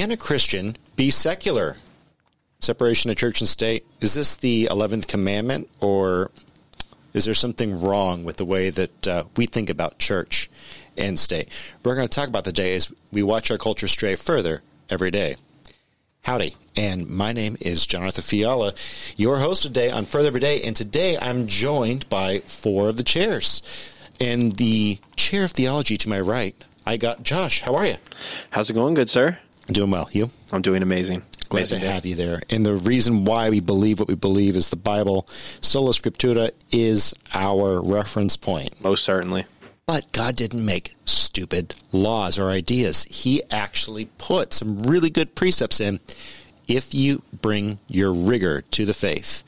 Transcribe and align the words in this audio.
Can 0.00 0.10
a 0.10 0.16
Christian 0.16 0.78
be 0.96 1.10
secular? 1.10 1.76
Separation 2.58 3.10
of 3.10 3.18
church 3.18 3.42
and 3.42 3.46
state. 3.46 3.84
Is 4.00 4.14
this 4.14 4.34
the 4.34 4.66
11th 4.70 5.06
commandment, 5.06 5.68
or 5.78 6.30
is 7.12 7.26
there 7.26 7.34
something 7.34 7.78
wrong 7.78 8.24
with 8.24 8.38
the 8.38 8.46
way 8.46 8.70
that 8.70 9.06
uh, 9.06 9.24
we 9.36 9.44
think 9.44 9.68
about 9.68 9.98
church 9.98 10.48
and 10.96 11.18
state? 11.18 11.50
We're 11.84 11.96
going 11.96 12.08
to 12.08 12.14
talk 12.14 12.28
about 12.28 12.44
the 12.44 12.62
as 12.62 12.90
we 13.12 13.22
watch 13.22 13.50
our 13.50 13.58
culture 13.58 13.86
stray 13.86 14.16
further 14.16 14.62
every 14.88 15.10
day. 15.10 15.36
Howdy, 16.22 16.56
and 16.74 17.06
my 17.06 17.34
name 17.34 17.58
is 17.60 17.84
Jonathan 17.84 18.24
Fiala, 18.24 18.72
your 19.18 19.40
host 19.40 19.62
today 19.64 19.90
on 19.90 20.06
Further 20.06 20.28
Every 20.28 20.40
Day, 20.40 20.62
and 20.62 20.74
today 20.74 21.18
I'm 21.18 21.46
joined 21.46 22.08
by 22.08 22.38
four 22.38 22.88
of 22.88 22.96
the 22.96 23.04
chairs. 23.04 23.62
And 24.18 24.56
the 24.56 24.98
chair 25.16 25.44
of 25.44 25.50
theology 25.50 25.98
to 25.98 26.08
my 26.08 26.20
right, 26.20 26.56
I 26.86 26.96
got 26.96 27.22
Josh. 27.22 27.60
How 27.60 27.74
are 27.74 27.84
you? 27.84 27.96
How's 28.52 28.70
it 28.70 28.72
going, 28.72 28.94
good 28.94 29.10
sir? 29.10 29.36
I'm 29.70 29.74
doing 29.74 29.92
well. 29.92 30.10
You? 30.10 30.30
I'm 30.50 30.62
doing 30.62 30.82
amazing. 30.82 31.22
Glad 31.48 31.60
amazing 31.60 31.78
to 31.78 31.86
day. 31.86 31.92
have 31.92 32.04
you 32.04 32.16
there. 32.16 32.42
And 32.50 32.66
the 32.66 32.74
reason 32.74 33.24
why 33.24 33.50
we 33.50 33.60
believe 33.60 34.00
what 34.00 34.08
we 34.08 34.16
believe 34.16 34.56
is 34.56 34.70
the 34.70 34.74
Bible, 34.74 35.28
sola 35.60 35.92
scriptura, 35.92 36.50
is 36.72 37.14
our 37.32 37.80
reference 37.80 38.36
point. 38.36 38.82
Most 38.82 39.04
certainly. 39.04 39.44
But 39.86 40.10
God 40.10 40.34
didn't 40.34 40.64
make 40.64 40.96
stupid 41.04 41.76
laws 41.92 42.36
or 42.36 42.50
ideas. 42.50 43.04
He 43.04 43.44
actually 43.48 44.06
put 44.18 44.52
some 44.52 44.80
really 44.80 45.08
good 45.08 45.36
precepts 45.36 45.80
in. 45.80 46.00
If 46.66 46.92
you 46.92 47.22
bring 47.40 47.78
your 47.86 48.12
rigor 48.12 48.62
to 48.72 48.84
the 48.84 48.92
faith, 48.92 49.44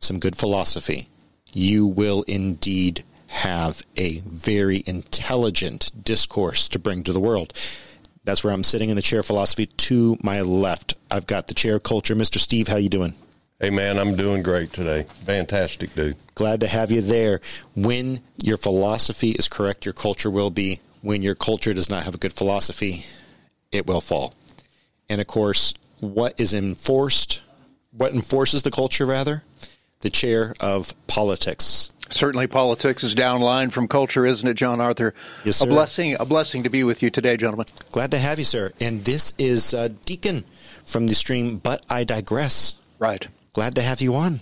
some 0.00 0.18
good 0.18 0.36
philosophy, 0.36 1.08
you 1.54 1.86
will 1.86 2.24
indeed 2.24 3.04
have 3.28 3.80
a 3.96 4.18
very 4.26 4.84
intelligent 4.84 5.92
discourse 6.04 6.68
to 6.68 6.78
bring 6.78 7.02
to 7.04 7.12
the 7.14 7.20
world. 7.20 7.54
That's 8.28 8.44
where 8.44 8.52
I'm 8.52 8.62
sitting 8.62 8.90
in 8.90 8.96
the 8.96 9.00
chair 9.00 9.20
of 9.20 9.26
philosophy 9.26 9.64
to 9.64 10.18
my 10.22 10.42
left. 10.42 10.92
I've 11.10 11.26
got 11.26 11.48
the 11.48 11.54
chair 11.54 11.76
of 11.76 11.82
culture, 11.82 12.14
Mr. 12.14 12.36
Steve. 12.36 12.68
How 12.68 12.76
you 12.76 12.90
doing? 12.90 13.14
Hey 13.58 13.70
man, 13.70 13.98
I'm 13.98 14.16
doing 14.16 14.42
great 14.42 14.70
today. 14.70 15.06
Fantastic, 15.20 15.94
dude. 15.94 16.14
Glad 16.34 16.60
to 16.60 16.66
have 16.66 16.92
you 16.92 17.00
there. 17.00 17.40
When 17.74 18.20
your 18.36 18.58
philosophy 18.58 19.30
is 19.30 19.48
correct, 19.48 19.86
your 19.86 19.94
culture 19.94 20.30
will 20.30 20.50
be. 20.50 20.80
When 21.00 21.22
your 21.22 21.34
culture 21.34 21.72
does 21.72 21.88
not 21.88 22.04
have 22.04 22.14
a 22.14 22.18
good 22.18 22.34
philosophy, 22.34 23.06
it 23.72 23.86
will 23.86 24.02
fall. 24.02 24.34
And 25.08 25.22
of 25.22 25.26
course, 25.26 25.72
what 26.00 26.38
is 26.38 26.52
enforced, 26.52 27.40
what 27.92 28.12
enforces 28.12 28.62
the 28.62 28.70
culture 28.70 29.06
rather? 29.06 29.42
The 30.00 30.10
chair 30.10 30.54
of 30.60 30.94
politics. 31.06 31.90
Certainly, 32.10 32.46
politics 32.48 33.02
is 33.04 33.14
downline 33.14 33.70
from 33.70 33.86
culture, 33.88 34.24
isn't 34.24 34.48
it, 34.48 34.54
John 34.54 34.80
Arthur? 34.80 35.12
Yes, 35.44 35.58
sir. 35.58 35.66
A 35.66 35.68
blessing, 35.68 36.16
a 36.18 36.24
blessing 36.24 36.62
to 36.62 36.70
be 36.70 36.82
with 36.84 37.02
you 37.02 37.10
today, 37.10 37.36
gentlemen. 37.36 37.66
Glad 37.92 38.10
to 38.12 38.18
have 38.18 38.38
you, 38.38 38.44
sir. 38.44 38.72
And 38.80 39.04
this 39.04 39.34
is 39.38 39.74
uh, 39.74 39.88
Deacon 40.06 40.44
from 40.84 41.06
the 41.06 41.14
stream, 41.14 41.58
but 41.58 41.84
I 41.90 42.04
digress. 42.04 42.76
Right. 42.98 43.26
Glad 43.52 43.74
to 43.74 43.82
have 43.82 44.00
you 44.00 44.14
on. 44.14 44.40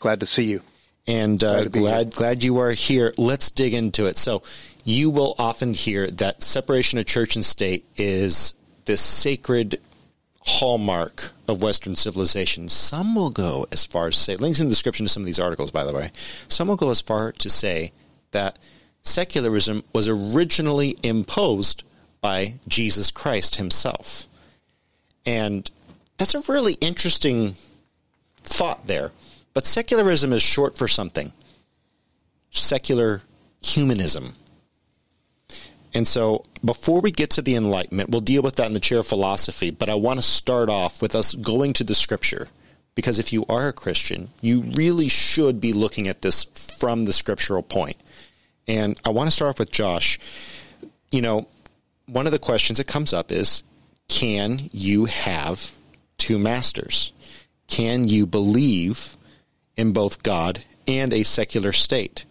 Glad 0.00 0.20
to 0.20 0.26
see 0.26 0.44
you. 0.44 0.62
and 1.06 1.42
uh, 1.44 1.64
Glad 1.64 1.72
glad 1.72 2.14
glad 2.14 2.44
you 2.44 2.58
are 2.58 2.72
here. 2.72 3.14
Let's 3.16 3.50
dig 3.50 3.74
into 3.74 4.06
it. 4.06 4.16
So, 4.18 4.42
you 4.84 5.08
will 5.08 5.34
often 5.38 5.72
hear 5.72 6.10
that 6.10 6.42
separation 6.42 6.98
of 6.98 7.06
church 7.06 7.36
and 7.36 7.44
state 7.44 7.84
is 7.96 8.54
this 8.84 9.00
sacred 9.00 9.80
hallmark 10.46 11.32
of 11.48 11.62
Western 11.62 11.96
civilization. 11.96 12.68
Some 12.68 13.14
will 13.14 13.30
go 13.30 13.66
as 13.72 13.84
far 13.84 14.08
as 14.08 14.16
to 14.16 14.20
say, 14.20 14.36
links 14.36 14.60
in 14.60 14.66
the 14.66 14.72
description 14.72 15.06
to 15.06 15.10
some 15.10 15.22
of 15.22 15.26
these 15.26 15.40
articles, 15.40 15.70
by 15.70 15.84
the 15.84 15.94
way. 15.94 16.10
Some 16.48 16.68
will 16.68 16.76
go 16.76 16.90
as 16.90 17.00
far 17.00 17.32
to 17.32 17.50
say 17.50 17.92
that 18.32 18.58
secularism 19.02 19.84
was 19.92 20.08
originally 20.08 20.98
imposed 21.02 21.82
by 22.20 22.54
Jesus 22.68 23.10
Christ 23.10 23.56
himself, 23.56 24.26
and 25.26 25.70
that's 26.18 26.34
a 26.34 26.52
really 26.52 26.74
interesting 26.80 27.56
thought 28.42 28.86
there. 28.86 29.12
But 29.52 29.66
secularism 29.66 30.32
is 30.32 30.42
short 30.42 30.76
for 30.76 30.88
something 30.88 31.32
secular 32.50 33.22
humanism. 33.62 34.34
And 35.94 36.08
so, 36.08 36.44
before 36.64 37.00
we 37.00 37.12
get 37.12 37.30
to 37.30 37.42
the 37.42 37.54
Enlightenment, 37.54 38.10
we'll 38.10 38.20
deal 38.20 38.42
with 38.42 38.56
that 38.56 38.66
in 38.66 38.72
the 38.72 38.80
chair 38.80 38.98
of 38.98 39.06
philosophy. 39.06 39.70
But 39.70 39.88
I 39.88 39.94
want 39.94 40.18
to 40.18 40.22
start 40.22 40.68
off 40.68 41.00
with 41.00 41.14
us 41.14 41.34
going 41.34 41.72
to 41.74 41.84
the 41.84 41.94
scripture. 41.94 42.48
Because 42.96 43.18
if 43.18 43.32
you 43.32 43.44
are 43.48 43.68
a 43.68 43.72
Christian, 43.72 44.30
you 44.40 44.62
really 44.62 45.08
should 45.08 45.60
be 45.60 45.72
looking 45.72 46.06
at 46.08 46.22
this 46.22 46.44
from 46.78 47.04
the 47.04 47.12
scriptural 47.12 47.62
point. 47.62 47.96
And 48.68 49.00
I 49.04 49.10
want 49.10 49.28
to 49.28 49.30
start 49.32 49.50
off 49.50 49.58
with 49.58 49.72
Josh. 49.72 50.18
You 51.10 51.22
know, 51.22 51.48
one 52.06 52.26
of 52.26 52.32
the 52.32 52.38
questions 52.38 52.78
that 52.78 52.86
comes 52.86 53.12
up 53.12 53.32
is 53.32 53.62
can 54.08 54.68
you 54.72 55.06
have 55.06 55.72
two 56.18 56.38
masters? 56.38 57.12
Can 57.66 58.06
you 58.06 58.26
believe 58.26 59.16
in 59.76 59.92
both 59.92 60.22
God 60.22 60.62
and 60.86 61.12
a 61.12 61.24
secular 61.24 61.72
state? 61.72 62.24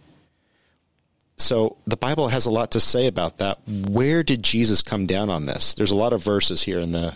So 1.44 1.76
the 1.86 1.98
Bible 1.98 2.30
has 2.30 2.46
a 2.46 2.52
lot 2.52 2.72
to 2.72 2.80
say 2.80 3.06
about 3.06 3.38
that. 3.40 3.60
Where 3.68 4.24
did 4.24 4.44
Jesus 4.44 4.82
come 4.82 5.06
down 5.06 5.30
on 5.30 5.46
this? 5.46 5.74
There's 5.74 5.92
a 5.92 5.96
lot 5.96 6.14
of 6.14 6.24
verses 6.24 6.64
here 6.64 6.80
in 6.80 6.94
the 6.94 7.16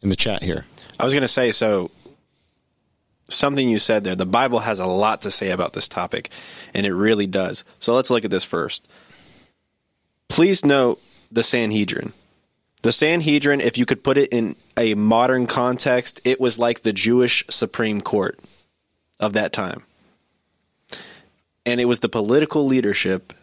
in 0.00 0.08
the 0.08 0.16
chat 0.16 0.42
here. 0.42 0.64
I 0.98 1.04
was 1.04 1.12
going 1.12 1.22
to 1.22 1.28
say 1.28 1.50
so. 1.50 1.90
Something 3.28 3.68
you 3.68 3.78
said 3.78 4.04
there. 4.04 4.16
The 4.16 4.24
Bible 4.24 4.60
has 4.60 4.80
a 4.80 4.86
lot 4.86 5.20
to 5.22 5.30
say 5.30 5.50
about 5.50 5.74
this 5.74 5.86
topic, 5.86 6.30
and 6.72 6.86
it 6.86 6.94
really 6.94 7.26
does. 7.26 7.62
So 7.78 7.94
let's 7.94 8.08
look 8.08 8.24
at 8.24 8.30
this 8.30 8.44
first. 8.44 8.88
Please 10.28 10.64
note 10.64 10.98
the 11.30 11.42
Sanhedrin. 11.42 12.14
The 12.80 12.92
Sanhedrin, 12.92 13.60
if 13.60 13.76
you 13.76 13.84
could 13.84 14.02
put 14.02 14.16
it 14.16 14.30
in 14.32 14.56
a 14.78 14.94
modern 14.94 15.46
context, 15.46 16.22
it 16.24 16.40
was 16.40 16.58
like 16.58 16.80
the 16.80 16.94
Jewish 16.94 17.44
Supreme 17.50 18.00
Court 18.00 18.38
of 19.20 19.34
that 19.34 19.52
time. 19.52 19.84
And 21.68 21.82
it 21.82 21.84
was 21.84 22.00
the 22.00 22.08
political 22.08 22.66
leadership 22.66 23.34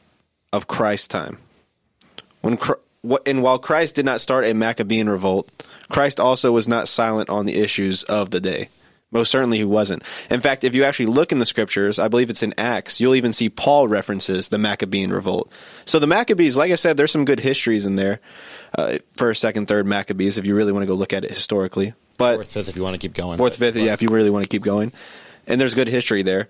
of 0.51 0.67
Christ's 0.67 1.07
time. 1.07 1.37
When 2.41 2.57
and 3.27 3.43
while 3.43 3.59
Christ 3.59 3.93
did 3.95 4.05
not 4.05 4.19
start 4.19 4.45
a 4.45 4.53
Maccabean 4.53 5.07
revolt, 5.07 5.47
Christ 5.89 6.19
also 6.19 6.51
was 6.51 6.67
not 6.67 6.87
silent 6.87 7.29
on 7.29 7.45
the 7.45 7.57
issues 7.57 8.01
of 8.03 8.31
the 8.31 8.39
day. 8.39 8.69
Most 9.11 9.29
certainly 9.29 9.59
he 9.59 9.63
wasn't. 9.63 10.01
In 10.31 10.41
fact, 10.41 10.63
if 10.63 10.73
you 10.73 10.83
actually 10.83 11.05
look 11.05 11.31
in 11.31 11.37
the 11.37 11.45
scriptures, 11.45 11.99
I 11.99 12.07
believe 12.07 12.31
it's 12.31 12.41
in 12.41 12.55
Acts, 12.57 12.99
you'll 12.99 13.13
even 13.13 13.31
see 13.31 13.47
Paul 13.47 13.87
references 13.87 14.49
the 14.49 14.57
Maccabean 14.57 15.13
revolt. 15.13 15.51
So 15.85 15.99
the 15.99 16.07
Maccabees, 16.07 16.57
like 16.57 16.71
I 16.71 16.75
said, 16.75 16.97
there's 16.97 17.11
some 17.11 17.25
good 17.25 17.39
histories 17.39 17.85
in 17.85 17.95
there. 17.95 18.19
Uh, 18.75 18.97
first, 19.15 19.39
second, 19.39 19.67
third 19.67 19.85
Maccabees, 19.85 20.39
if 20.39 20.47
you 20.47 20.55
really 20.55 20.71
want 20.71 20.81
to 20.81 20.87
go 20.87 20.95
look 20.95 21.13
at 21.13 21.23
it 21.23 21.29
historically. 21.29 21.93
But 22.17 22.37
Fourth, 22.37 22.51
fifth, 22.51 22.69
if 22.69 22.75
you 22.75 22.81
want 22.81 22.95
to 22.95 22.99
keep 22.99 23.13
going. 23.13 23.37
fourth, 23.37 23.55
fifth, 23.55 23.75
yeah, 23.75 23.93
if 23.93 24.01
you 24.01 24.09
really 24.09 24.31
want 24.31 24.43
to 24.43 24.49
keep 24.49 24.63
going. 24.63 24.91
And 25.45 25.61
there's 25.61 25.75
good 25.75 25.87
history 25.87 26.23
there. 26.23 26.47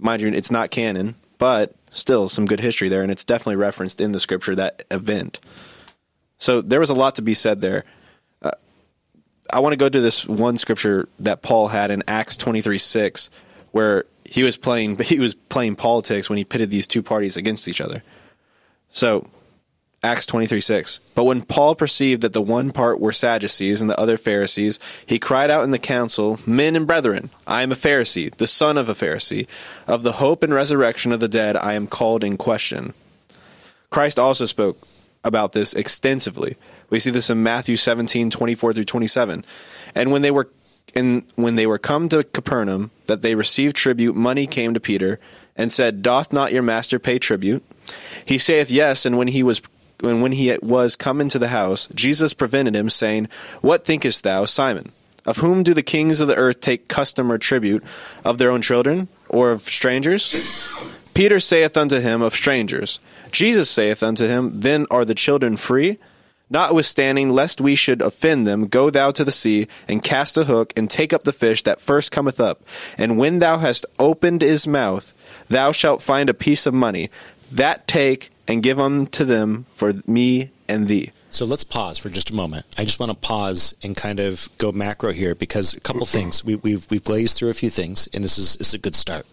Mind 0.00 0.22
you, 0.22 0.28
it's 0.28 0.50
not 0.50 0.70
canon, 0.70 1.14
but 1.38 1.74
still 1.90 2.28
some 2.28 2.46
good 2.46 2.60
history 2.60 2.88
there, 2.88 3.02
and 3.02 3.10
it's 3.10 3.24
definitely 3.24 3.56
referenced 3.56 4.00
in 4.00 4.12
the 4.12 4.20
scripture 4.20 4.54
that 4.56 4.84
event. 4.90 5.40
So 6.38 6.60
there 6.60 6.80
was 6.80 6.90
a 6.90 6.94
lot 6.94 7.16
to 7.16 7.22
be 7.22 7.34
said 7.34 7.60
there. 7.60 7.84
Uh, 8.42 8.52
I 9.52 9.60
want 9.60 9.72
to 9.72 9.76
go 9.76 9.88
to 9.88 10.00
this 10.00 10.26
one 10.26 10.56
scripture 10.56 11.08
that 11.18 11.42
Paul 11.42 11.68
had 11.68 11.90
in 11.90 12.02
Acts 12.08 12.36
twenty 12.36 12.60
three 12.60 12.78
six, 12.78 13.30
where 13.72 14.04
he 14.24 14.42
was 14.42 14.56
playing 14.56 14.98
he 15.02 15.18
was 15.18 15.34
playing 15.34 15.76
politics 15.76 16.28
when 16.28 16.38
he 16.38 16.44
pitted 16.44 16.70
these 16.70 16.86
two 16.86 17.02
parties 17.02 17.36
against 17.36 17.68
each 17.68 17.80
other. 17.80 18.02
So 18.90 19.28
Acts 20.02 20.24
23 20.26 20.60
6. 20.60 21.00
But 21.14 21.24
when 21.24 21.42
Paul 21.42 21.74
perceived 21.74 22.22
that 22.22 22.32
the 22.32 22.40
one 22.40 22.72
part 22.72 23.00
were 23.00 23.12
Sadducees 23.12 23.82
and 23.82 23.90
the 23.90 24.00
other 24.00 24.16
Pharisees, 24.16 24.78
he 25.04 25.18
cried 25.18 25.50
out 25.50 25.64
in 25.64 25.72
the 25.72 25.78
council, 25.78 26.40
Men 26.46 26.74
and 26.74 26.86
brethren, 26.86 27.28
I 27.46 27.62
am 27.62 27.70
a 27.70 27.76
Pharisee, 27.76 28.34
the 28.34 28.46
son 28.46 28.78
of 28.78 28.88
a 28.88 28.94
Pharisee. 28.94 29.46
Of 29.86 30.02
the 30.02 30.12
hope 30.12 30.42
and 30.42 30.54
resurrection 30.54 31.12
of 31.12 31.20
the 31.20 31.28
dead, 31.28 31.56
I 31.56 31.74
am 31.74 31.86
called 31.86 32.24
in 32.24 32.38
question. 32.38 32.94
Christ 33.90 34.18
also 34.18 34.46
spoke 34.46 34.78
about 35.22 35.52
this 35.52 35.74
extensively. 35.74 36.56
We 36.88 36.98
see 36.98 37.10
this 37.10 37.28
in 37.28 37.42
Matthew 37.42 37.76
17 37.76 38.30
24 38.30 38.72
through 38.72 38.84
27. 38.84 39.44
And 39.94 40.10
when 40.10 40.22
they 40.22 40.30
were 40.30 40.48
and 40.94 41.24
when 41.36 41.56
they 41.56 41.66
were 41.66 41.78
come 41.78 42.08
to 42.08 42.24
Capernaum, 42.24 42.90
that 43.04 43.20
they 43.20 43.34
received 43.34 43.76
tribute, 43.76 44.16
money 44.16 44.46
came 44.46 44.72
to 44.72 44.80
Peter, 44.80 45.20
and 45.56 45.70
said, 45.70 46.00
Doth 46.00 46.32
not 46.32 46.52
your 46.52 46.62
master 46.62 46.98
pay 46.98 47.18
tribute? 47.18 47.62
He 48.24 48.38
saith, 48.38 48.70
Yes. 48.70 49.04
And 49.04 49.18
when 49.18 49.28
he 49.28 49.42
was 49.42 49.60
when 50.02 50.20
when 50.20 50.32
he 50.32 50.56
was 50.62 50.96
come 50.96 51.20
into 51.20 51.38
the 51.38 51.48
house, 51.48 51.88
Jesus 51.94 52.34
prevented 52.34 52.74
him, 52.74 52.90
saying, 52.90 53.28
What 53.60 53.84
thinkest 53.84 54.24
thou, 54.24 54.44
Simon? 54.44 54.92
Of 55.26 55.38
whom 55.38 55.62
do 55.62 55.74
the 55.74 55.82
kings 55.82 56.20
of 56.20 56.28
the 56.28 56.36
earth 56.36 56.60
take 56.60 56.88
custom 56.88 57.30
or 57.30 57.38
tribute? 57.38 57.84
Of 58.24 58.38
their 58.38 58.50
own 58.50 58.62
children, 58.62 59.08
or 59.28 59.50
of 59.50 59.62
strangers? 59.62 60.34
Peter 61.14 61.40
saith 61.40 61.76
unto 61.76 62.00
him, 62.00 62.22
Of 62.22 62.34
strangers. 62.34 63.00
Jesus 63.30 63.70
saith 63.70 64.02
unto 64.02 64.26
him, 64.26 64.60
Then 64.60 64.86
are 64.90 65.04
the 65.04 65.14
children 65.14 65.56
free? 65.56 65.98
Notwithstanding, 66.52 67.28
lest 67.28 67.60
we 67.60 67.76
should 67.76 68.02
offend 68.02 68.44
them, 68.44 68.66
go 68.66 68.90
thou 68.90 69.12
to 69.12 69.24
the 69.24 69.30
sea, 69.30 69.68
and 69.86 70.02
cast 70.02 70.36
a 70.36 70.44
hook, 70.44 70.72
and 70.76 70.90
take 70.90 71.12
up 71.12 71.22
the 71.22 71.32
fish 71.32 71.62
that 71.62 71.80
first 71.80 72.10
cometh 72.10 72.40
up. 72.40 72.62
And 72.98 73.16
when 73.16 73.38
thou 73.38 73.58
hast 73.58 73.86
opened 74.00 74.40
his 74.40 74.66
mouth, 74.66 75.12
thou 75.48 75.70
shalt 75.70 76.02
find 76.02 76.28
a 76.28 76.34
piece 76.34 76.66
of 76.66 76.74
money. 76.74 77.08
That 77.52 77.86
take 77.86 78.30
and 78.50 78.64
give 78.64 78.80
unto 78.80 79.24
them 79.24 79.64
for 79.70 79.92
me 80.06 80.50
and 80.68 80.88
thee. 80.88 81.12
So 81.30 81.44
let's 81.44 81.62
pause 81.62 81.98
for 81.98 82.08
just 82.08 82.30
a 82.30 82.34
moment. 82.34 82.66
I 82.76 82.84
just 82.84 82.98
want 82.98 83.10
to 83.10 83.16
pause 83.16 83.76
and 83.80 83.96
kind 83.96 84.18
of 84.18 84.48
go 84.58 84.72
macro 84.72 85.12
here 85.12 85.36
because 85.36 85.72
a 85.74 85.80
couple 85.80 86.04
things 86.16 86.44
we, 86.44 86.56
we've 86.56 86.90
we've 86.90 87.04
glazed 87.04 87.36
through 87.36 87.50
a 87.50 87.54
few 87.54 87.70
things, 87.70 88.08
and 88.12 88.24
this 88.24 88.38
is 88.38 88.56
this 88.56 88.68
is 88.68 88.74
a 88.74 88.78
good 88.78 88.96
start. 88.96 89.24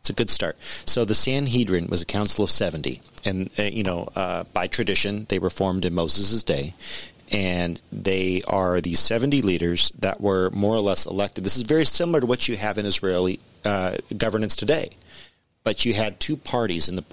It's 0.00 0.10
a 0.10 0.12
good 0.12 0.30
start. 0.30 0.56
So 0.84 1.04
the 1.04 1.14
Sanhedrin 1.14 1.86
was 1.86 2.02
a 2.02 2.06
council 2.06 2.42
of 2.42 2.50
seventy, 2.50 3.00
and 3.24 3.50
uh, 3.56 3.62
you 3.62 3.84
know 3.84 4.08
uh, 4.16 4.44
by 4.52 4.66
tradition 4.66 5.26
they 5.28 5.38
were 5.38 5.50
formed 5.50 5.84
in 5.84 5.94
Moses' 5.94 6.42
day, 6.42 6.74
and 7.30 7.80
they 7.92 8.42
are 8.48 8.80
these 8.80 8.98
seventy 8.98 9.42
leaders 9.42 9.92
that 9.96 10.20
were 10.20 10.50
more 10.50 10.74
or 10.74 10.80
less 10.80 11.06
elected. 11.06 11.44
This 11.44 11.56
is 11.56 11.62
very 11.62 11.86
similar 11.86 12.20
to 12.20 12.26
what 12.26 12.48
you 12.48 12.56
have 12.56 12.78
in 12.78 12.86
Israeli 12.86 13.38
uh, 13.64 13.98
governance 14.16 14.56
today, 14.56 14.90
but 15.62 15.84
you 15.84 15.94
had 15.94 16.18
two 16.18 16.36
parties 16.36 16.88
in 16.88 16.96
the 16.96 17.04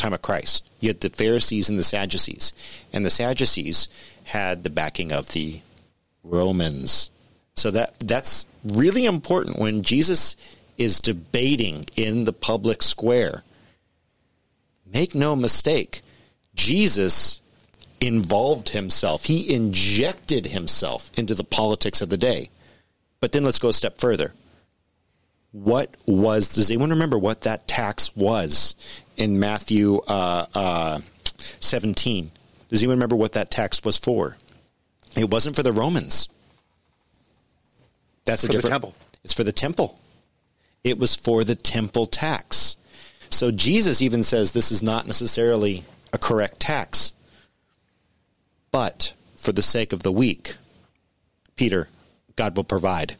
time 0.00 0.12
of 0.12 0.22
Christ. 0.22 0.68
You 0.80 0.88
had 0.88 1.00
the 1.00 1.10
Pharisees 1.10 1.68
and 1.68 1.78
the 1.78 1.84
Sadducees, 1.84 2.52
and 2.92 3.04
the 3.04 3.10
Sadducees 3.10 3.88
had 4.24 4.64
the 4.64 4.70
backing 4.70 5.12
of 5.12 5.32
the 5.32 5.60
Romans. 6.24 7.10
So 7.54 7.70
that 7.70 7.94
that's 8.00 8.46
really 8.64 9.04
important 9.04 9.58
when 9.58 9.82
Jesus 9.82 10.36
is 10.78 11.00
debating 11.00 11.86
in 11.96 12.24
the 12.24 12.32
public 12.32 12.82
square. 12.82 13.42
Make 14.86 15.14
no 15.14 15.36
mistake, 15.36 16.02
Jesus 16.54 17.40
involved 18.00 18.70
himself. 18.70 19.26
He 19.26 19.52
injected 19.52 20.46
himself 20.46 21.10
into 21.16 21.34
the 21.34 21.44
politics 21.44 22.00
of 22.00 22.08
the 22.08 22.16
day. 22.16 22.48
But 23.20 23.32
then 23.32 23.44
let's 23.44 23.58
go 23.58 23.68
a 23.68 23.72
step 23.74 23.98
further 23.98 24.32
what 25.52 25.96
was 26.06 26.48
does 26.54 26.70
anyone 26.70 26.90
remember 26.90 27.18
what 27.18 27.42
that 27.42 27.66
tax 27.66 28.14
was 28.14 28.74
in 29.20 29.38
Matthew 29.38 29.98
uh, 30.08 30.46
uh, 30.54 31.00
17? 31.60 32.30
Does 32.70 32.82
anyone 32.82 32.96
remember 32.96 33.16
what 33.16 33.32
that 33.32 33.50
text 33.50 33.84
was 33.84 33.96
for? 33.96 34.36
It 35.16 35.30
wasn't 35.30 35.56
for 35.56 35.62
the 35.62 35.72
Romans. 35.72 36.28
That's 38.24 38.44
a 38.44 38.46
For 38.46 38.52
the 38.52 38.58
different 38.58 38.72
temple. 38.72 38.94
It's 39.22 39.34
for 39.34 39.44
the 39.44 39.52
temple. 39.52 39.98
It 40.82 40.98
was 40.98 41.14
for 41.14 41.44
the 41.44 41.54
temple 41.54 42.06
tax. 42.06 42.76
So 43.28 43.50
Jesus 43.50 44.00
even 44.00 44.22
says 44.22 44.52
this 44.52 44.72
is 44.72 44.82
not 44.82 45.06
necessarily 45.06 45.84
a 46.12 46.18
correct 46.18 46.60
tax. 46.60 47.12
But 48.72 49.12
for 49.36 49.52
the 49.52 49.62
sake 49.62 49.92
of 49.92 50.02
the 50.02 50.12
weak, 50.12 50.56
Peter, 51.56 51.88
God 52.36 52.56
will 52.56 52.64
provide. 52.64 53.16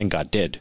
And 0.00 0.10
God 0.10 0.30
did. 0.30 0.60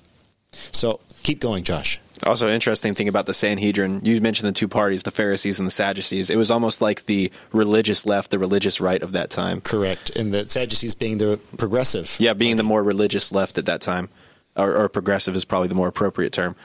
So 0.71 1.00
keep 1.24 1.39
going, 1.39 1.63
Josh. 1.63 2.00
Also, 2.23 2.49
interesting 2.49 2.93
thing 2.93 3.07
about 3.07 3.25
the 3.25 3.33
Sanhedrin, 3.33 4.01
you 4.03 4.19
mentioned 4.21 4.47
the 4.47 4.53
two 4.53 4.67
parties, 4.67 5.03
the 5.03 5.11
Pharisees 5.11 5.59
and 5.59 5.67
the 5.67 5.71
Sadducees. 5.71 6.29
It 6.29 6.35
was 6.35 6.49
almost 6.49 6.81
like 6.81 7.05
the 7.05 7.31
religious 7.51 8.05
left, 8.05 8.31
the 8.31 8.39
religious 8.39 8.81
right 8.81 9.01
of 9.01 9.11
that 9.11 9.29
time. 9.29 9.61
Correct. 9.61 10.09
And 10.11 10.33
the 10.33 10.47
Sadducees 10.47 10.95
being 10.95 11.19
the 11.19 11.39
progressive. 11.57 12.15
Yeah, 12.19 12.33
being 12.33 12.57
the 12.57 12.63
more 12.63 12.83
religious 12.83 13.31
left 13.31 13.57
at 13.57 13.65
that 13.67 13.81
time, 13.81 14.09
or, 14.55 14.75
or 14.75 14.89
progressive 14.89 15.35
is 15.35 15.45
probably 15.45 15.67
the 15.67 15.75
more 15.75 15.87
appropriate 15.87 16.33
term. 16.33 16.55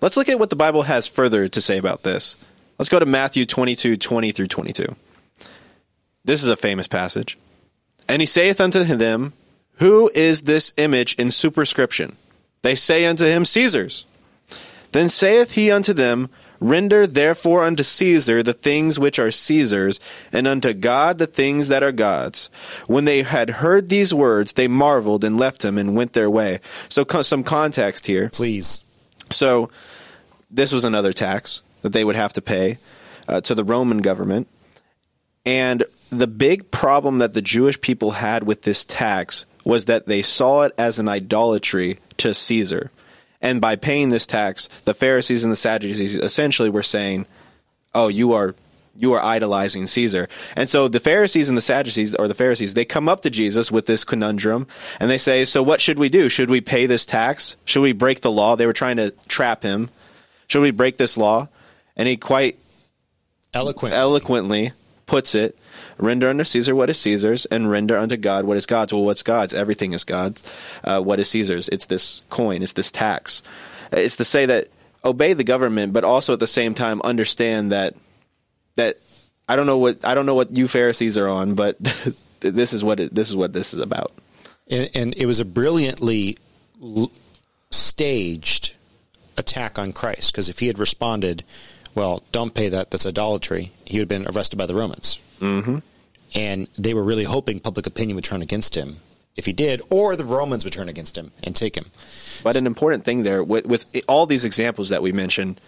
Let's 0.00 0.16
look 0.16 0.28
at 0.28 0.38
what 0.38 0.50
the 0.50 0.56
Bible 0.56 0.82
has 0.82 1.06
further 1.06 1.48
to 1.48 1.60
say 1.60 1.78
about 1.78 2.02
this. 2.02 2.36
Let's 2.78 2.88
go 2.88 2.98
to 2.98 3.06
Matthew 3.06 3.44
22, 3.44 3.96
20 3.96 4.32
through 4.32 4.46
22. 4.46 4.96
This 6.24 6.42
is 6.42 6.48
a 6.48 6.56
famous 6.56 6.86
passage. 6.86 7.38
And 8.08 8.22
he 8.22 8.26
saith 8.26 8.60
unto 8.60 8.84
them, 8.84 9.32
Who 9.76 10.10
is 10.14 10.42
this 10.42 10.72
image 10.76 11.14
in 11.14 11.30
superscription? 11.30 12.16
They 12.62 12.74
say 12.74 13.06
unto 13.06 13.24
him, 13.24 13.44
Caesar's. 13.44 14.04
Then 14.92 15.08
saith 15.08 15.52
he 15.52 15.70
unto 15.70 15.92
them, 15.92 16.30
Render 16.60 17.06
therefore 17.06 17.64
unto 17.64 17.84
Caesar 17.84 18.42
the 18.42 18.52
things 18.52 18.98
which 18.98 19.18
are 19.18 19.30
Caesar's, 19.30 20.00
and 20.32 20.46
unto 20.46 20.72
God 20.72 21.18
the 21.18 21.26
things 21.26 21.68
that 21.68 21.82
are 21.82 21.92
God's. 21.92 22.50
When 22.86 23.04
they 23.04 23.22
had 23.22 23.50
heard 23.50 23.88
these 23.88 24.12
words, 24.12 24.54
they 24.54 24.66
marveled 24.66 25.22
and 25.22 25.38
left 25.38 25.64
him 25.64 25.78
and 25.78 25.94
went 25.94 26.14
their 26.14 26.30
way. 26.30 26.60
So, 26.88 27.04
some 27.22 27.44
context 27.44 28.06
here. 28.06 28.30
Please. 28.30 28.82
So, 29.30 29.70
this 30.50 30.72
was 30.72 30.84
another 30.84 31.12
tax 31.12 31.62
that 31.82 31.92
they 31.92 32.04
would 32.04 32.16
have 32.16 32.32
to 32.32 32.42
pay 32.42 32.78
uh, 33.28 33.40
to 33.42 33.54
the 33.54 33.64
Roman 33.64 33.98
government. 33.98 34.48
And 35.46 35.84
the 36.10 36.26
big 36.26 36.70
problem 36.70 37.18
that 37.18 37.34
the 37.34 37.42
Jewish 37.42 37.80
people 37.80 38.12
had 38.12 38.44
with 38.44 38.62
this 38.62 38.84
tax 38.84 39.46
was 39.64 39.86
that 39.86 40.06
they 40.06 40.22
saw 40.22 40.62
it 40.62 40.72
as 40.78 40.98
an 40.98 41.08
idolatry 41.08 41.98
to 42.16 42.34
Caesar. 42.34 42.90
And 43.40 43.60
by 43.60 43.76
paying 43.76 44.08
this 44.08 44.26
tax, 44.26 44.68
the 44.84 44.94
Pharisees 44.94 45.44
and 45.44 45.52
the 45.52 45.56
Sadducees 45.56 46.16
essentially 46.16 46.70
were 46.70 46.82
saying, 46.82 47.26
"Oh, 47.94 48.08
you 48.08 48.32
are 48.32 48.54
you 48.96 49.12
are 49.12 49.22
idolizing 49.22 49.86
Caesar." 49.86 50.28
And 50.56 50.68
so 50.68 50.88
the 50.88 50.98
Pharisees 50.98 51.48
and 51.48 51.56
the 51.56 51.62
Sadducees 51.62 52.16
or 52.16 52.26
the 52.26 52.34
Pharisees, 52.34 52.74
they 52.74 52.84
come 52.84 53.08
up 53.08 53.22
to 53.22 53.30
Jesus 53.30 53.70
with 53.70 53.86
this 53.86 54.02
conundrum 54.02 54.66
and 54.98 55.08
they 55.08 55.18
say, 55.18 55.44
"So 55.44 55.62
what 55.62 55.80
should 55.80 55.98
we 55.98 56.08
do? 56.08 56.28
Should 56.28 56.50
we 56.50 56.60
pay 56.60 56.86
this 56.86 57.06
tax? 57.06 57.54
Should 57.64 57.82
we 57.82 57.92
break 57.92 58.22
the 58.22 58.30
law?" 58.30 58.56
They 58.56 58.66
were 58.66 58.72
trying 58.72 58.96
to 58.96 59.14
trap 59.28 59.62
him. 59.62 59.90
Should 60.48 60.62
we 60.62 60.72
break 60.72 60.96
this 60.96 61.16
law? 61.16 61.48
And 61.96 62.08
he 62.08 62.16
quite 62.16 62.58
Eloquent. 63.54 63.94
eloquently 63.94 64.72
puts 65.06 65.34
it 65.34 65.56
render 65.98 66.28
unto 66.28 66.44
Caesar 66.44 66.74
what 66.74 66.90
is 66.90 66.98
Caesar's, 66.98 67.44
and 67.46 67.70
render 67.70 67.96
unto 67.96 68.16
God 68.16 68.44
what 68.44 68.56
is 68.56 68.66
God's. 68.66 68.92
Well, 68.92 69.04
what's 69.04 69.22
God's? 69.22 69.54
Everything 69.54 69.92
is 69.92 70.04
God's. 70.04 70.42
Uh, 70.84 71.00
what 71.00 71.20
is 71.20 71.28
Caesar's? 71.30 71.68
It's 71.68 71.86
this 71.86 72.22
coin, 72.30 72.62
it's 72.62 72.72
this 72.72 72.90
tax. 72.90 73.42
It's 73.92 74.16
to 74.16 74.24
say 74.24 74.46
that 74.46 74.68
obey 75.04 75.32
the 75.32 75.44
government, 75.44 75.92
but 75.92 76.04
also 76.04 76.32
at 76.32 76.40
the 76.40 76.46
same 76.46 76.74
time 76.74 77.00
understand 77.02 77.72
that 77.72 77.94
that 78.76 78.98
I 79.48 79.56
don't 79.56 79.66
know 79.66 79.78
what 79.78 80.04
I 80.04 80.14
don't 80.14 80.26
know 80.26 80.34
what 80.34 80.50
you 80.56 80.68
Pharisees 80.68 81.16
are 81.18 81.28
on, 81.28 81.54
but 81.54 81.76
this 82.40 82.72
is 82.72 82.84
what 82.84 83.00
it, 83.00 83.14
this 83.14 83.28
is 83.28 83.36
what 83.36 83.52
this 83.52 83.72
is 83.72 83.80
about. 83.80 84.12
and, 84.68 84.90
and 84.94 85.14
it 85.16 85.26
was 85.26 85.40
a 85.40 85.44
brilliantly 85.44 86.38
l- 86.82 87.10
staged 87.70 88.74
attack 89.36 89.78
on 89.78 89.92
Christ 89.92 90.32
because 90.32 90.48
if 90.48 90.58
he 90.58 90.66
had 90.66 90.78
responded, 90.78 91.44
"Well, 91.94 92.22
don't 92.32 92.54
pay 92.54 92.68
that; 92.68 92.90
that's 92.90 93.06
idolatry," 93.06 93.72
he 93.84 93.98
would 93.98 94.10
have 94.10 94.22
been 94.22 94.36
arrested 94.36 94.56
by 94.56 94.66
the 94.66 94.74
Romans. 94.74 95.18
Mm-hmm. 95.40 95.78
And 96.34 96.68
they 96.76 96.94
were 96.94 97.02
really 97.02 97.24
hoping 97.24 97.60
public 97.60 97.86
opinion 97.86 98.16
would 98.16 98.24
turn 98.24 98.42
against 98.42 98.74
him 98.74 98.98
if 99.36 99.46
he 99.46 99.52
did, 99.52 99.80
or 99.88 100.16
the 100.16 100.24
Romans 100.24 100.64
would 100.64 100.72
turn 100.72 100.88
against 100.88 101.16
him 101.16 101.30
and 101.44 101.54
take 101.54 101.76
him. 101.76 101.86
But 102.42 102.56
an 102.56 102.66
important 102.66 103.04
thing 103.04 103.22
there 103.22 103.42
with, 103.42 103.66
with 103.66 103.86
all 104.08 104.26
these 104.26 104.44
examples 104.44 104.88
that 104.88 105.00
we 105.00 105.12
mentioned, 105.12 105.60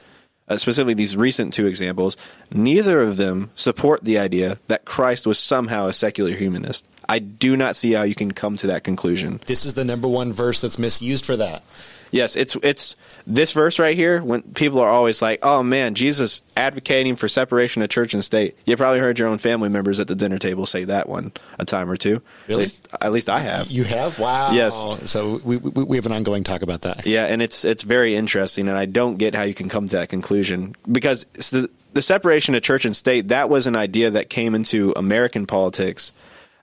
uh, 0.48 0.56
specifically 0.56 0.94
these 0.94 1.16
recent 1.16 1.52
two 1.52 1.66
examples, 1.66 2.16
neither 2.52 3.00
of 3.00 3.16
them 3.16 3.50
support 3.54 4.02
the 4.02 4.18
idea 4.18 4.58
that 4.66 4.84
Christ 4.84 5.24
was 5.24 5.38
somehow 5.38 5.86
a 5.86 5.92
secular 5.92 6.32
humanist. 6.32 6.88
I 7.08 7.20
do 7.20 7.56
not 7.56 7.76
see 7.76 7.92
how 7.92 8.02
you 8.02 8.16
can 8.16 8.32
come 8.32 8.56
to 8.56 8.66
that 8.66 8.82
conclusion. 8.82 9.40
This 9.46 9.64
is 9.64 9.74
the 9.74 9.84
number 9.84 10.08
one 10.08 10.32
verse 10.32 10.60
that's 10.60 10.78
misused 10.78 11.24
for 11.24 11.36
that. 11.36 11.62
Yes, 12.10 12.34
it's 12.34 12.56
it's 12.62 12.96
this 13.30 13.52
verse 13.52 13.78
right 13.78 13.94
here. 13.94 14.20
When 14.22 14.42
people 14.42 14.80
are 14.80 14.88
always 14.88 15.22
like, 15.22 15.38
"Oh 15.42 15.62
man, 15.62 15.94
Jesus 15.94 16.42
advocating 16.56 17.16
for 17.16 17.28
separation 17.28 17.82
of 17.82 17.88
church 17.88 18.12
and 18.12 18.24
state," 18.24 18.56
you 18.66 18.76
probably 18.76 18.98
heard 18.98 19.18
your 19.18 19.28
own 19.28 19.38
family 19.38 19.68
members 19.68 20.00
at 20.00 20.08
the 20.08 20.14
dinner 20.14 20.38
table 20.38 20.66
say 20.66 20.84
that 20.84 21.08
one 21.08 21.32
a 21.58 21.64
time 21.64 21.90
or 21.90 21.96
two. 21.96 22.20
Really? 22.48 22.54
At 22.54 22.58
least, 22.58 22.88
at 23.00 23.12
least 23.12 23.30
I 23.30 23.40
have. 23.40 23.70
You 23.70 23.84
have? 23.84 24.18
Wow. 24.18 24.52
Yes. 24.52 24.84
So 25.10 25.40
we, 25.44 25.56
we, 25.56 25.84
we 25.84 25.96
have 25.96 26.06
an 26.06 26.12
ongoing 26.12 26.44
talk 26.44 26.62
about 26.62 26.82
that. 26.82 27.06
Yeah, 27.06 27.26
and 27.26 27.40
it's 27.40 27.64
it's 27.64 27.84
very 27.84 28.16
interesting, 28.16 28.68
and 28.68 28.76
I 28.76 28.86
don't 28.86 29.16
get 29.16 29.34
how 29.34 29.42
you 29.42 29.54
can 29.54 29.68
come 29.68 29.86
to 29.86 29.96
that 29.96 30.08
conclusion 30.08 30.74
because 30.90 31.24
the 31.24 31.70
the 31.92 32.02
separation 32.02 32.54
of 32.54 32.62
church 32.62 32.84
and 32.84 32.96
state 32.96 33.28
that 33.28 33.48
was 33.48 33.66
an 33.66 33.76
idea 33.76 34.10
that 34.10 34.30
came 34.30 34.54
into 34.54 34.92
American 34.96 35.46
politics 35.46 36.12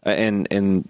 uh, 0.05 0.09
and 0.09 0.47
and 0.51 0.88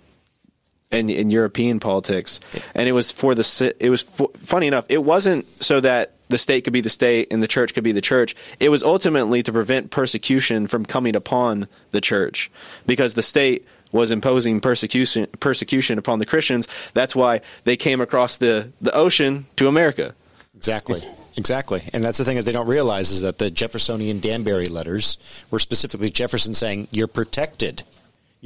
and 0.92 1.10
in 1.10 1.30
European 1.30 1.80
politics, 1.80 2.40
and 2.74 2.88
it 2.88 2.94
was 2.94 3.12
for 3.12 3.36
the 3.36 3.76
it 3.80 3.90
was 3.90 4.04
fu- 4.04 4.32
funny 4.38 4.68
enough. 4.68 4.86
It 4.90 5.04
wasn't 5.04 5.46
so 5.62 5.80
that 5.82 6.14
the 6.30 6.38
state 6.38 6.64
could 6.64 6.74
be 6.74 6.82
the 6.82 6.90
state 6.90 7.28
and 7.32 7.42
the 7.42 7.48
church 7.48 7.74
could 7.74 7.84
be 7.84 7.92
the 7.92 8.02
church. 8.02 8.36
It 8.60 8.70
was 8.70 8.84
ultimately 8.84 9.44
to 9.44 9.52
prevent 9.52 9.92
persecution 9.92 10.68
from 10.68 10.86
coming 10.86 11.16
upon 11.16 11.68
the 11.92 12.02
church 12.02 12.52
because 12.86 13.16
the 13.16 13.24
state 13.24 13.66
was 13.92 14.12
imposing 14.12 14.60
persecution 14.60 15.28
persecution 15.40 15.98
upon 15.98 16.20
the 16.20 16.26
Christians. 16.26 16.68
That's 16.94 17.16
why 17.16 17.42
they 17.64 17.78
came 17.78 18.02
across 18.02 18.38
the 18.38 18.72
the 18.82 18.94
ocean 18.94 19.48
to 19.58 19.68
America. 19.68 20.16
Exactly. 20.56 21.04
Exactly. 21.38 21.84
And 21.94 22.04
that's 22.04 22.18
the 22.18 22.26
thing 22.26 22.36
that 22.38 22.46
they 22.46 22.52
don't 22.52 22.68
realize 22.68 23.12
is 23.12 23.22
that 23.22 23.38
the 23.38 23.52
Jeffersonian 23.52 24.20
Danbury 24.20 24.66
letters 24.66 25.20
were 25.52 25.60
specifically 25.60 26.10
Jefferson 26.10 26.56
saying, 26.56 26.88
you're 26.90 27.08
protected. 27.08 27.84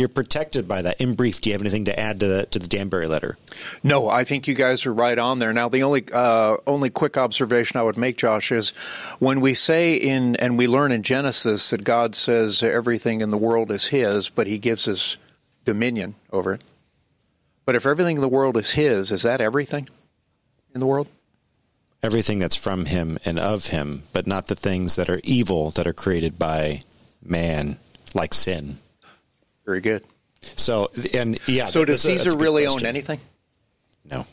You're 0.01 0.10
protected 0.10 0.67
by 0.67 0.81
that. 0.81 1.00
In 1.00 1.13
brief, 1.13 1.41
do 1.41 1.51
you 1.51 1.53
have 1.53 1.62
anything 1.62 1.86
to 1.86 2.00
add 2.00 2.22
to 2.22 2.27
the, 2.27 2.46
to 2.48 2.58
the 2.58 2.67
Danbury 2.67 3.05
letter? 3.05 3.38
No, 3.84 4.10
I 4.10 4.24
think 4.24 4.48
you 4.48 4.55
guys 4.55 4.88
are 4.88 4.93
right 4.93 5.20
on 5.20 5.38
there. 5.38 5.53
Now, 5.53 5.70
the 5.70 5.84
only 5.84 6.05
uh, 6.12 6.58
only 6.65 6.89
quick 6.89 7.17
observation 7.17 7.79
I 7.79 7.84
would 7.84 8.00
make, 8.00 8.17
Josh, 8.17 8.51
is 8.51 8.70
when 9.20 9.41
we 9.41 9.53
say 9.53 9.93
in 9.93 10.36
and 10.38 10.58
we 10.58 10.65
learn 10.65 10.91
in 10.91 11.03
Genesis 11.03 11.70
that 11.70 11.84
God 11.84 12.15
says 12.15 12.63
everything 12.63 13.22
in 13.22 13.29
the 13.29 13.38
world 13.38 13.70
is 13.70 13.89
His, 13.89 14.27
but 14.27 14.48
He 14.48 14.58
gives 14.58 14.88
us 14.88 15.17
dominion 15.65 16.15
over 16.31 16.53
it. 16.53 16.63
But 17.65 17.75
if 17.75 17.86
everything 17.86 18.15
in 18.15 18.22
the 18.22 18.27
world 18.27 18.58
is 18.58 18.72
His, 18.72 19.12
is 19.12 19.22
that 19.22 19.39
everything 19.39 19.88
in 20.74 20.79
the 20.79 20.88
world? 20.88 21.10
Everything 22.01 22.39
that's 22.39 22.55
from 22.55 22.86
him 22.86 23.20
and 23.24 23.38
of 23.38 23.67
him, 23.67 24.01
but 24.13 24.25
not 24.25 24.48
the 24.48 24.55
things 24.55 24.96
that 24.96 25.12
are 25.12 25.22
evil 25.24 25.70
that 25.70 25.86
are 25.86 25.93
created 25.93 26.39
by 26.39 26.81
man, 27.22 27.77
like 28.15 28.34
sin. 28.34 28.79
Very 29.65 29.82
good. 29.82 30.03
So 30.56 30.89
and 31.13 31.38
yeah. 31.48 31.65
So 31.65 31.86
that's 31.86 32.03
does 32.03 32.06
a- 32.06 32.13
a 32.15 32.18
Caesar 32.20 32.38
really 32.38 32.63
question. 32.63 32.82
own 32.86 32.89
anything? 32.89 33.20
No. 34.10 34.25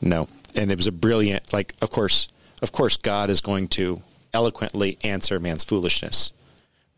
No. 0.00 0.28
And 0.54 0.70
it 0.70 0.76
was 0.76 0.86
a 0.86 0.92
brilliant 0.92 1.52
like 1.52 1.74
of 1.82 1.90
course 1.90 2.28
of 2.62 2.72
course 2.72 2.96
God 2.96 3.28
is 3.30 3.40
going 3.40 3.68
to 3.68 4.02
eloquently 4.32 4.98
answer 5.04 5.38
man's 5.38 5.64
foolishness. 5.64 6.32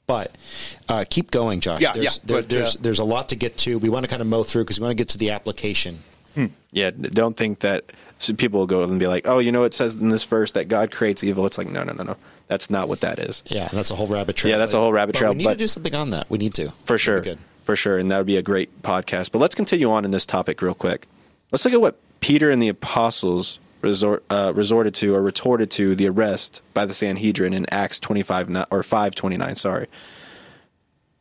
But 0.07 0.37
uh, 0.89 1.05
keep 1.11 1.31
going, 1.31 1.61
Josh. 1.61 1.83
Yeah, 1.83 1.93
there's, 1.93 2.05
yeah, 2.05 2.11
there- 2.25 2.41
but, 2.43 2.49
there's 2.49 2.77
uh, 2.77 2.79
there's 2.81 2.99
a 2.99 3.05
lot 3.05 3.29
to 3.31 3.37
get 3.37 3.59
to. 3.59 3.79
We 3.79 3.89
want 3.91 4.05
to 4.05 4.09
kind 4.09 4.23
of 4.23 4.29
mow 4.29 4.43
through 4.43 4.65
because 4.65 4.81
we 4.81 4.85
want 4.85 4.93
to 4.93 5.01
get 5.03 5.11
to 5.11 5.19
the 5.19 5.31
application. 5.31 5.99
Yeah, 6.71 6.91
don't 6.93 7.37
think 7.37 7.61
that 7.61 7.93
people 8.37 8.61
will 8.61 8.67
go 8.69 8.85
and 8.85 9.01
be 9.01 9.09
like, 9.09 9.27
"Oh, 9.27 9.41
you 9.41 9.51
know, 9.51 9.65
it 9.65 9.75
says 9.75 9.97
in 9.97 10.09
this 10.09 10.23
verse 10.23 10.53
that 10.53 10.69
God 10.69 10.93
creates 10.93 11.25
evil." 11.25 11.45
It's 11.47 11.59
like, 11.59 11.69
no, 11.69 11.83
no, 11.83 11.93
no, 11.95 12.05
no. 12.05 12.17
That's 12.49 12.71
not 12.71 12.89
what 12.89 13.01
that 13.03 13.19
is. 13.19 13.43
Yeah, 13.47 13.69
that's 13.73 13.91
a 13.91 13.95
whole 13.97 14.07
rabbit 14.07 14.37
trail. 14.37 14.53
Yeah, 14.53 14.59
that's 14.59 14.75
a 14.75 14.79
whole 14.79 14.93
rabbit 14.93 15.13
But 15.13 15.19
trail, 15.19 15.31
We 15.33 15.39
need 15.39 15.45
but- 15.45 15.53
to 15.53 15.59
do 15.59 15.69
something 15.69 15.95
on 15.95 16.11
that. 16.11 16.29
We 16.31 16.39
need 16.39 16.55
to 16.55 16.71
For 16.85 16.99
sure. 16.99 17.21
Good. 17.21 17.39
For 17.63 17.77
sure. 17.77 17.99
And 17.99 18.11
that 18.11 18.17
would 18.19 18.27
be 18.27 18.39
a 18.39 18.43
great 18.43 18.83
podcast. 18.83 19.33
But 19.33 19.39
let's 19.41 19.55
continue 19.55 19.91
on 19.91 20.05
in 20.07 20.11
this 20.11 20.25
topic 20.25 20.63
real 20.63 20.75
quick. 20.75 21.07
Let's 21.53 21.65
look 21.67 21.75
at 21.75 21.81
what 21.81 21.97
Peter 22.21 22.51
and 22.51 22.61
the 22.61 22.69
apostles 22.69 23.59
resort, 23.83 24.25
uh, 24.31 24.53
resorted 24.57 24.95
to 24.95 25.15
or 25.15 25.23
retorted 25.23 25.71
to 25.73 25.95
the 25.95 26.09
arrest 26.09 26.63
by 26.73 26.87
the 26.87 26.95
Sanhedrin 26.95 27.53
in 27.53 27.67
Acts 27.71 28.01
25 28.01 28.49
or 28.71 28.83
529, 28.83 29.57
sorry. 29.57 29.87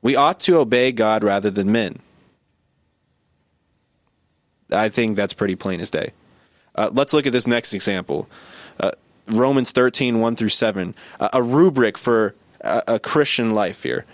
We 0.01 0.15
ought 0.15 0.39
to 0.41 0.57
obey 0.57 0.93
God 0.93 1.24
rather 1.24 1.50
than 1.51 1.72
men. 1.72 2.00
I 4.72 4.89
think 4.89 5.15
that's 5.15 5.34
pretty 5.34 5.55
plain 5.55 5.79
as 5.79 5.89
day. 5.89 6.12
Uh, 6.75 6.89
let's 6.93 7.13
look 7.13 7.25
at 7.25 7.34
this 7.34 7.48
next 7.48 7.74
example. 7.74 8.27
Uh, 8.79 8.91
Romans 9.29 9.72
13, 9.72 10.19
1 10.19 10.36
through 10.36 10.50
7. 10.50 10.96
Uh, 11.19 11.29
a 11.34 11.43
rubric 11.43 11.98
for 11.98 12.36
a, 12.62 12.84
a 12.88 13.00
Christian 13.00 13.50
life 13.50 13.84
here. 13.84 14.05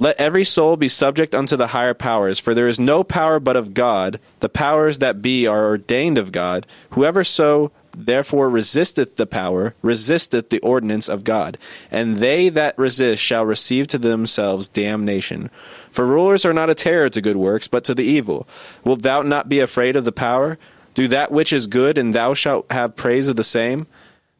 Let 0.00 0.20
every 0.20 0.44
soul 0.44 0.76
be 0.76 0.88
subject 0.88 1.34
unto 1.34 1.56
the 1.56 1.68
higher 1.68 1.94
powers, 1.94 2.38
for 2.38 2.54
there 2.54 2.68
is 2.68 2.78
no 2.78 3.02
power 3.02 3.40
but 3.40 3.56
of 3.56 3.74
God. 3.74 4.20
The 4.38 4.48
powers 4.48 4.98
that 4.98 5.20
be 5.20 5.44
are 5.46 5.66
ordained 5.66 6.18
of 6.18 6.30
God. 6.30 6.68
Whoever 6.90 7.24
so 7.24 7.72
therefore 7.96 8.48
resisteth 8.48 9.16
the 9.16 9.26
power, 9.26 9.74
resisteth 9.82 10.50
the 10.50 10.60
ordinance 10.60 11.08
of 11.08 11.24
God. 11.24 11.58
And 11.90 12.18
they 12.18 12.48
that 12.48 12.78
resist 12.78 13.20
shall 13.20 13.44
receive 13.44 13.88
to 13.88 13.98
themselves 13.98 14.68
damnation. 14.68 15.50
For 15.90 16.06
rulers 16.06 16.46
are 16.46 16.52
not 16.52 16.70
a 16.70 16.76
terror 16.76 17.08
to 17.08 17.20
good 17.20 17.36
works, 17.36 17.66
but 17.66 17.82
to 17.84 17.94
the 17.94 18.04
evil. 18.04 18.46
Wilt 18.84 19.02
thou 19.02 19.22
not 19.22 19.48
be 19.48 19.58
afraid 19.58 19.96
of 19.96 20.04
the 20.04 20.12
power? 20.12 20.58
Do 20.94 21.08
that 21.08 21.32
which 21.32 21.52
is 21.52 21.66
good, 21.66 21.98
and 21.98 22.14
thou 22.14 22.34
shalt 22.34 22.70
have 22.70 22.94
praise 22.94 23.26
of 23.26 23.34
the 23.34 23.44
same. 23.44 23.88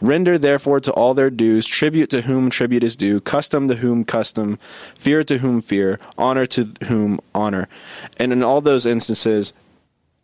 Render 0.00 0.38
therefore 0.38 0.80
to 0.80 0.92
all 0.92 1.14
their 1.14 1.30
dues, 1.30 1.66
tribute 1.66 2.10
to 2.10 2.22
whom 2.22 2.50
tribute 2.50 2.84
is 2.84 2.96
due, 2.96 3.20
custom 3.20 3.68
to 3.68 3.76
whom 3.76 4.04
custom, 4.04 4.58
fear 4.94 5.22
to 5.24 5.38
whom 5.38 5.60
fear, 5.60 5.98
honor 6.16 6.46
to 6.46 6.70
whom 6.86 7.20
honor. 7.34 7.68
And 8.18 8.32
in 8.32 8.42
all 8.42 8.60
those 8.60 8.86
instances, 8.86 9.52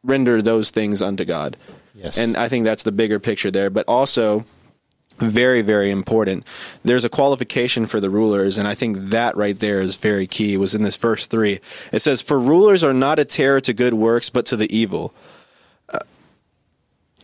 render 0.03 0.41
those 0.41 0.71
things 0.71 1.03
unto 1.03 1.25
God. 1.25 1.57
Yes. 1.95 2.19
And 2.19 2.37
I 2.37 2.49
think 2.49 2.65
that's 2.65 2.85
the 2.85 2.93
bigger 2.93 3.19
picture 3.19 3.51
there. 3.51 3.71
But 3.71 3.87
also, 3.87 4.45
very, 5.19 5.63
very 5.63 5.91
important. 5.91 6.45
There's 6.85 7.05
a 7.05 7.09
qualification 7.09 7.87
for 7.87 8.01
the 8.01 8.11
rulers, 8.11 8.59
and 8.59 8.69
I 8.69 8.75
think 8.75 8.99
that 9.11 9.37
right 9.37 9.59
there 9.59 9.81
is 9.81 9.97
very 9.97 10.27
key. 10.27 10.55
It 10.55 10.59
was 10.59 10.75
in 10.75 10.83
this 10.83 10.97
verse 10.97 11.27
3. 11.27 11.59
It 11.93 12.01
says, 12.01 12.21
For 12.21 12.39
rulers 12.39 12.85
are 12.85 12.93
not 12.93 13.19
a 13.19 13.25
terror 13.25 13.61
to 13.63 13.73
good 13.73 13.95
works, 13.95 14.29
but 14.29 14.45
to 14.47 14.57
the 14.57 14.75
evil. 14.77 15.15
Uh, 15.89 16.01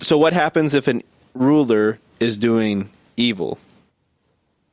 so, 0.01 0.17
what 0.17 0.33
happens 0.33 0.75
if 0.75 0.89
a 0.89 1.03
ruler 1.35 1.99
is 2.23 2.39
doing 2.39 2.91
evil? 3.17 3.59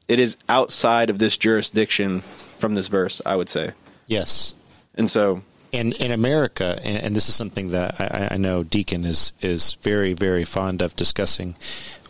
It 0.07 0.19
is 0.19 0.37
outside 0.47 1.09
of 1.09 1.19
this 1.19 1.37
jurisdiction 1.37 2.21
from 2.57 2.75
this 2.75 2.87
verse, 2.87 3.21
I 3.25 3.35
would 3.35 3.49
say. 3.49 3.73
Yes. 4.07 4.55
And 4.95 5.09
so, 5.09 5.43
And 5.71 5.93
in 5.93 6.11
America, 6.11 6.79
and, 6.83 6.97
and 6.97 7.13
this 7.13 7.29
is 7.29 7.35
something 7.35 7.69
that 7.69 7.99
I, 7.99 8.29
I 8.31 8.37
know 8.37 8.63
Deacon 8.63 9.05
is 9.05 9.33
is 9.41 9.73
very 9.81 10.13
very 10.13 10.45
fond 10.45 10.81
of 10.81 10.95
discussing. 10.95 11.55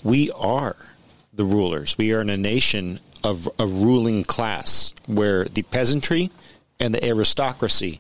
We 0.03 0.31
are 0.31 0.75
the 1.33 1.45
rulers. 1.45 1.97
We 1.97 2.13
are 2.13 2.21
in 2.21 2.29
a 2.29 2.37
nation 2.37 2.99
of 3.23 3.49
a 3.59 3.67
ruling 3.67 4.23
class 4.23 4.93
where 5.07 5.45
the 5.45 5.63
peasantry 5.63 6.31
and 6.79 6.93
the 6.93 7.03
aristocracy 7.05 7.99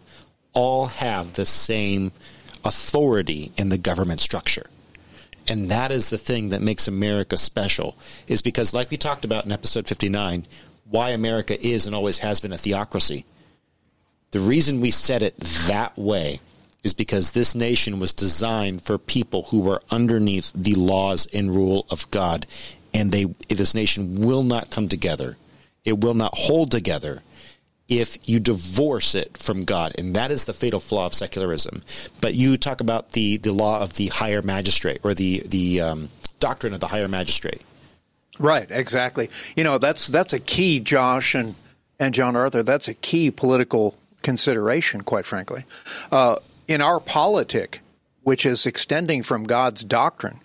all 0.53 0.87
have 0.87 1.33
the 1.33 1.45
same 1.45 2.11
authority 2.63 3.51
in 3.57 3.69
the 3.69 3.77
government 3.77 4.21
structure. 4.21 4.67
And 5.49 5.69
that 5.69 5.91
is 5.91 6.11
the 6.11 6.17
thing 6.19 6.49
that 6.49 6.61
makes 6.61 6.87
America 6.87 7.35
special, 7.35 7.97
is 8.27 8.43
because, 8.43 8.73
like 8.73 8.91
we 8.91 8.97
talked 8.97 9.25
about 9.25 9.45
in 9.45 9.51
episode 9.51 9.87
59, 9.87 10.45
why 10.85 11.09
America 11.09 11.59
is 11.59 11.87
and 11.87 11.95
always 11.95 12.19
has 12.19 12.39
been 12.39 12.53
a 12.53 12.57
theocracy. 12.57 13.25
The 14.31 14.39
reason 14.39 14.79
we 14.79 14.91
said 14.91 15.23
it 15.23 15.39
that 15.67 15.97
way 15.97 16.39
is 16.83 16.93
because 16.93 17.31
this 17.31 17.55
nation 17.55 17.99
was 17.99 18.13
designed 18.13 18.83
for 18.83 18.99
people 18.99 19.43
who 19.43 19.59
were 19.59 19.81
underneath 19.89 20.53
the 20.53 20.75
laws 20.75 21.27
and 21.33 21.53
rule 21.53 21.87
of 21.89 22.09
God, 22.11 22.45
and 22.93 23.11
they 23.11 23.25
this 23.49 23.73
nation 23.73 24.21
will 24.21 24.43
not 24.43 24.69
come 24.69 24.87
together. 24.87 25.35
It 25.83 25.99
will 25.99 26.13
not 26.13 26.35
hold 26.35 26.69
together 26.71 27.23
if 27.89 28.17
you 28.29 28.39
divorce 28.39 29.15
it 29.15 29.37
from 29.37 29.65
God, 29.65 29.93
and 29.97 30.15
that 30.15 30.31
is 30.31 30.45
the 30.45 30.53
fatal 30.53 30.79
flaw 30.79 31.07
of 31.07 31.13
secularism. 31.13 31.81
But 32.21 32.35
you 32.35 32.55
talk 32.55 32.79
about 32.79 33.11
the 33.11 33.37
the 33.37 33.51
law 33.51 33.81
of 33.81 33.95
the 33.95 34.07
higher 34.07 34.41
magistrate 34.41 35.01
or 35.03 35.13
the 35.13 35.43
the 35.47 35.81
um, 35.81 36.09
doctrine 36.39 36.73
of 36.73 36.79
the 36.79 36.87
higher 36.87 37.07
magistrate. 37.07 37.61
Right, 38.39 38.67
exactly. 38.69 39.29
You 39.55 39.63
know, 39.63 39.77
that's 39.77 40.07
that's 40.07 40.33
a 40.33 40.39
key, 40.39 40.79
Josh 40.79 41.35
and 41.35 41.55
and 41.99 42.13
John 42.13 42.35
Arthur. 42.35 42.63
That's 42.63 42.87
a 42.87 42.93
key 42.93 43.31
political 43.31 43.97
consideration, 44.21 45.01
quite 45.01 45.25
frankly. 45.25 45.65
Uh, 46.11 46.37
in 46.67 46.81
our 46.81 46.99
politic, 46.99 47.81
which 48.23 48.45
is 48.45 48.65
extending 48.65 49.23
from 49.23 49.43
God's 49.43 49.83
doctrine. 49.83 50.39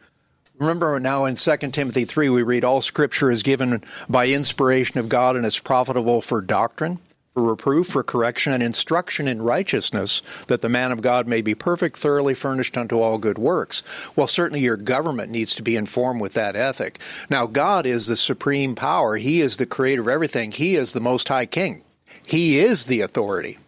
Remember 0.58 0.98
now 1.00 1.24
in 1.24 1.34
2 1.34 1.56
Timothy 1.72 2.04
3, 2.04 2.28
we 2.28 2.42
read, 2.42 2.64
All 2.64 2.80
scripture 2.80 3.30
is 3.30 3.42
given 3.42 3.82
by 4.08 4.28
inspiration 4.28 5.00
of 5.00 5.08
God 5.08 5.36
and 5.36 5.44
is 5.44 5.58
profitable 5.58 6.22
for 6.22 6.40
doctrine, 6.40 7.00
for 7.35 7.43
reproof, 7.43 7.88
for 7.88 8.05
correction, 8.05 8.53
and 8.53 8.62
instruction 8.62 9.26
in 9.26 9.43
righteousness, 9.43 10.23
that 10.47 10.61
the 10.61 10.69
man 10.69 10.93
of 10.93 11.03
God 11.03 11.26
may 11.26 11.43
be 11.43 11.55
perfect, 11.55 11.97
thoroughly 11.97 12.33
furnished 12.33 12.76
unto 12.76 13.00
all 13.00 13.19
good 13.19 13.38
works. 13.38 13.83
Well, 14.14 14.29
certainly 14.29 14.61
your 14.61 14.76
government 14.76 15.33
needs 15.33 15.55
to 15.57 15.62
be 15.62 15.75
informed 15.75 16.21
with 16.21 16.35
that 16.35 16.55
ethic. 16.55 17.00
Now, 17.29 17.47
God 17.47 17.87
is 17.87 18.07
the 18.07 18.17
supreme 18.17 18.76
power. 18.76 19.17
He 19.17 19.41
is 19.41 19.57
the 19.57 19.67
creator 19.67 20.03
of 20.03 20.09
everything. 20.09 20.53
He 20.53 20.76
is 20.76 20.93
the 20.93 21.00
most 21.00 21.29
high 21.29 21.47
king. 21.47 21.83
He 22.25 22.59
is 22.59 22.87
the 22.87 23.00
authority. 23.00 23.59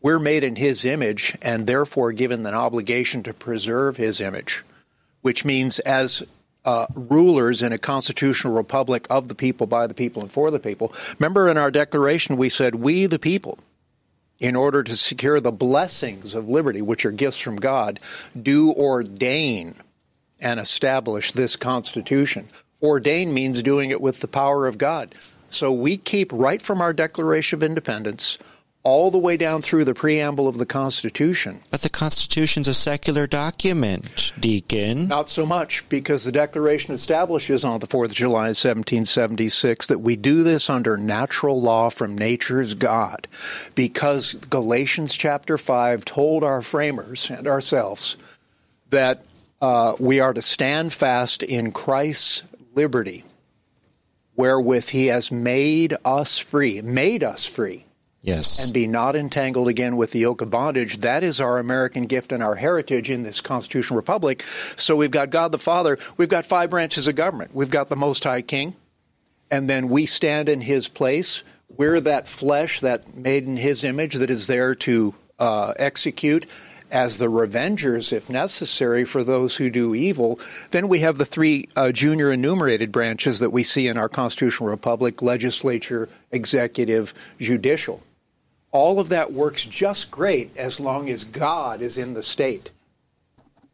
We're 0.00 0.18
made 0.18 0.42
in 0.42 0.56
His 0.56 0.86
image 0.86 1.36
and 1.42 1.66
therefore 1.66 2.12
given 2.12 2.46
an 2.46 2.54
obligation 2.54 3.22
to 3.24 3.34
preserve 3.34 3.98
His 3.98 4.20
image, 4.20 4.64
which 5.20 5.44
means 5.44 5.78
as 5.80 6.22
uh, 6.68 6.86
rulers 6.94 7.62
in 7.62 7.72
a 7.72 7.78
constitutional 7.78 8.52
republic 8.52 9.06
of 9.08 9.28
the 9.28 9.34
people, 9.34 9.66
by 9.66 9.86
the 9.86 9.94
people, 9.94 10.20
and 10.20 10.30
for 10.30 10.50
the 10.50 10.58
people. 10.58 10.92
Remember 11.18 11.48
in 11.48 11.56
our 11.56 11.70
declaration, 11.70 12.36
we 12.36 12.50
said, 12.50 12.74
We 12.74 13.06
the 13.06 13.18
people, 13.18 13.58
in 14.38 14.54
order 14.54 14.82
to 14.82 14.94
secure 14.94 15.40
the 15.40 15.50
blessings 15.50 16.34
of 16.34 16.46
liberty, 16.46 16.82
which 16.82 17.06
are 17.06 17.10
gifts 17.10 17.38
from 17.38 17.56
God, 17.56 18.00
do 18.40 18.74
ordain 18.74 19.76
and 20.38 20.60
establish 20.60 21.32
this 21.32 21.56
Constitution. 21.56 22.48
Ordain 22.82 23.32
means 23.32 23.62
doing 23.62 23.88
it 23.88 24.02
with 24.02 24.20
the 24.20 24.28
power 24.28 24.66
of 24.66 24.76
God. 24.76 25.14
So 25.48 25.72
we 25.72 25.96
keep 25.96 26.30
right 26.34 26.60
from 26.60 26.82
our 26.82 26.92
Declaration 26.92 27.58
of 27.58 27.62
Independence 27.62 28.36
all 28.88 29.10
the 29.10 29.18
way 29.18 29.36
down 29.36 29.60
through 29.60 29.84
the 29.84 29.94
preamble 29.94 30.48
of 30.48 30.56
the 30.56 30.64
Constitution. 30.64 31.60
But 31.70 31.82
the 31.82 31.90
Constitution's 31.90 32.66
a 32.68 32.72
secular 32.72 33.26
document, 33.26 34.32
Deacon. 34.40 35.06
Not 35.06 35.28
so 35.28 35.44
much, 35.44 35.86
because 35.90 36.24
the 36.24 36.32
Declaration 36.32 36.94
establishes 36.94 37.64
on 37.64 37.80
the 37.80 37.86
4th 37.86 38.06
of 38.06 38.14
July 38.14 38.48
1776 38.48 39.88
that 39.88 39.98
we 39.98 40.16
do 40.16 40.42
this 40.42 40.70
under 40.70 40.96
natural 40.96 41.60
law 41.60 41.90
from 41.90 42.16
nature's 42.16 42.72
God, 42.72 43.28
because 43.74 44.32
Galatians 44.32 45.14
chapter 45.18 45.58
5 45.58 46.06
told 46.06 46.42
our 46.42 46.62
framers 46.62 47.28
and 47.28 47.46
ourselves 47.46 48.16
that 48.88 49.22
uh, 49.60 49.96
we 49.98 50.18
are 50.18 50.32
to 50.32 50.40
stand 50.40 50.94
fast 50.94 51.42
in 51.42 51.72
Christ's 51.72 52.42
liberty, 52.74 53.24
wherewith 54.34 54.88
he 54.88 55.08
has 55.08 55.30
made 55.30 55.94
us 56.06 56.38
free, 56.38 56.80
made 56.80 57.22
us 57.22 57.44
free 57.44 57.84
Yes. 58.20 58.62
and 58.62 58.72
be 58.72 58.86
not 58.86 59.14
entangled 59.14 59.68
again 59.68 59.96
with 59.96 60.10
the 60.10 60.18
yoke 60.18 60.42
of 60.42 60.50
bondage. 60.50 60.98
That 60.98 61.22
is 61.22 61.40
our 61.40 61.58
American 61.58 62.06
gift 62.06 62.32
and 62.32 62.42
our 62.42 62.56
heritage 62.56 63.10
in 63.10 63.22
this 63.22 63.40
constitutional 63.40 63.96
republic. 63.96 64.44
So 64.76 64.96
we've 64.96 65.10
got 65.10 65.30
God 65.30 65.52
the 65.52 65.58
Father, 65.58 65.98
we've 66.16 66.28
got 66.28 66.44
five 66.44 66.70
branches 66.70 67.06
of 67.06 67.14
government. 67.14 67.54
We've 67.54 67.70
got 67.70 67.88
the 67.88 67.96
Most 67.96 68.24
High 68.24 68.42
King, 68.42 68.74
and 69.50 69.70
then 69.70 69.88
we 69.88 70.04
stand 70.04 70.48
in 70.48 70.60
his 70.60 70.88
place. 70.88 71.42
We're 71.68 72.00
that 72.00 72.26
flesh 72.26 72.80
that 72.80 73.14
made 73.14 73.44
in 73.44 73.56
his 73.56 73.84
image 73.84 74.14
that 74.14 74.30
is 74.30 74.46
there 74.46 74.74
to 74.74 75.14
uh, 75.38 75.74
execute 75.78 76.44
as 76.90 77.18
the 77.18 77.26
revengers, 77.26 78.12
if 78.12 78.30
necessary, 78.30 79.04
for 79.04 79.22
those 79.22 79.56
who 79.56 79.70
do 79.70 79.94
evil. 79.94 80.40
Then 80.70 80.88
we 80.88 81.00
have 81.00 81.18
the 81.18 81.24
three 81.24 81.68
uh, 81.76 81.92
junior 81.92 82.32
enumerated 82.32 82.90
branches 82.90 83.40
that 83.40 83.50
we 83.50 83.62
see 83.62 83.86
in 83.86 83.98
our 83.98 84.08
constitutional 84.08 84.70
republic 84.70 85.22
legislature, 85.22 86.08
executive, 86.32 87.12
judicial. 87.38 88.02
All 88.70 89.00
of 89.00 89.08
that 89.08 89.32
works 89.32 89.64
just 89.64 90.10
great 90.10 90.56
as 90.56 90.78
long 90.78 91.08
as 91.08 91.24
God 91.24 91.80
is 91.80 91.96
in 91.96 92.14
the 92.14 92.22
state. 92.22 92.70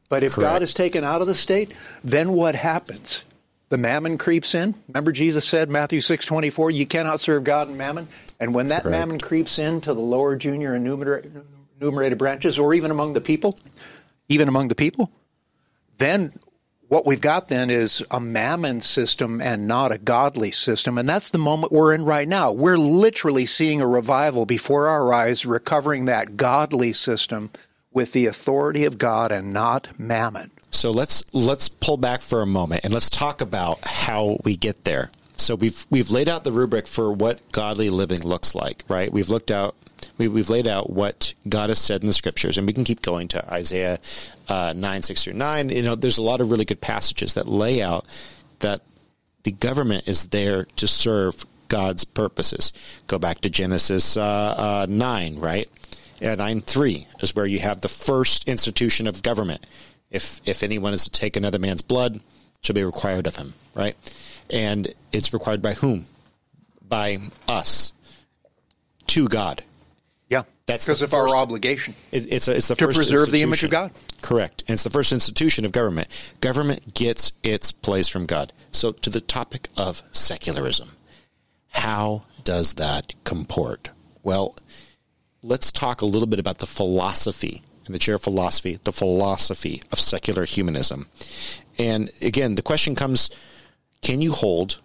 But 0.08 0.22
if 0.22 0.34
Correct. 0.34 0.52
God 0.52 0.62
is 0.62 0.72
taken 0.72 1.02
out 1.02 1.20
of 1.20 1.26
the 1.26 1.34
state, 1.34 1.72
then 2.02 2.32
what 2.32 2.54
happens? 2.54 3.24
The 3.70 3.78
mammon 3.78 4.18
creeps 4.18 4.54
in. 4.54 4.74
Remember 4.88 5.10
Jesus 5.10 5.44
said, 5.44 5.68
Matthew 5.68 6.00
6 6.00 6.26
24, 6.26 6.70
you 6.70 6.86
cannot 6.86 7.18
serve 7.18 7.42
God 7.42 7.68
and 7.68 7.76
mammon. 7.76 8.08
And 8.38 8.54
when 8.54 8.68
that 8.68 8.82
Correct. 8.82 8.92
mammon 8.92 9.18
creeps 9.18 9.58
into 9.58 9.94
the 9.94 10.00
lower 10.00 10.36
junior 10.36 10.74
enumerated 10.74 12.18
branches, 12.18 12.58
or 12.58 12.74
even 12.74 12.90
among 12.90 13.14
the 13.14 13.20
people, 13.20 13.58
even 14.28 14.46
among 14.46 14.68
the 14.68 14.74
people, 14.74 15.10
then 15.98 16.32
what 16.94 17.04
we've 17.04 17.20
got 17.20 17.48
then 17.48 17.70
is 17.70 18.04
a 18.08 18.20
mammon 18.20 18.80
system 18.80 19.40
and 19.40 19.66
not 19.66 19.90
a 19.90 19.98
godly 19.98 20.52
system. 20.52 20.96
And 20.96 21.08
that's 21.08 21.32
the 21.32 21.38
moment 21.38 21.72
we're 21.72 21.92
in 21.92 22.04
right 22.04 22.28
now. 22.28 22.52
We're 22.52 22.78
literally 22.78 23.46
seeing 23.46 23.80
a 23.80 23.86
revival 23.86 24.46
before 24.46 24.86
our 24.86 25.12
eyes, 25.12 25.44
recovering 25.44 26.04
that 26.04 26.36
godly 26.36 26.92
system 26.92 27.50
with 27.92 28.12
the 28.12 28.26
authority 28.26 28.84
of 28.84 28.96
God 28.96 29.32
and 29.32 29.52
not 29.52 29.88
mammon. 29.98 30.52
So 30.70 30.92
let's 30.92 31.24
let's 31.32 31.68
pull 31.68 31.96
back 31.96 32.22
for 32.22 32.42
a 32.42 32.46
moment 32.46 32.82
and 32.84 32.94
let's 32.94 33.10
talk 33.10 33.40
about 33.40 33.80
how 33.84 34.38
we 34.44 34.56
get 34.56 34.84
there. 34.84 35.10
So 35.36 35.56
we've 35.56 35.84
we've 35.90 36.10
laid 36.10 36.28
out 36.28 36.44
the 36.44 36.52
rubric 36.52 36.86
for 36.86 37.12
what 37.12 37.40
godly 37.50 37.90
living 37.90 38.22
looks 38.22 38.54
like, 38.54 38.84
right? 38.88 39.12
We've 39.12 39.30
looked 39.30 39.50
out 39.50 39.74
we, 40.18 40.28
we've 40.28 40.50
laid 40.50 40.66
out 40.66 40.90
what 40.90 41.34
God 41.48 41.70
has 41.70 41.78
said 41.78 42.02
in 42.02 42.06
the 42.06 42.12
scriptures, 42.12 42.56
and 42.56 42.66
we 42.66 42.72
can 42.72 42.84
keep 42.84 43.02
going 43.02 43.28
to 43.28 43.52
Isaiah 43.52 43.98
uh, 44.48 44.72
nine 44.76 45.02
six 45.02 45.24
through 45.24 45.34
nine. 45.34 45.68
You 45.68 45.82
know, 45.82 45.94
there's 45.94 46.18
a 46.18 46.22
lot 46.22 46.40
of 46.40 46.50
really 46.50 46.64
good 46.64 46.80
passages 46.80 47.34
that 47.34 47.46
lay 47.46 47.82
out 47.82 48.06
that 48.60 48.82
the 49.42 49.52
government 49.52 50.08
is 50.08 50.26
there 50.26 50.64
to 50.76 50.86
serve 50.86 51.44
God's 51.68 52.04
purposes. 52.04 52.72
Go 53.06 53.18
back 53.18 53.40
to 53.40 53.50
Genesis 53.50 54.16
uh, 54.16 54.22
uh, 54.22 54.86
nine, 54.88 55.38
right? 55.38 55.68
Yeah, 56.20 56.34
nine 56.34 56.60
three 56.60 57.06
is 57.20 57.34
where 57.34 57.46
you 57.46 57.58
have 57.58 57.80
the 57.80 57.88
first 57.88 58.48
institution 58.48 59.06
of 59.06 59.22
government. 59.22 59.66
If 60.10 60.40
if 60.44 60.62
anyone 60.62 60.94
is 60.94 61.04
to 61.04 61.10
take 61.10 61.36
another 61.36 61.58
man's 61.58 61.82
blood, 61.82 62.20
shall 62.62 62.74
be 62.74 62.84
required 62.84 63.26
of 63.26 63.36
him, 63.36 63.54
right? 63.74 63.96
And 64.50 64.94
it's 65.12 65.32
required 65.32 65.62
by 65.62 65.74
whom? 65.74 66.06
By 66.86 67.18
us 67.48 67.92
to 69.08 69.28
God. 69.28 69.62
Yeah, 70.34 70.42
That's 70.66 70.84
because 70.84 71.00
of 71.02 71.14
our 71.14 71.36
obligation. 71.36 71.94
It, 72.10 72.26
it's 72.32 72.48
a, 72.48 72.56
it's 72.56 72.66
the 72.66 72.74
To 72.74 72.86
first 72.86 72.96
preserve 72.96 73.30
the 73.30 73.42
image 73.42 73.62
of. 73.62 73.70
God. 73.70 73.92
Correct, 74.20 74.64
and 74.66 74.74
it's 74.74 74.82
the 74.82 74.90
first 74.90 75.12
institution 75.12 75.64
of 75.64 75.70
government. 75.70 76.08
Government 76.40 76.94
gets 76.94 77.32
its 77.44 77.70
place 77.70 78.08
from 78.08 78.26
God. 78.26 78.52
So 78.72 78.90
to 78.90 79.10
the 79.10 79.20
topic 79.20 79.68
of 79.76 80.02
secularism, 80.10 80.90
how 81.70 82.24
does 82.42 82.74
that 82.74 83.14
comport? 83.22 83.90
Well, 84.24 84.56
let's 85.42 85.70
talk 85.70 86.02
a 86.02 86.06
little 86.06 86.26
bit 86.26 86.40
about 86.40 86.58
the 86.58 86.66
philosophy 86.66 87.62
and 87.86 87.94
the 87.94 87.98
chair 88.00 88.16
of 88.16 88.22
philosophy, 88.22 88.80
the 88.82 88.92
philosophy 88.92 89.82
of 89.92 90.00
secular 90.00 90.46
humanism. 90.46 91.06
And 91.78 92.10
again, 92.20 92.56
the 92.56 92.62
question 92.62 92.96
comes: 92.96 93.30
Can 94.02 94.20
you 94.20 94.32
hold 94.32 94.80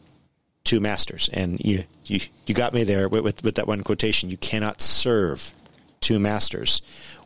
two 0.64 0.80
masters? 0.80 1.30
And 1.34 1.60
you 1.60 1.86
you, 2.06 2.22
you 2.46 2.56
got 2.56 2.74
me 2.74 2.84
there 2.84 3.08
with, 3.10 3.24
with 3.24 3.44
with 3.44 3.56
that 3.56 3.68
one 3.68 3.84
quotation. 3.84 4.30
You 4.30 4.38
cannot 4.38 4.82
serve 4.82 5.54
two 6.02 6.20
masters. 6.20 6.82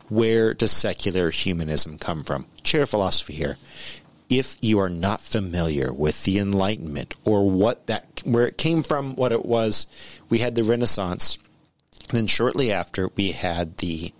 Where 0.08 0.52
does 0.52 0.72
secular 0.72 1.30
humanism 1.30 1.98
come 1.98 2.24
from? 2.24 2.46
Chair 2.62 2.86
philosophy 2.86 3.34
here. 3.34 3.56
If 4.28 4.56
you 4.60 4.78
are 4.78 4.90
not 4.90 5.20
familiar 5.20 5.92
with 5.92 6.24
the 6.24 6.38
Enlightenment 6.38 7.14
or 7.24 7.48
what 7.48 7.86
that 7.86 8.22
where 8.24 8.46
it 8.46 8.58
came 8.58 8.82
from, 8.82 9.16
what 9.16 9.32
it 9.32 9.44
was, 9.44 9.86
we 10.28 10.38
had 10.38 10.54
the 10.54 10.64
Renaissance. 10.64 11.38
Then 12.10 12.26
shortly 12.26 12.70
after, 12.70 13.08
we 13.16 13.32
had 13.32 13.78
the 13.78 14.12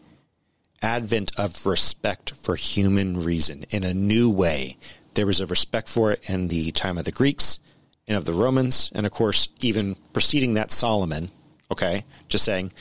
advent 0.80 1.32
of 1.38 1.64
respect 1.66 2.32
for 2.32 2.56
human 2.56 3.22
reason 3.22 3.64
in 3.70 3.84
a 3.84 3.94
new 3.94 4.30
way. 4.30 4.76
There 5.14 5.26
was 5.26 5.40
a 5.40 5.46
respect 5.46 5.88
for 5.88 6.12
it 6.12 6.22
in 6.28 6.48
the 6.48 6.70
time 6.72 6.98
of 6.98 7.04
the 7.04 7.12
Greeks 7.12 7.58
and 8.06 8.16
of 8.16 8.24
the 8.24 8.32
Romans, 8.32 8.90
and 8.94 9.06
of 9.06 9.12
course, 9.12 9.48
even 9.60 9.96
preceding 10.12 10.54
that, 10.54 10.70
Solomon. 10.70 11.30
Okay, 11.70 12.04
just 12.28 12.44
saying, 12.44 12.72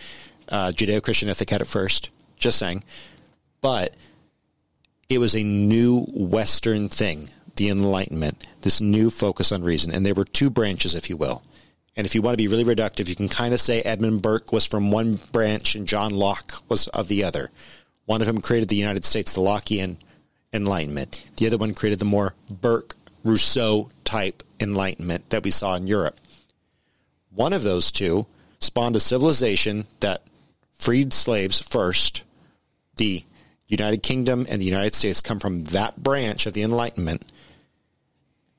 uh, 0.49 0.67
Judeo-Christian 0.67 1.29
ethic 1.29 1.49
had 1.49 1.61
it 1.61 1.67
first. 1.67 2.09
Just 2.37 2.59
saying, 2.59 2.83
but 3.61 3.95
it 5.07 5.19
was 5.19 5.35
a 5.35 5.43
new 5.43 6.05
Western 6.13 6.89
thing, 6.89 7.29
the 7.55 7.69
Enlightenment, 7.69 8.47
this 8.61 8.81
new 8.81 9.09
focus 9.09 9.51
on 9.51 9.63
reason, 9.63 9.93
and 9.93 10.05
there 10.05 10.13
were 10.13 10.25
two 10.25 10.49
branches, 10.49 10.95
if 10.95 11.09
you 11.09 11.15
will. 11.15 11.43
And 11.95 12.05
if 12.05 12.15
you 12.15 12.21
want 12.21 12.33
to 12.33 12.43
be 12.43 12.47
really 12.47 12.65
reductive, 12.65 13.07
you 13.07 13.15
can 13.15 13.29
kind 13.29 13.53
of 13.53 13.61
say 13.61 13.81
Edmund 13.81 14.21
Burke 14.21 14.51
was 14.51 14.65
from 14.65 14.91
one 14.91 15.19
branch 15.31 15.75
and 15.75 15.87
John 15.87 16.11
Locke 16.11 16.63
was 16.67 16.87
of 16.87 17.07
the 17.07 17.23
other. 17.23 17.51
One 18.05 18.19
of 18.19 18.27
them 18.27 18.41
created 18.41 18.69
the 18.69 18.75
United 18.75 19.05
States, 19.05 19.33
the 19.33 19.41
Lockean 19.41 19.97
Enlightenment. 20.51 21.23
The 21.37 21.45
other 21.45 21.57
one 21.57 21.75
created 21.75 21.99
the 21.99 22.05
more 22.05 22.33
Burke, 22.49 22.95
Rousseau 23.23 23.91
type 24.13 24.43
Enlightenment 24.59 25.27
that 25.31 25.43
we 25.43 25.49
saw 25.49 25.73
in 25.75 25.87
Europe. 25.87 26.19
One 27.33 27.51
of 27.51 27.63
those 27.63 27.91
two 27.91 28.27
spawned 28.59 28.95
a 28.95 28.99
civilization 28.99 29.87
that 30.01 30.21
freed 30.71 31.13
slaves 31.13 31.59
first. 31.59 32.23
The 32.97 33.23
United 33.67 34.03
Kingdom 34.03 34.45
and 34.47 34.61
the 34.61 34.67
United 34.67 34.93
States 34.93 35.23
come 35.23 35.39
from 35.39 35.63
that 35.65 36.03
branch 36.03 36.45
of 36.45 36.53
the 36.53 36.61
Enlightenment. 36.61 37.31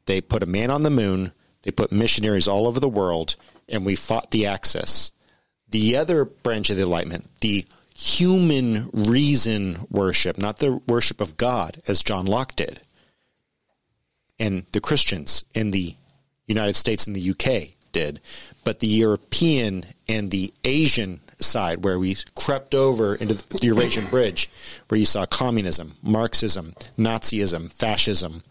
They 0.06 0.20
put 0.20 0.42
a 0.42 0.46
man 0.46 0.72
on 0.72 0.82
the 0.82 0.90
moon. 0.90 1.30
They 1.62 1.70
put 1.70 1.92
missionaries 1.92 2.48
all 2.48 2.66
over 2.66 2.80
the 2.80 2.88
world, 2.88 3.36
and 3.68 3.86
we 3.86 3.94
fought 3.94 4.32
the 4.32 4.46
Axis. 4.46 5.12
The 5.68 5.96
other 5.96 6.24
branch 6.24 6.68
of 6.68 6.76
the 6.76 6.82
Enlightenment, 6.82 7.30
the 7.40 7.64
human 7.96 8.90
reason 8.92 9.86
worship, 9.88 10.36
not 10.36 10.58
the 10.58 10.80
worship 10.88 11.20
of 11.20 11.36
God, 11.36 11.80
as 11.86 12.02
John 12.02 12.26
Locke 12.26 12.56
did, 12.56 12.80
and 14.38 14.64
the 14.72 14.80
Christians 14.80 15.44
in 15.54 15.70
the 15.70 15.94
United 16.46 16.74
States 16.74 17.06
and 17.06 17.16
the 17.16 17.30
UK 17.30 17.74
did, 17.92 18.20
but 18.64 18.80
the 18.80 18.86
European 18.86 19.84
and 20.08 20.30
the 20.30 20.52
Asian 20.64 21.20
side, 21.38 21.84
where 21.84 21.98
we 21.98 22.16
crept 22.34 22.74
over 22.74 23.14
into 23.14 23.34
the 23.34 23.58
Eurasian 23.62 24.06
Bridge, 24.06 24.50
where 24.88 24.98
you 24.98 25.06
saw 25.06 25.24
communism, 25.26 25.96
Marxism, 26.02 26.74
Nazism, 26.98 27.72
fascism, 27.72 28.42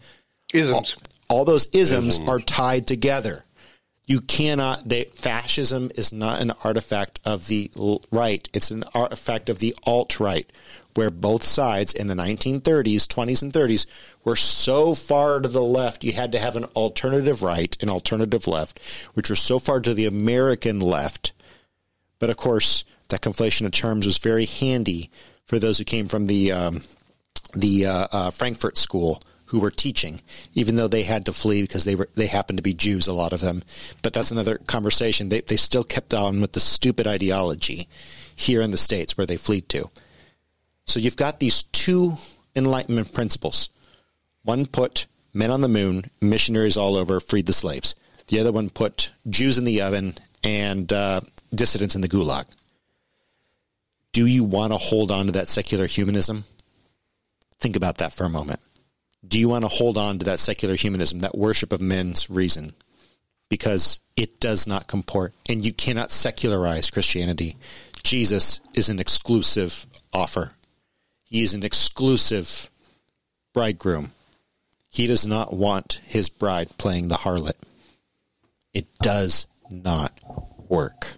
Isms. 0.52 0.96
all 1.28 1.44
those 1.44 1.66
isms 1.72 2.18
are 2.28 2.38
tied 2.38 2.86
together. 2.86 3.44
You 4.06 4.20
cannot. 4.20 4.88
They, 4.88 5.04
fascism 5.04 5.90
is 5.94 6.12
not 6.12 6.40
an 6.40 6.52
artifact 6.62 7.20
of 7.24 7.48
the 7.48 7.70
right; 8.10 8.48
it's 8.52 8.70
an 8.70 8.84
artifact 8.94 9.48
of 9.48 9.60
the 9.60 9.74
alt 9.84 10.20
right, 10.20 10.50
where 10.94 11.10
both 11.10 11.42
sides 11.42 11.92
in 11.92 12.06
the 12.06 12.14
1930s, 12.14 13.06
20s, 13.06 13.42
and 13.42 13.52
30s 13.52 13.86
were 14.24 14.36
so 14.36 14.94
far 14.94 15.40
to 15.40 15.48
the 15.48 15.62
left, 15.62 16.04
you 16.04 16.12
had 16.12 16.32
to 16.32 16.38
have 16.38 16.56
an 16.56 16.64
alternative 16.76 17.42
right, 17.42 17.76
an 17.82 17.90
alternative 17.90 18.46
left, 18.46 18.80
which 19.14 19.28
were 19.28 19.36
so 19.36 19.58
far 19.58 19.80
to 19.80 19.94
the 19.94 20.06
American 20.06 20.80
left. 20.80 21.32
But 22.18 22.30
of 22.30 22.36
course, 22.36 22.84
that 23.08 23.20
conflation 23.20 23.66
of 23.66 23.72
terms 23.72 24.06
was 24.06 24.18
very 24.18 24.46
handy 24.46 25.10
for 25.46 25.58
those 25.58 25.78
who 25.78 25.84
came 25.84 26.08
from 26.08 26.26
the 26.26 26.52
um, 26.52 26.82
the 27.54 27.86
uh, 27.86 28.08
uh, 28.10 28.30
Frankfurt 28.30 28.76
School 28.76 29.20
who 29.46 29.60
were 29.60 29.70
teaching, 29.70 30.20
even 30.54 30.76
though 30.76 30.88
they 30.88 31.04
had 31.04 31.26
to 31.26 31.32
flee 31.32 31.62
because 31.62 31.84
they 31.84 31.94
were 31.94 32.08
they 32.14 32.26
happened 32.26 32.56
to 32.58 32.62
be 32.62 32.74
Jews, 32.74 33.06
a 33.06 33.12
lot 33.12 33.32
of 33.32 33.40
them. 33.40 33.62
But 34.02 34.12
that's 34.12 34.30
another 34.30 34.58
conversation. 34.58 35.28
They 35.28 35.42
they 35.42 35.56
still 35.56 35.84
kept 35.84 36.14
on 36.14 36.40
with 36.40 36.52
the 36.52 36.60
stupid 36.60 37.06
ideology 37.06 37.88
here 38.34 38.62
in 38.62 38.70
the 38.70 38.76
states 38.76 39.16
where 39.16 39.26
they 39.26 39.36
fled 39.36 39.68
to. 39.70 39.90
So 40.86 41.00
you've 41.00 41.16
got 41.16 41.40
these 41.40 41.62
two 41.64 42.14
Enlightenment 42.54 43.12
principles. 43.12 43.68
One 44.42 44.66
put 44.66 45.06
men 45.32 45.50
on 45.50 45.60
the 45.60 45.68
moon, 45.68 46.10
missionaries 46.20 46.76
all 46.76 46.96
over, 46.96 47.20
freed 47.20 47.46
the 47.46 47.52
slaves. 47.52 47.94
The 48.28 48.40
other 48.40 48.52
one 48.52 48.70
put 48.70 49.12
Jews 49.28 49.58
in 49.58 49.64
the 49.64 49.82
oven 49.82 50.14
and 50.42 50.92
uh, 50.92 51.22
dissidents 51.54 51.94
in 51.94 52.00
the 52.00 52.08
gulag. 52.08 52.46
Do 54.12 54.26
you 54.26 54.44
want 54.44 54.72
to 54.72 54.76
hold 54.78 55.10
on 55.10 55.26
to 55.26 55.32
that 55.32 55.48
secular 55.48 55.86
humanism? 55.86 56.44
Think 57.58 57.76
about 57.76 57.98
that 57.98 58.12
for 58.12 58.24
a 58.24 58.30
moment. 58.30 58.60
Do 59.26 59.40
you 59.40 59.48
want 59.48 59.62
to 59.62 59.68
hold 59.68 59.98
on 59.98 60.18
to 60.18 60.24
that 60.26 60.38
secular 60.38 60.76
humanism, 60.76 61.20
that 61.20 61.36
worship 61.36 61.72
of 61.72 61.80
men's 61.80 62.30
reason? 62.30 62.74
Because 63.48 64.00
it 64.16 64.38
does 64.38 64.66
not 64.66 64.86
comport, 64.86 65.32
and 65.48 65.64
you 65.64 65.72
cannot 65.72 66.10
secularize 66.10 66.90
Christianity 66.90 67.56
Jesus 68.04 68.60
is 68.74 68.88
an 68.88 69.00
exclusive 69.00 69.86
offer. 70.12 70.52
He 71.24 71.42
is 71.42 71.54
an 71.54 71.62
exclusive 71.64 72.70
bridegroom. 73.52 74.12
He 74.90 75.06
does 75.06 75.26
not 75.26 75.52
want 75.52 76.00
his 76.04 76.28
bride 76.28 76.76
playing 76.78 77.08
the 77.08 77.16
harlot. 77.16 77.56
It 78.72 78.86
does 79.00 79.46
not 79.70 80.12
work. 80.68 81.16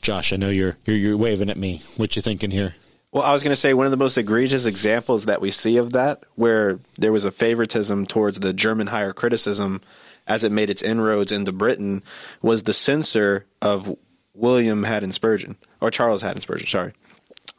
Josh, 0.00 0.32
I 0.32 0.36
know 0.36 0.50
you're 0.50 0.76
you're, 0.84 0.96
you're 0.96 1.16
waving 1.16 1.50
at 1.50 1.56
me. 1.56 1.82
What 1.96 2.16
you 2.16 2.22
thinking 2.22 2.50
here? 2.50 2.74
Well, 3.12 3.22
I 3.22 3.32
was 3.32 3.42
going 3.42 3.52
to 3.52 3.56
say 3.56 3.74
one 3.74 3.86
of 3.86 3.90
the 3.90 3.98
most 3.98 4.16
egregious 4.16 4.64
examples 4.64 5.26
that 5.26 5.42
we 5.42 5.50
see 5.50 5.76
of 5.76 5.92
that, 5.92 6.24
where 6.34 6.78
there 6.96 7.12
was 7.12 7.26
a 7.26 7.30
favoritism 7.30 8.06
towards 8.06 8.40
the 8.40 8.54
German 8.54 8.86
higher 8.86 9.12
criticism 9.12 9.82
as 10.26 10.44
it 10.44 10.52
made 10.52 10.70
its 10.70 10.82
inroads 10.82 11.30
into 11.30 11.52
Britain, 11.52 12.02
was 12.40 12.62
the 12.62 12.72
censor 12.72 13.44
of 13.60 13.96
William 14.34 14.84
Haddon 14.84 15.12
Spurgeon, 15.12 15.56
or 15.80 15.90
Charles 15.90 16.22
Haddon 16.22 16.40
Spurgeon, 16.40 16.66
sorry. 16.66 16.92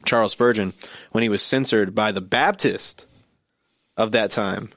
Charles 0.06 0.32
Spurgeon, 0.34 0.74
when 1.12 1.22
he 1.24 1.30
was 1.30 1.42
censored 1.42 1.94
by 1.96 2.12
the 2.12 2.22
Baptist 2.22 3.06
of 3.98 4.12
that 4.12 4.32
time, 4.32 4.70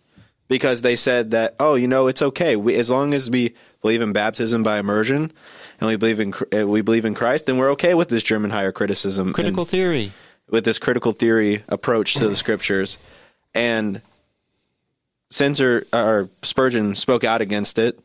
because 0.48 0.82
they 0.82 0.96
said 0.96 1.32
that, 1.32 1.56
oh, 1.58 1.74
you 1.74 1.88
know, 1.88 2.06
it's 2.06 2.22
okay. 2.22 2.56
We, 2.56 2.76
as 2.76 2.90
long 2.90 3.14
as 3.14 3.28
we 3.30 3.54
believe 3.82 4.00
in 4.02 4.12
baptism 4.12 4.62
by 4.62 4.78
immersion 4.78 5.32
and 5.80 5.88
we 5.88 5.96
believe 5.96 6.20
in 6.20 6.34
we 6.70 6.80
believe 6.80 7.04
in 7.04 7.14
Christ, 7.14 7.46
then 7.46 7.56
we're 7.56 7.72
okay 7.72 7.94
with 7.94 8.08
this 8.08 8.22
German 8.22 8.50
higher 8.50 8.72
criticism. 8.72 9.32
Critical 9.32 9.64
theory. 9.64 10.12
with 10.50 10.64
this 10.64 10.78
critical 10.78 11.12
theory 11.12 11.62
approach 11.68 12.14
to 12.14 12.28
the 12.28 12.36
scriptures, 12.36 12.98
and 13.54 14.00
censor 15.30 15.86
or 15.92 16.28
Spurgeon 16.42 16.94
spoke 16.94 17.24
out 17.24 17.40
against 17.40 17.78
it. 17.78 17.98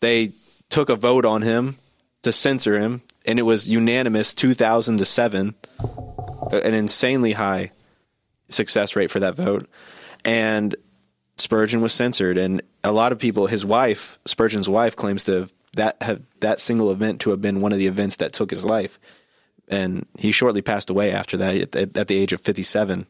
They 0.00 0.32
took 0.70 0.88
a 0.88 0.96
vote 0.96 1.24
on 1.24 1.42
him 1.42 1.76
to 2.22 2.32
censor 2.32 2.80
him, 2.80 3.02
and 3.24 3.38
it 3.38 3.42
was 3.42 3.68
unanimous, 3.68 4.34
two 4.34 4.54
thousand 4.54 4.98
to 4.98 5.04
seven, 5.04 5.54
an 6.52 6.74
insanely 6.74 7.32
high 7.32 7.72
success 8.48 8.96
rate 8.96 9.10
for 9.10 9.20
that 9.20 9.34
vote, 9.34 9.68
and 10.24 10.74
Spurgeon 11.38 11.80
was 11.80 11.92
censored, 11.92 12.38
and 12.38 12.62
a 12.82 12.92
lot 12.92 13.12
of 13.12 13.18
people, 13.18 13.46
his 13.46 13.64
wife, 13.64 14.18
Spurgeon's 14.24 14.68
wife, 14.68 14.96
claims 14.96 15.24
to 15.24 15.32
have 15.32 15.54
that 15.74 16.02
have 16.02 16.22
that 16.40 16.58
single 16.58 16.90
event 16.90 17.20
to 17.20 17.30
have 17.30 17.42
been 17.42 17.60
one 17.60 17.72
of 17.72 17.78
the 17.78 17.86
events 17.86 18.16
that 18.16 18.32
took 18.32 18.50
his 18.50 18.64
life 18.64 18.98
and 19.68 20.06
he 20.18 20.32
shortly 20.32 20.62
passed 20.62 20.90
away 20.90 21.12
after 21.12 21.36
that 21.36 21.76
at, 21.76 21.96
at 21.96 22.08
the 22.08 22.16
age 22.16 22.32
of 22.32 22.40
57. 22.40 23.06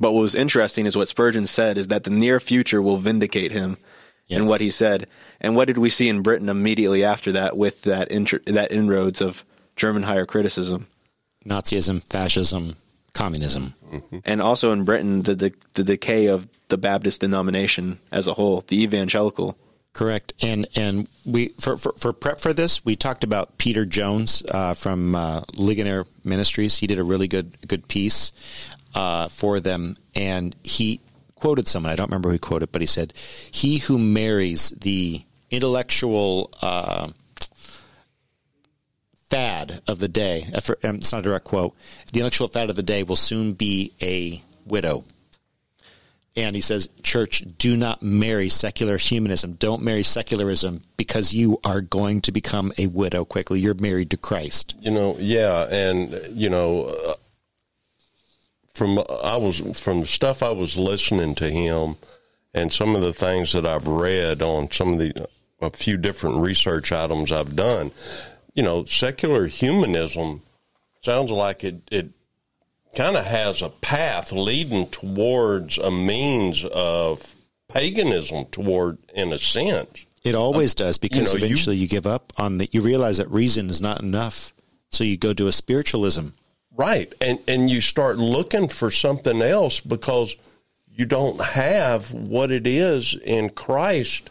But 0.00 0.12
what 0.12 0.20
was 0.20 0.34
interesting 0.34 0.86
is 0.86 0.96
what 0.96 1.08
Spurgeon 1.08 1.46
said 1.46 1.78
is 1.78 1.88
that 1.88 2.04
the 2.04 2.10
near 2.10 2.40
future 2.40 2.82
will 2.82 2.98
vindicate 2.98 3.52
him 3.52 3.78
in 4.28 4.46
what 4.46 4.60
he 4.60 4.70
said. 4.70 5.06
And 5.40 5.56
what 5.56 5.66
did 5.66 5.78
we 5.78 5.88
see 5.88 6.08
in 6.08 6.22
Britain 6.22 6.48
immediately 6.48 7.04
after 7.04 7.32
that 7.32 7.56
with 7.56 7.82
that 7.82 8.10
intr- 8.10 8.44
that 8.44 8.72
inroads 8.72 9.22
of 9.22 9.44
German 9.76 10.02
higher 10.02 10.26
criticism? 10.26 10.88
Nazism, 11.48 12.02
fascism, 12.02 12.76
communism. 13.12 13.74
And 14.24 14.40
also 14.40 14.72
in 14.72 14.84
Britain, 14.84 15.22
the, 15.22 15.34
the 15.34 15.54
the 15.72 15.84
decay 15.84 16.26
of 16.26 16.48
the 16.68 16.78
Baptist 16.78 17.22
denomination 17.22 17.98
as 18.12 18.28
a 18.28 18.34
whole, 18.34 18.62
the 18.68 18.82
evangelical. 18.82 19.56
Correct. 19.92 20.32
And 20.40 20.68
and 20.76 21.08
we 21.24 21.48
for, 21.60 21.76
for 21.76 21.92
for 21.96 22.12
prep 22.12 22.40
for 22.40 22.52
this, 22.52 22.84
we 22.84 22.94
talked 22.94 23.24
about 23.24 23.58
Peter 23.58 23.84
Jones 23.84 24.42
uh, 24.50 24.74
from 24.74 25.14
uh, 25.14 25.42
Ligonier 25.54 26.06
Ministries. 26.22 26.76
He 26.76 26.86
did 26.86 26.98
a 26.98 27.04
really 27.04 27.26
good 27.26 27.56
good 27.66 27.88
piece 27.88 28.30
uh, 28.94 29.28
for 29.28 29.58
them, 29.58 29.96
and 30.14 30.54
he 30.62 31.00
quoted 31.34 31.66
someone. 31.66 31.92
I 31.92 31.96
don't 31.96 32.10
remember 32.10 32.28
who 32.28 32.34
he 32.34 32.38
quoted, 32.38 32.70
but 32.70 32.80
he 32.80 32.86
said, 32.86 33.12
"He 33.50 33.78
who 33.78 33.98
marries 33.98 34.70
the 34.70 35.24
intellectual." 35.50 36.50
Uh, 36.62 37.08
fad 39.30 39.82
of 39.86 39.98
the 39.98 40.08
day. 40.08 40.50
uh, 40.54 40.60
um, 40.84 40.96
It's 40.96 41.12
not 41.12 41.20
a 41.20 41.22
direct 41.22 41.44
quote. 41.44 41.74
The 42.12 42.20
intellectual 42.20 42.48
fad 42.48 42.70
of 42.70 42.76
the 42.76 42.82
day 42.82 43.02
will 43.02 43.16
soon 43.16 43.52
be 43.52 43.92
a 44.00 44.42
widow. 44.64 45.04
And 46.36 46.54
he 46.54 46.62
says, 46.62 46.88
Church, 47.02 47.44
do 47.58 47.76
not 47.76 48.00
marry 48.00 48.48
secular 48.48 48.96
humanism. 48.96 49.54
Don't 49.54 49.82
marry 49.82 50.04
secularism 50.04 50.82
because 50.96 51.34
you 51.34 51.58
are 51.64 51.80
going 51.80 52.20
to 52.22 52.32
become 52.32 52.72
a 52.78 52.86
widow 52.86 53.24
quickly. 53.24 53.58
You're 53.58 53.74
married 53.74 54.10
to 54.10 54.16
Christ. 54.16 54.76
You 54.80 54.92
know, 54.92 55.16
yeah, 55.18 55.66
and 55.68 56.16
you 56.30 56.48
know, 56.48 56.92
uh, 57.08 57.14
from 58.72 59.00
I 59.00 59.36
was 59.36 59.58
from 59.80 60.00
the 60.00 60.06
stuff 60.06 60.40
I 60.40 60.50
was 60.50 60.76
listening 60.76 61.34
to 61.36 61.50
him, 61.50 61.96
and 62.54 62.72
some 62.72 62.94
of 62.94 63.02
the 63.02 63.12
things 63.12 63.52
that 63.54 63.66
I've 63.66 63.88
read 63.88 64.40
on 64.40 64.70
some 64.70 64.92
of 64.92 64.98
the 65.00 65.28
a 65.60 65.70
few 65.70 65.96
different 65.96 66.38
research 66.38 66.92
items 66.92 67.32
I've 67.32 67.56
done. 67.56 67.90
You 68.58 68.64
know, 68.64 68.84
secular 68.86 69.46
humanism 69.46 70.42
sounds 71.02 71.30
like 71.30 71.62
it 71.62 71.80
it 71.92 72.10
kind 72.96 73.16
of 73.16 73.24
has 73.24 73.62
a 73.62 73.68
path 73.68 74.32
leading 74.32 74.88
towards 74.88 75.78
a 75.78 75.92
means 75.92 76.64
of 76.64 77.36
paganism 77.68 78.46
toward 78.46 78.98
in 79.14 79.32
a 79.32 79.38
sense. 79.38 80.06
It 80.24 80.34
always 80.34 80.72
um, 80.72 80.86
does 80.86 80.98
because 80.98 81.32
know, 81.32 81.38
eventually 81.38 81.76
you, 81.76 81.86
give 81.86 82.04
up 82.04 82.32
on 82.36 82.58
that 82.58 82.74
you 82.74 82.80
realize 82.80 83.18
that 83.18 83.30
reason 83.30 83.70
is 83.70 83.80
not 83.80 84.02
enough. 84.02 84.52
So 84.88 85.04
you 85.04 85.16
go 85.16 85.32
to 85.34 85.46
a 85.46 85.52
spiritualism. 85.52 86.30
Right. 86.74 87.14
And 87.20 87.38
and 87.46 87.70
you 87.70 87.80
start 87.80 88.18
looking 88.18 88.66
for 88.66 88.90
something 88.90 89.40
else 89.40 89.78
because 89.78 90.34
you 90.92 91.06
don't 91.06 91.40
have 91.40 92.10
what 92.10 92.50
it 92.50 92.66
is 92.66 93.14
in 93.24 93.50
Christ 93.50 94.30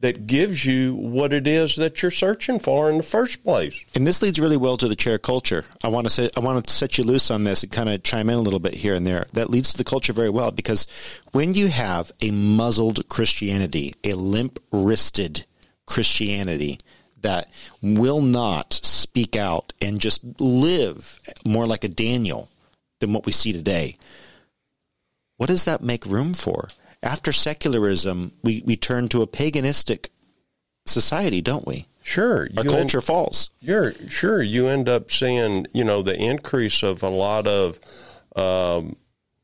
that 0.00 0.26
gives 0.26 0.64
you 0.64 0.94
what 0.94 1.32
it 1.32 1.46
is 1.46 1.76
that 1.76 2.00
you're 2.00 2.10
searching 2.10 2.58
for 2.58 2.90
in 2.90 2.96
the 2.96 3.02
first 3.02 3.44
place. 3.44 3.84
And 3.94 4.06
this 4.06 4.22
leads 4.22 4.40
really 4.40 4.56
well 4.56 4.76
to 4.78 4.88
the 4.88 4.96
chair 4.96 5.18
culture. 5.18 5.66
I 5.84 5.88
want 5.88 6.06
to 6.06 6.10
say 6.10 6.30
I 6.36 6.40
want 6.40 6.66
to 6.66 6.72
set 6.72 6.96
you 6.96 7.04
loose 7.04 7.30
on 7.30 7.44
this 7.44 7.62
and 7.62 7.70
kind 7.70 7.88
of 7.88 8.02
chime 8.02 8.30
in 8.30 8.36
a 8.36 8.40
little 8.40 8.60
bit 8.60 8.74
here 8.74 8.94
and 8.94 9.06
there. 9.06 9.26
That 9.34 9.50
leads 9.50 9.72
to 9.72 9.78
the 9.78 9.84
culture 9.84 10.12
very 10.12 10.30
well 10.30 10.50
because 10.50 10.86
when 11.32 11.54
you 11.54 11.68
have 11.68 12.12
a 12.20 12.30
muzzled 12.30 13.08
Christianity, 13.08 13.94
a 14.02 14.12
limp-wristed 14.12 15.44
Christianity 15.86 16.78
that 17.20 17.50
will 17.82 18.22
not 18.22 18.72
speak 18.72 19.36
out 19.36 19.74
and 19.82 20.00
just 20.00 20.24
live 20.40 21.20
more 21.44 21.66
like 21.66 21.84
a 21.84 21.88
Daniel 21.88 22.48
than 23.00 23.12
what 23.12 23.26
we 23.26 23.32
see 23.32 23.52
today, 23.52 23.96
what 25.36 25.48
does 25.48 25.66
that 25.66 25.82
make 25.82 26.06
room 26.06 26.32
for? 26.32 26.68
After 27.02 27.32
secularism, 27.32 28.32
we, 28.42 28.62
we 28.66 28.76
turn 28.76 29.08
to 29.08 29.22
a 29.22 29.26
paganistic 29.26 30.08
society, 30.86 31.40
don't 31.40 31.66
we? 31.66 31.86
Sure. 32.02 32.48
Our 32.56 32.62
end- 32.62 32.70
culture 32.70 33.00
falls. 33.00 33.50
You're 33.60 33.94
sure 34.08 34.42
you 34.42 34.66
end 34.68 34.88
up 34.88 35.10
seeing, 35.10 35.66
you 35.72 35.84
know, 35.84 36.02
the 36.02 36.20
increase 36.20 36.82
of 36.82 37.02
a 37.02 37.08
lot 37.08 37.46
of, 37.46 37.78
um, 38.36 38.96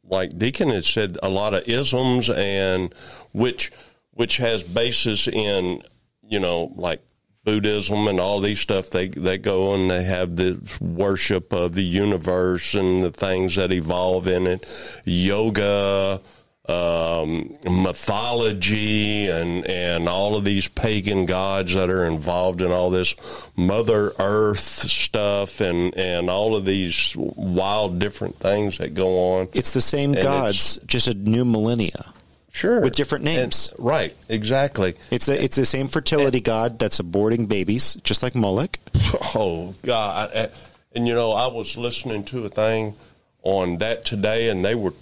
like 0.05 0.39
Deacon 0.39 0.71
had 0.71 0.85
said, 0.85 1.19
a 1.23 1.29
lot 1.29 1.55
of 1.55 1.69
isms 1.69 2.29
and 2.31 2.95
which 3.33 3.73
which 4.13 4.39
has 4.39 4.63
basis 4.63 5.29
in, 5.29 5.83
you 6.27 6.41
know, 6.41 6.73
like 6.77 7.03
Buddhism 7.45 8.09
and 8.09 8.19
all 8.19 8.41
these 8.41 8.61
stuff. 8.61 8.91
They 8.91 9.09
they 9.09 9.39
go 9.39 9.75
and 9.75 9.91
they 9.91 10.05
have 10.05 10.37
the 10.37 10.59
worship 10.81 11.53
of 11.53 11.75
the 11.75 11.85
universe 11.85 12.75
and 12.75 13.03
the 13.03 13.13
things 13.13 13.57
that 13.57 13.73
evolve 13.73 14.27
in 14.27 14.47
it, 14.47 15.03
yoga. 15.05 16.21
Um, 16.69 17.57
mythology 17.65 19.29
and 19.29 19.65
and 19.67 20.09
all 20.09 20.37
of 20.37 20.45
these 20.45 20.67
pagan 20.67 21.25
gods 21.27 21.75
that 21.75 21.91
are 21.91 22.05
involved 22.07 22.61
in 22.61 22.73
all 22.73 22.91
this 22.91 23.15
Mother 23.57 24.13
Earth 24.19 24.59
stuff 24.59 25.61
and 25.61 25.97
and 25.97 26.29
all 26.29 26.57
of 26.57 26.65
these 26.65 27.15
wild 27.17 27.99
different 28.01 28.39
things 28.41 28.79
that 28.79 28.95
go 28.95 29.37
on. 29.37 29.49
It's 29.53 29.73
the 29.73 29.81
same 29.81 30.15
And 30.15 30.23
gods, 30.25 30.79
just 30.87 31.07
a 31.09 31.15
new 31.15 31.45
millennia. 31.45 32.13
Sure, 32.51 32.81
with 32.81 32.95
different 32.95 33.25
names. 33.25 33.69
And- 33.77 33.87
right? 33.87 34.17
Exactly. 34.31 34.95
It's 35.11 35.29
a, 35.29 35.45
it's 35.45 35.57
the 35.57 35.67
same 35.67 35.89
fertility 35.89 36.41
god 36.41 36.79
that's 36.79 36.99
aborting 37.01 37.47
babies, 37.49 37.97
just 38.03 38.23
like 38.23 38.35
Moloch. 38.35 38.79
Oh 39.35 39.75
God! 39.83 40.51
And 40.95 41.07
you 41.07 41.15
know, 41.15 41.33
I 41.33 41.47
was 41.49 41.77
listening 41.77 42.25
to 42.25 42.45
a 42.47 42.49
thing 42.49 42.95
on 43.43 43.79
that 43.79 44.05
today, 44.07 44.49
and 44.49 44.65
they 44.65 44.75
were 44.75 44.95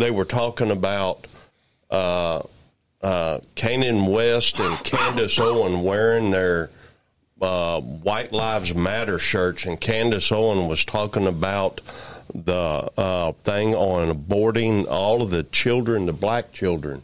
they 0.00 0.10
were 0.10 0.24
talking 0.24 0.70
about 0.70 1.26
uh, 1.90 2.42
uh, 3.02 3.40
Kanye 3.54 4.10
West 4.10 4.58
and 4.58 4.82
Candace 4.82 5.38
Owen 5.38 5.82
wearing 5.82 6.30
their 6.30 6.70
uh, 7.40 7.80
White 7.80 8.32
Lives 8.32 8.74
Matter 8.74 9.18
shirts, 9.18 9.64
and 9.64 9.80
Candace 9.80 10.32
Owen 10.32 10.68
was 10.68 10.84
talking 10.84 11.26
about 11.26 11.80
the 12.34 12.90
uh, 12.96 13.32
thing 13.44 13.74
on 13.74 14.10
aborting 14.10 14.86
all 14.88 15.22
of 15.22 15.30
the 15.30 15.42
children, 15.44 16.06
the 16.06 16.12
black 16.12 16.52
children. 16.52 17.02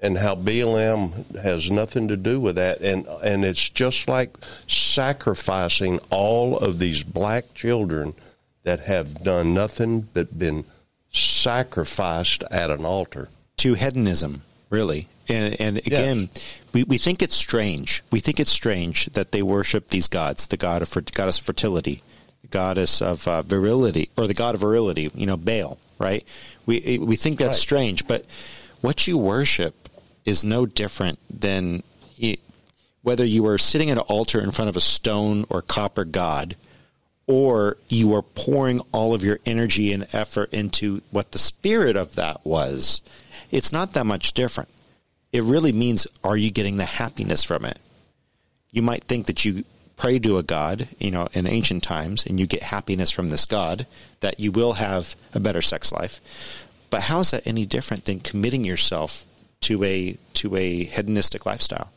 And 0.00 0.16
how 0.16 0.36
BLM 0.36 1.36
has 1.42 1.72
nothing 1.72 2.06
to 2.06 2.16
do 2.16 2.38
with 2.38 2.54
that, 2.54 2.80
and 2.82 3.04
and 3.24 3.44
it's 3.44 3.68
just 3.68 4.06
like 4.06 4.32
sacrificing 4.68 5.98
all 6.08 6.56
of 6.56 6.78
these 6.78 7.02
black 7.02 7.52
children 7.52 8.14
that 8.62 8.80
have 8.80 9.24
done 9.24 9.54
nothing 9.54 10.02
but 10.12 10.38
been 10.38 10.64
sacrificed 11.10 12.44
at 12.50 12.70
an 12.70 12.84
altar. 12.84 13.28
To 13.58 13.74
hedonism, 13.74 14.42
really. 14.70 15.08
And, 15.28 15.60
and 15.60 15.76
again, 15.78 16.30
we, 16.72 16.84
we 16.84 16.96
think 16.96 17.22
it's 17.22 17.34
strange. 17.34 18.02
We 18.10 18.20
think 18.20 18.40
it's 18.40 18.50
strange 18.50 19.06
that 19.12 19.32
they 19.32 19.42
worship 19.42 19.88
these 19.88 20.08
gods, 20.08 20.46
the 20.46 20.56
god 20.56 20.80
of 20.80 20.92
goddess 21.12 21.38
of 21.38 21.44
fertility, 21.44 22.02
the 22.42 22.48
goddess 22.48 23.02
of 23.02 23.28
uh, 23.28 23.42
virility, 23.42 24.10
or 24.16 24.26
the 24.26 24.34
god 24.34 24.54
of 24.54 24.62
virility. 24.62 25.10
You 25.14 25.26
know, 25.26 25.36
Baal. 25.36 25.78
Right? 25.98 26.24
We 26.64 26.98
we 26.98 27.16
think 27.16 27.38
that's 27.38 27.56
right. 27.56 27.62
strange, 27.62 28.06
but 28.06 28.24
what 28.80 29.06
you 29.06 29.18
worship 29.18 29.88
is 30.24 30.44
no 30.44 30.64
different 30.64 31.18
than 31.28 31.82
whether 33.02 33.24
you 33.24 33.46
are 33.46 33.58
sitting 33.58 33.90
at 33.90 33.96
an 33.96 34.04
altar 34.04 34.40
in 34.40 34.50
front 34.50 34.68
of 34.68 34.76
a 34.76 34.80
stone 34.80 35.46
or 35.48 35.62
copper 35.62 36.04
god, 36.04 36.56
or 37.28 37.76
you 37.88 38.12
are 38.14 38.22
pouring 38.22 38.80
all 38.90 39.14
of 39.14 39.22
your 39.22 39.38
energy 39.46 39.92
and 39.92 40.08
effort 40.12 40.52
into 40.52 41.02
what 41.12 41.30
the 41.30 41.38
spirit 41.38 41.96
of 41.96 42.16
that 42.16 42.44
was. 42.44 43.00
It's 43.52 43.72
not 43.72 43.92
that 43.92 44.06
much 44.06 44.32
different 44.32 44.68
it 45.32 45.42
really 45.42 45.72
means 45.72 46.06
are 46.24 46.36
you 46.36 46.50
getting 46.50 46.76
the 46.76 46.84
happiness 46.84 47.44
from 47.44 47.64
it? 47.64 47.78
You 48.70 48.82
might 48.82 49.04
think 49.04 49.26
that 49.26 49.44
you 49.44 49.64
pray 49.96 50.18
to 50.20 50.38
a 50.38 50.42
God, 50.42 50.88
you 50.98 51.10
know, 51.10 51.28
in 51.32 51.46
ancient 51.46 51.82
times, 51.82 52.24
and 52.24 52.38
you 52.38 52.46
get 52.46 52.62
happiness 52.62 53.10
from 53.10 53.28
this 53.28 53.44
God, 53.44 53.86
that 54.20 54.40
you 54.40 54.52
will 54.52 54.74
have 54.74 55.16
a 55.34 55.40
better 55.40 55.62
sex 55.62 55.92
life. 55.92 56.20
But 56.90 57.02
how 57.02 57.20
is 57.20 57.32
that 57.32 57.46
any 57.46 57.66
different 57.66 58.04
than 58.06 58.20
committing 58.20 58.64
yourself 58.64 59.26
to 59.62 59.82
a 59.84 60.16
to 60.34 60.56
a 60.56 60.84
hedonistic 60.84 61.44
lifestyle? 61.44 61.90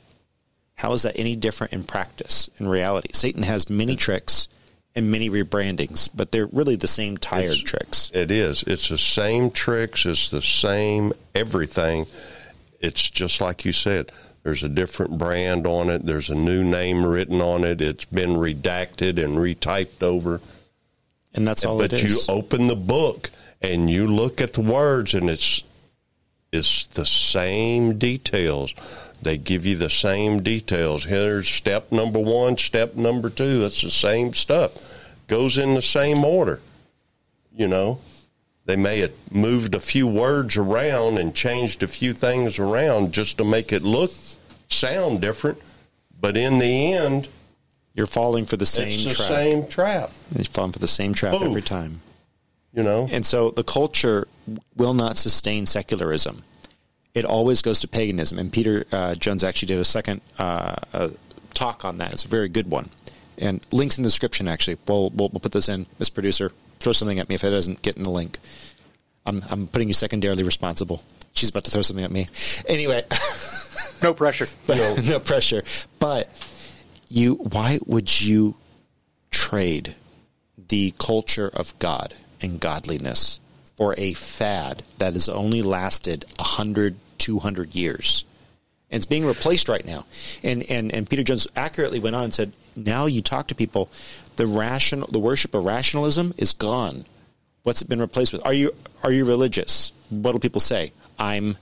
How 0.75 0.93
is 0.93 1.03
that 1.03 1.17
any 1.17 1.35
different 1.35 1.73
in 1.73 1.83
practice, 1.83 2.49
in 2.59 2.67
reality? 2.67 3.09
Satan 3.13 3.43
has 3.43 3.69
many 3.69 3.95
tricks 3.95 4.49
and 4.95 5.11
many 5.11 5.29
rebrandings, 5.29 6.09
but 6.13 6.31
they're 6.31 6.47
really 6.47 6.75
the 6.75 6.87
same 6.87 7.17
tired 7.17 7.51
it's, 7.51 7.61
tricks. 7.61 8.11
It 8.13 8.31
is. 8.31 8.63
It's 8.63 8.89
the 8.89 8.97
same 8.97 9.51
tricks. 9.51 10.05
It's 10.05 10.29
the 10.29 10.41
same 10.41 11.13
everything 11.33 12.07
it's 12.81 13.09
just 13.09 13.39
like 13.39 13.63
you 13.63 13.71
said. 13.71 14.11
There's 14.43 14.63
a 14.63 14.69
different 14.69 15.17
brand 15.19 15.67
on 15.67 15.89
it. 15.89 16.05
There's 16.05 16.29
a 16.29 16.35
new 16.35 16.63
name 16.63 17.05
written 17.05 17.41
on 17.41 17.63
it. 17.63 17.79
It's 17.79 18.05
been 18.05 18.31
redacted 18.31 19.23
and 19.23 19.37
retyped 19.37 20.01
over. 20.01 20.41
And 21.33 21.45
that's 21.47 21.63
all 21.63 21.77
but 21.77 21.93
it 21.93 22.03
is. 22.03 22.27
you 22.27 22.33
open 22.33 22.67
the 22.67 22.75
book 22.75 23.29
and 23.61 23.89
you 23.89 24.07
look 24.07 24.41
at 24.41 24.53
the 24.53 24.61
words 24.61 25.13
and 25.13 25.29
it's 25.29 25.63
it's 26.51 26.87
the 26.87 27.05
same 27.05 27.97
details. 27.97 29.10
They 29.21 29.37
give 29.37 29.65
you 29.65 29.75
the 29.75 29.89
same 29.89 30.41
details. 30.41 31.05
Here's 31.05 31.47
step 31.47 31.91
number 31.91 32.19
one, 32.19 32.57
step 32.57 32.95
number 32.95 33.29
two. 33.29 33.63
It's 33.65 33.81
the 33.81 33.91
same 33.91 34.33
stuff. 34.33 35.15
Goes 35.27 35.57
in 35.57 35.75
the 35.75 35.81
same 35.81 36.23
order. 36.23 36.59
You 37.55 37.67
know? 37.67 37.99
They 38.65 38.75
may 38.75 38.99
have 38.99 39.11
moved 39.31 39.75
a 39.75 39.79
few 39.79 40.07
words 40.07 40.55
around 40.55 41.17
and 41.17 41.35
changed 41.35 41.83
a 41.83 41.87
few 41.87 42.13
things 42.13 42.59
around 42.59 43.11
just 43.11 43.37
to 43.37 43.45
make 43.45 43.73
it 43.73 43.81
look, 43.81 44.13
sound 44.69 45.21
different. 45.21 45.59
But 46.19 46.37
in 46.37 46.59
the 46.59 46.93
end, 46.93 47.27
you're 47.93 48.07
falling 48.07 48.45
for 48.45 48.57
the 48.57 48.65
same 48.65 48.87
it's 48.87 49.03
the 49.03 49.13
trap. 49.15 49.27
same 49.27 49.67
trap. 49.67 50.11
You're 50.35 50.45
falling 50.45 50.71
for 50.71 50.79
the 50.79 50.87
same 50.87 51.13
trap 51.13 51.33
Oof. 51.35 51.41
every 51.41 51.61
time. 51.61 52.01
You 52.73 52.83
know? 52.83 53.09
And 53.11 53.25
so 53.25 53.51
the 53.51 53.63
culture 53.63 54.27
will 54.77 54.93
not 54.93 55.17
sustain 55.17 55.65
secularism. 55.65 56.43
It 57.13 57.25
always 57.25 57.61
goes 57.61 57.79
to 57.81 57.87
paganism. 57.87 58.39
And 58.39 58.51
Peter 58.51 58.85
uh, 58.91 59.15
Jones 59.15 59.43
actually 59.43 59.67
did 59.67 59.79
a 59.79 59.85
second 59.85 60.21
uh, 60.39 60.75
uh, 60.93 61.09
talk 61.53 61.83
on 61.83 61.97
that. 61.97 62.13
It's 62.13 62.23
a 62.23 62.27
very 62.27 62.47
good 62.47 62.69
one. 62.69 62.89
And 63.37 63.65
links 63.71 63.97
in 63.97 64.03
the 64.03 64.07
description, 64.07 64.47
actually. 64.47 64.77
We'll, 64.87 65.09
we'll, 65.09 65.29
we'll 65.29 65.39
put 65.39 65.51
this 65.51 65.67
in, 65.67 65.87
Miss 65.99 66.09
Producer 66.09 66.51
throw 66.81 66.93
something 66.93 67.19
at 67.19 67.29
me 67.29 67.35
if 67.35 67.43
it 67.43 67.49
doesn't 67.49 67.81
get 67.81 67.95
in 67.95 68.03
the 68.03 68.11
link. 68.11 68.39
I'm 69.25 69.43
I'm 69.49 69.67
putting 69.67 69.87
you 69.87 69.93
secondarily 69.93 70.43
responsible. 70.43 71.03
She's 71.33 71.49
about 71.49 71.63
to 71.65 71.71
throw 71.71 71.81
something 71.81 72.03
at 72.03 72.11
me. 72.11 72.27
Anyway, 72.67 73.05
no 74.03 74.13
pressure. 74.13 74.47
But, 74.67 74.77
no. 74.77 74.95
no 75.09 75.19
pressure. 75.19 75.63
But 75.99 76.29
you, 77.07 77.35
why 77.35 77.79
would 77.85 78.21
you 78.21 78.55
trade 79.29 79.95
the 80.67 80.93
culture 80.97 81.49
of 81.53 81.77
God 81.79 82.15
and 82.41 82.59
godliness 82.59 83.39
for 83.81 83.95
a 83.97 84.13
fad 84.13 84.83
that 84.99 85.13
has 85.13 85.27
only 85.27 85.63
lasted 85.63 86.23
100, 86.37 86.95
200 87.17 87.73
years? 87.73 88.25
And 88.91 88.97
it's 88.97 89.07
being 89.07 89.25
replaced 89.25 89.67
right 89.67 89.83
now. 89.83 90.05
And, 90.43 90.61
and, 90.69 90.93
and 90.93 91.09
Peter 91.09 91.23
Jones 91.23 91.47
accurately 91.55 91.99
went 91.99 92.15
on 92.15 92.25
and 92.25 92.31
said, 92.31 92.53
now 92.75 93.07
you 93.07 93.23
talk 93.23 93.47
to 93.47 93.55
people, 93.55 93.89
the 94.35 94.45
rational, 94.45 95.07
the 95.07 95.17
worship 95.17 95.55
of 95.55 95.65
rationalism 95.65 96.31
is 96.37 96.53
gone. 96.53 97.05
What's 97.63 97.81
it 97.81 97.89
been 97.89 97.99
replaced 97.99 98.33
with? 98.33 98.45
Are 98.45 98.53
you 98.53 98.71
are 99.01 99.11
you 99.11 99.25
religious? 99.25 99.91
What 100.11 100.33
do 100.33 100.39
people 100.39 100.61
say? 100.61 100.93
I'm 101.17 101.57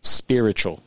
spiritual. 0.00 0.82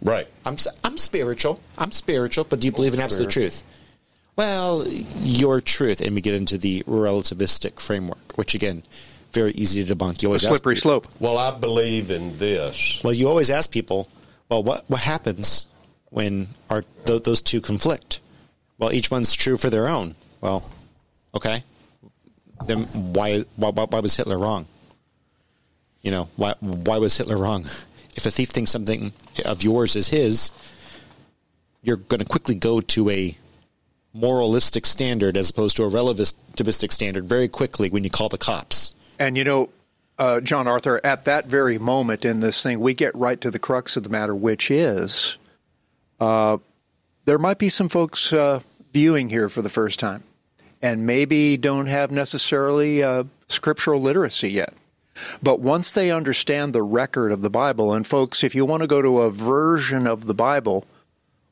Right. 0.00 0.28
I'm 0.46 0.56
I'm 0.82 0.96
spiritual. 0.96 1.60
I'm 1.76 1.92
spiritual, 1.92 2.44
but 2.44 2.60
do 2.60 2.68
you 2.68 2.72
believe 2.72 2.94
in 2.94 3.00
absolute 3.00 3.28
truth? 3.28 3.64
Well, 4.34 4.88
your 4.88 5.60
truth, 5.60 6.00
and 6.00 6.14
we 6.14 6.22
get 6.22 6.32
into 6.32 6.56
the 6.56 6.82
relativistic 6.84 7.80
framework, 7.80 8.38
which 8.38 8.54
again, 8.54 8.82
very 9.32 9.52
easy 9.52 9.84
to 9.84 9.94
debunk. 9.94 10.22
You 10.22 10.28
always 10.28 10.44
a 10.44 10.48
slippery 10.48 10.74
ask, 10.74 10.82
slope. 10.82 11.08
Well, 11.18 11.38
I 11.38 11.56
believe 11.56 12.10
in 12.10 12.38
this. 12.38 13.00
Well, 13.04 13.12
you 13.12 13.28
always 13.28 13.50
ask 13.50 13.70
people, 13.70 14.08
well, 14.48 14.62
what 14.62 14.84
what 14.88 15.00
happens 15.00 15.66
when 16.10 16.48
our 16.68 16.84
th- 17.06 17.22
those 17.22 17.42
two 17.42 17.60
conflict? 17.60 18.20
Well, 18.78 18.92
each 18.92 19.10
one's 19.10 19.34
true 19.34 19.56
for 19.56 19.70
their 19.70 19.88
own. 19.88 20.14
Well, 20.40 20.64
okay. 21.34 21.64
Then 22.66 22.84
why, 22.84 23.44
why, 23.56 23.70
why 23.70 24.00
was 24.00 24.16
Hitler 24.16 24.38
wrong? 24.38 24.66
You 26.02 26.10
know, 26.10 26.28
why, 26.36 26.54
why 26.60 26.98
was 26.98 27.16
Hitler 27.16 27.36
wrong? 27.36 27.66
If 28.16 28.26
a 28.26 28.30
thief 28.30 28.50
thinks 28.50 28.70
something 28.70 29.12
of 29.44 29.62
yours 29.62 29.96
is 29.96 30.08
his, 30.08 30.50
you're 31.82 31.96
going 31.96 32.20
to 32.20 32.26
quickly 32.26 32.54
go 32.54 32.80
to 32.80 33.10
a 33.10 33.36
moralistic 34.12 34.86
standard 34.86 35.36
as 35.36 35.50
opposed 35.50 35.76
to 35.76 35.84
a 35.84 35.90
relativistic 35.90 36.92
standard 36.92 37.26
very 37.26 37.48
quickly 37.48 37.90
when 37.90 38.02
you 38.02 38.10
call 38.10 38.28
the 38.28 38.38
cops. 38.38 38.92
And 39.20 39.36
you 39.36 39.44
know, 39.44 39.70
uh, 40.18 40.40
John 40.40 40.66
Arthur, 40.66 41.00
at 41.04 41.26
that 41.26 41.46
very 41.46 41.78
moment 41.78 42.24
in 42.24 42.40
this 42.40 42.62
thing, 42.62 42.80
we 42.80 42.94
get 42.94 43.14
right 43.14 43.40
to 43.40 43.50
the 43.50 43.60
crux 43.60 43.96
of 43.96 44.02
the 44.02 44.08
matter, 44.08 44.34
which 44.34 44.70
is 44.70 45.38
uh, 46.18 46.58
there 47.26 47.38
might 47.38 47.58
be 47.58 47.68
some 47.68 47.88
folks 47.88 48.32
uh, 48.32 48.60
viewing 48.92 49.28
here 49.28 49.48
for 49.48 49.62
the 49.62 49.68
first 49.68 50.00
time 50.00 50.24
and 50.82 51.06
maybe 51.06 51.56
don't 51.56 51.86
have 51.86 52.10
necessarily 52.10 53.02
uh, 53.02 53.24
scriptural 53.48 54.00
literacy 54.00 54.50
yet. 54.50 54.74
But 55.42 55.60
once 55.60 55.92
they 55.92 56.10
understand 56.10 56.72
the 56.72 56.82
record 56.82 57.30
of 57.32 57.42
the 57.42 57.50
Bible, 57.50 57.92
and 57.92 58.06
folks, 58.06 58.42
if 58.42 58.54
you 58.54 58.64
want 58.64 58.82
to 58.82 58.86
go 58.86 59.02
to 59.02 59.18
a 59.18 59.30
version 59.30 60.06
of 60.06 60.26
the 60.26 60.34
Bible, 60.34 60.86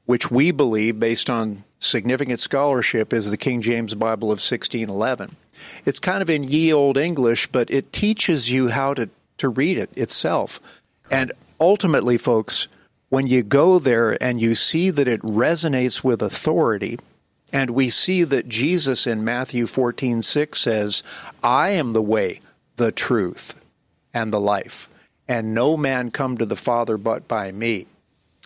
which 0.06 0.30
we 0.30 0.50
believe, 0.50 0.98
based 0.98 1.28
on 1.28 1.64
significant 1.78 2.40
scholarship, 2.40 3.12
is 3.12 3.30
the 3.30 3.36
King 3.36 3.60
James 3.60 3.94
Bible 3.94 4.28
of 4.28 4.38
1611, 4.38 5.36
it's 5.84 5.98
kind 5.98 6.22
of 6.22 6.30
in 6.30 6.44
ye 6.44 6.72
old 6.72 6.96
English, 6.96 7.46
but 7.48 7.70
it 7.70 7.92
teaches 7.92 8.50
you 8.50 8.68
how 8.68 8.94
to, 8.94 9.08
to 9.38 9.48
read 9.48 9.78
it 9.78 9.90
itself. 9.96 10.60
And 11.10 11.32
ultimately, 11.60 12.18
folks, 12.18 12.68
when 13.08 13.26
you 13.26 13.42
go 13.42 13.78
there 13.78 14.22
and 14.22 14.40
you 14.40 14.54
see 14.54 14.90
that 14.90 15.08
it 15.08 15.22
resonates 15.22 16.04
with 16.04 16.22
authority, 16.22 16.98
and 17.52 17.70
we 17.70 17.88
see 17.88 18.24
that 18.24 18.48
Jesus 18.48 19.06
in 19.06 19.24
Matthew 19.24 19.66
14, 19.66 20.22
6 20.22 20.60
says, 20.60 21.02
I 21.42 21.70
am 21.70 21.92
the 21.92 22.02
way, 22.02 22.40
the 22.76 22.92
truth, 22.92 23.58
and 24.12 24.32
the 24.32 24.40
life, 24.40 24.88
and 25.26 25.54
no 25.54 25.76
man 25.76 26.10
come 26.10 26.36
to 26.36 26.46
the 26.46 26.56
Father 26.56 26.98
but 26.98 27.26
by 27.26 27.50
me. 27.52 27.86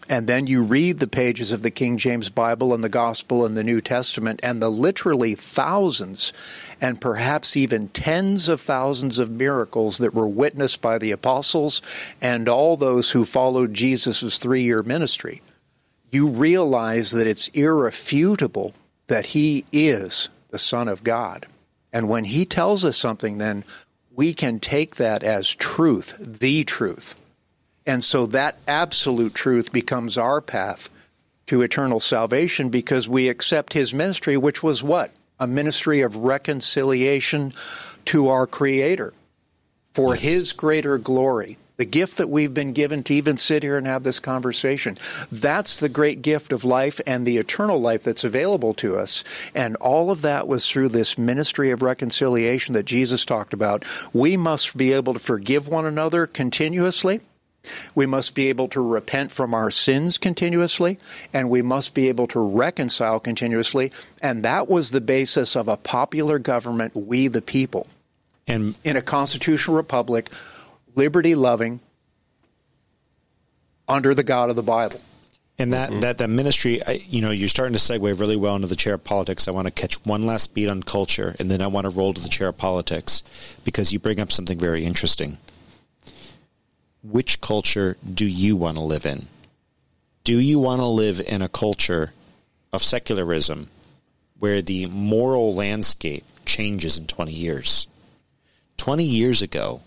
And 0.09 0.27
then 0.27 0.47
you 0.47 0.62
read 0.62 0.99
the 0.99 1.07
pages 1.07 1.53
of 1.53 1.62
the 1.62 1.71
King 1.71 1.97
James 1.97 2.29
Bible 2.29 2.75
and 2.75 2.83
the 2.83 2.88
Gospel 2.88 3.47
and 3.47 3.57
the 3.57 3.65
New 3.65 3.81
Testament, 3.81 4.41
and 4.43 4.61
the 4.61 4.69
literally 4.69 5.35
thousands 5.35 6.33
and 6.81 7.01
perhaps 7.01 7.57
even 7.57 7.88
tens 7.88 8.49
of 8.49 8.61
thousands 8.61 9.19
of 9.19 9.31
miracles 9.31 9.99
that 9.99 10.12
were 10.12 10.27
witnessed 10.27 10.83
by 10.83 10.99
the 10.99 11.12
apostles 11.12 11.81
and 12.21 12.49
all 12.49 12.77
those 12.77 13.12
who 13.12 13.25
followed 13.25 13.73
Jesus' 13.73 14.38
three 14.38 14.62
year 14.62 14.83
ministry. 14.83 15.43
You 16.11 16.29
realize 16.29 17.12
that 17.12 17.27
it's 17.27 17.49
irrefutable 17.49 18.75
that 19.07 19.27
he 19.27 19.65
is 19.73 20.29
the 20.51 20.59
Son 20.59 20.88
of 20.88 21.05
God. 21.05 21.47
And 21.93 22.09
when 22.09 22.25
he 22.25 22.45
tells 22.45 22.85
us 22.85 22.97
something, 22.97 23.38
then 23.38 23.65
we 24.11 24.35
can 24.35 24.61
take 24.61 24.97
that 24.97 25.23
as 25.23 25.55
truth, 25.55 26.15
the 26.19 26.65
truth. 26.65 27.17
And 27.87 28.03
so 28.05 28.27
that 28.27 28.57
absolute 28.66 29.35
truth 29.35 29.73
becomes 29.73 30.16
our 30.16 30.40
path 30.40 30.88
to 31.47 31.62
eternal 31.62 32.01
salvation 32.01 32.68
because 32.68 33.09
we 33.09 33.29
accept 33.29 33.73
his 33.73 33.92
ministry, 33.92 34.37
which 34.37 34.62
was 34.62 34.83
what? 34.83 35.11
A 35.40 35.47
ministry 35.47 36.01
of 36.01 36.16
reconciliation 36.16 37.53
to 38.07 38.29
our 38.29 38.47
Creator 38.47 39.12
for 39.92 40.14
yes. 40.14 40.25
his 40.25 40.53
greater 40.53 40.99
glory 40.99 41.59
the 41.83 41.85
gift 41.87 42.18
that 42.18 42.29
we've 42.29 42.55
been 42.55 42.73
given 42.73 43.03
to 43.03 43.12
even 43.14 43.37
sit 43.37 43.64
here 43.64 43.77
and 43.77 43.88
have 43.88 44.05
this 44.05 44.21
conversation. 44.21 44.97
That's 45.33 45.81
the 45.81 45.88
great 45.88 46.23
gift 46.23 46.53
of 46.53 46.64
life 46.64 47.01
and 47.09 47.27
the 47.27 47.38
eternal 47.38 47.81
life 47.81 48.05
that's 48.05 48.23
available 48.23 48.73
to 48.75 48.97
us. 48.97 49.25
And 49.53 49.75
all 49.77 50.12
of 50.12 50.23
that 50.23 50.47
was 50.47 50.68
through 50.68 50.90
this 50.90 51.18
ministry 51.18 51.73
of 51.73 51.83
reconciliation 51.83 52.75
that 52.75 52.85
Jesus 52.85 53.25
talked 53.25 53.53
about. 53.53 53.85
We 54.12 54.37
must 54.37 54.77
be 54.77 54.92
able 54.92 55.14
to 55.14 55.18
forgive 55.18 55.66
one 55.66 55.85
another 55.85 56.29
continuously 56.29 57.21
We 57.94 58.07
must 58.07 58.35
be 58.35 58.48
able 58.48 58.68
to 58.68 58.81
repent 58.81 59.33
from 59.33 59.55
our 59.55 59.70
sins 59.70 60.18
continuously, 60.18 60.98
and 61.33 61.48
we 61.48 61.62
must 61.62 61.94
be 61.94 62.09
able 62.09 62.27
to 62.29 62.40
reconcile 62.40 63.20
continuously. 63.20 63.92
And 64.20 64.42
that 64.42 64.68
was 64.68 64.90
the 64.90 65.01
basis 65.01 65.57
of 65.57 65.68
a 65.68 65.77
popular 65.77 66.38
government, 66.38 66.94
we 66.94 67.29
the 67.29 67.42
people. 67.42 67.87
And 68.46 68.75
in 68.83 68.96
a 68.96 69.03
constitutional 69.03 69.77
republic, 69.77 70.29
liberty 70.94 71.35
loving, 71.35 71.81
under 73.88 74.14
the 74.14 74.22
God 74.22 74.51
of 74.51 74.57
the 74.57 74.62
Bible. 74.62 75.01
And 75.59 75.72
that, 75.72 75.90
mm-hmm. 75.90 76.01
that, 76.01 76.18
that 76.18 76.29
ministry, 76.29 76.83
I, 76.85 77.03
you 77.09 77.20
know, 77.20 77.31
you're 77.31 77.48
starting 77.48 77.75
to 77.75 77.79
segue 77.79 78.18
really 78.18 78.37
well 78.37 78.57
into 78.57 78.66
the 78.66 78.77
chair 78.77 78.94
of 78.94 79.05
politics. 79.05 79.46
I 79.46 79.51
want 79.51 79.66
to 79.66 79.70
catch 79.70 79.94
one 80.05 80.27
last 80.27 80.55
beat 80.55 80.68
on 80.68 80.83
culture, 80.83 81.37
and 81.38 81.51
then 81.51 81.61
I 81.62 81.66
want 81.66 81.85
to 81.85 81.90
roll 81.90 82.14
to 82.14 82.20
the 82.20 82.29
chair 82.29 82.48
of 82.48 82.57
politics 82.57 83.22
because 83.64 83.92
you 83.92 83.98
bring 83.98 84.18
up 84.18 84.33
something 84.33 84.59
very 84.59 84.85
interesting. 84.85 85.38
Which 87.03 87.41
culture 87.41 87.97
do 88.15 88.27
you 88.27 88.57
want 88.57 88.77
to 88.77 88.83
live 88.83 89.05
in? 89.05 89.27
Do 90.25 90.38
you 90.38 90.61
want 90.61 90.81
to 90.81 90.87
live 90.87 91.21
in 91.21 91.43
a 91.43 91.49
culture 91.49 92.12
of 92.73 92.83
secularism 92.83 93.69
where 94.38 94.62
the 94.62 94.87
moral 94.87 95.55
landscape 95.55 96.25
changes 96.47 96.99
in 96.99 97.07
20 97.07 97.33
years? 97.33 97.88
20 98.77 99.03
years 99.03 99.43
ago, 99.43 99.81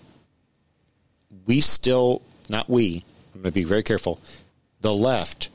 we 1.45 1.61
still, 1.61 2.21
not 2.49 2.69
we, 2.69 3.05
I'm 3.33 3.41
going 3.41 3.51
to 3.51 3.51
be 3.51 3.63
very 3.63 3.83
careful, 3.83 4.19
the 4.81 4.93
left 4.93 5.49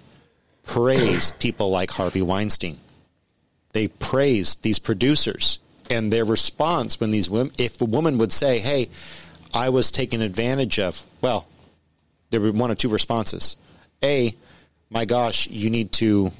praised 0.64 1.38
people 1.38 1.70
like 1.70 1.90
Harvey 1.90 2.22
Weinstein. 2.22 2.78
They 3.72 3.88
praised 3.88 4.62
these 4.62 4.78
producers. 4.78 5.58
And 5.88 6.12
their 6.12 6.24
response 6.24 7.00
when 7.00 7.10
these 7.10 7.28
women, 7.28 7.52
if 7.58 7.80
a 7.82 7.84
woman 7.84 8.18
would 8.18 8.32
say, 8.32 8.60
hey, 8.60 8.88
I 9.52 9.68
was 9.70 9.90
taken 9.90 10.22
advantage 10.22 10.78
of, 10.78 11.04
well, 11.20 11.46
there 12.30 12.40
were 12.40 12.52
one 12.52 12.70
or 12.70 12.74
two 12.74 12.88
responses. 12.88 13.56
A, 14.02 14.34
my 14.88 15.04
gosh, 15.04 15.48
you 15.48 15.70
need 15.70 15.92
to 15.92 16.32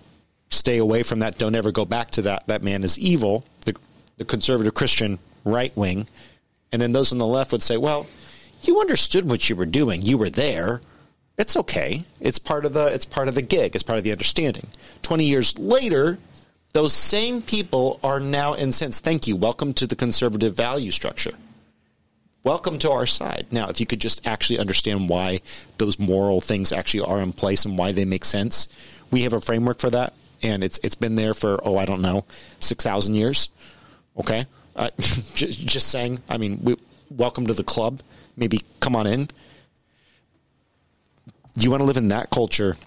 stay 0.51 0.79
away 0.79 1.03
from 1.03 1.21
that. 1.21 1.39
Don't 1.39 1.55
ever 1.55 1.73
go 1.73 1.85
back 1.85 2.11
to 2.13 2.23
that. 2.23 2.47
That 2.47 2.63
man 2.63 2.85
is 2.85 2.99
evil. 2.99 3.45
The, 3.65 3.77
the 4.17 4.25
conservative 4.25 4.75
Christian 4.75 5.19
right 5.45 5.77
wing. 5.77 6.07
And 6.73 6.81
then 6.81 6.93
those 6.93 7.13
on 7.13 7.19
the 7.19 7.27
left 7.27 7.53
would 7.53 7.63
say, 7.63 7.77
well, 7.77 8.07
you 8.63 8.81
understood 8.81 9.29
what 9.29 9.49
you 9.49 9.57
were 9.57 9.67
doing. 9.67 10.03
You 10.03 10.19
were 10.19 10.31
there. 10.31 10.81
It's 11.39 11.57
okay. 11.57 12.05
It's 12.21 12.39
part 12.39 12.65
of 12.65 12.75
the 12.75 12.87
it's 12.87 13.07
part 13.07 13.29
of 13.29 13.35
the 13.35 13.43
gig. 13.43 13.75
It's 13.75 13.83
part 13.83 13.97
of 13.99 14.05
the 14.05 14.13
understanding. 14.13 14.69
20 15.03 15.25
years 15.25 15.59
later, 15.59 16.19
those 16.73 16.93
same 16.93 17.41
people 17.41 17.99
are 18.05 18.21
now 18.21 18.55
incensed. 18.55 19.03
Thank 19.03 19.27
you. 19.27 19.37
Welcome 19.37 19.73
to 19.75 19.87
the 19.87 19.97
conservative 19.97 20.55
value 20.55 20.91
structure. 20.91 21.33
Welcome 22.43 22.79
to 22.79 22.91
our 22.91 23.05
side. 23.05 23.49
Now, 23.51 23.69
if 23.69 23.81
you 23.81 23.87
could 23.87 24.01
just 24.01 24.27
actually 24.27 24.59
understand 24.59 25.11
why 25.11 25.43
those 25.77 25.99
moral 25.99 26.41
things 26.41 26.73
actually 26.73 27.03
are 27.03 27.21
in 27.21 27.35
place 27.35 27.67
and 27.67 27.77
why 27.77 27.93
they 27.93 28.07
make 28.07 28.25
sense, 28.25 28.67
we 29.11 29.23
have 29.23 29.35
a 29.35 29.43
framework 29.43 29.79
for 29.79 29.91
that, 29.91 30.15
and 30.43 30.65
it's 30.65 30.81
it's 30.83 30.95
been 30.95 31.17
there 31.17 31.35
for 31.35 31.61
oh 31.63 31.77
I 31.77 31.85
don't 31.85 32.01
know 32.01 32.25
six 32.59 32.83
thousand 32.83 33.15
years. 33.15 33.51
Okay, 34.19 34.47
uh, 34.75 34.89
just, 34.99 35.67
just 35.67 35.89
saying. 35.89 36.21
I 36.31 36.39
mean, 36.39 36.61
we, 36.63 36.77
welcome 37.11 37.47
to 37.47 37.53
the 37.53 37.63
club. 37.63 38.01
Maybe 38.39 38.63
come 38.81 38.97
on 38.97 39.07
in. 39.07 39.29
You 41.59 41.71
want 41.71 41.83
to 41.83 41.87
live 41.87 41.99
in 41.99 42.09
that 42.09 42.31
culture 42.31 42.79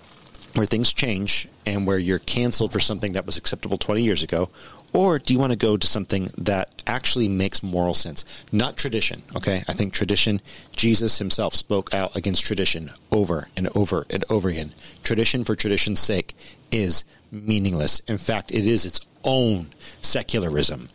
where 0.55 0.65
things 0.65 0.91
change 0.91 1.47
and 1.63 1.85
where 1.85 1.99
you're 1.99 2.19
canceled 2.19 2.71
for 2.71 2.79
something 2.79 3.13
that 3.13 3.27
was 3.27 3.37
acceptable 3.37 3.77
20 3.77 4.01
years 4.01 4.23
ago? 4.23 4.49
Or 4.93 5.17
do 5.17 5.34
you 5.34 5.39
want 5.39 5.51
to 5.51 5.58
go 5.58 5.75
to 5.75 5.88
something 5.88 6.29
that 6.38 6.84
actually 6.86 7.27
makes 7.27 7.63
moral 7.63 7.95
sense? 7.95 8.23
Not 8.51 8.77
tradition, 8.77 9.23
okay? 9.36 9.63
I 9.67 9.73
think 9.73 9.91
tradition, 9.91 10.39
Jesus 10.75 11.17
himself 11.17 11.56
spoke 11.56 11.91
out 11.93 12.15
against 12.15 12.45
tradition 12.45 12.91
over 13.12 13.49
and 13.58 13.67
over 13.75 14.06
and 14.12 14.23
over 14.29 14.49
again. 14.49 14.73
Tradition 15.03 15.43
for 15.43 15.56
tradition's 15.56 15.99
sake 15.99 16.36
is 16.71 17.03
meaningless. 17.32 18.01
In 18.01 18.19
fact, 18.19 18.51
it 18.51 18.67
is 18.67 18.86
its 18.86 19.01
own 19.23 19.69
secularism. 20.03 20.89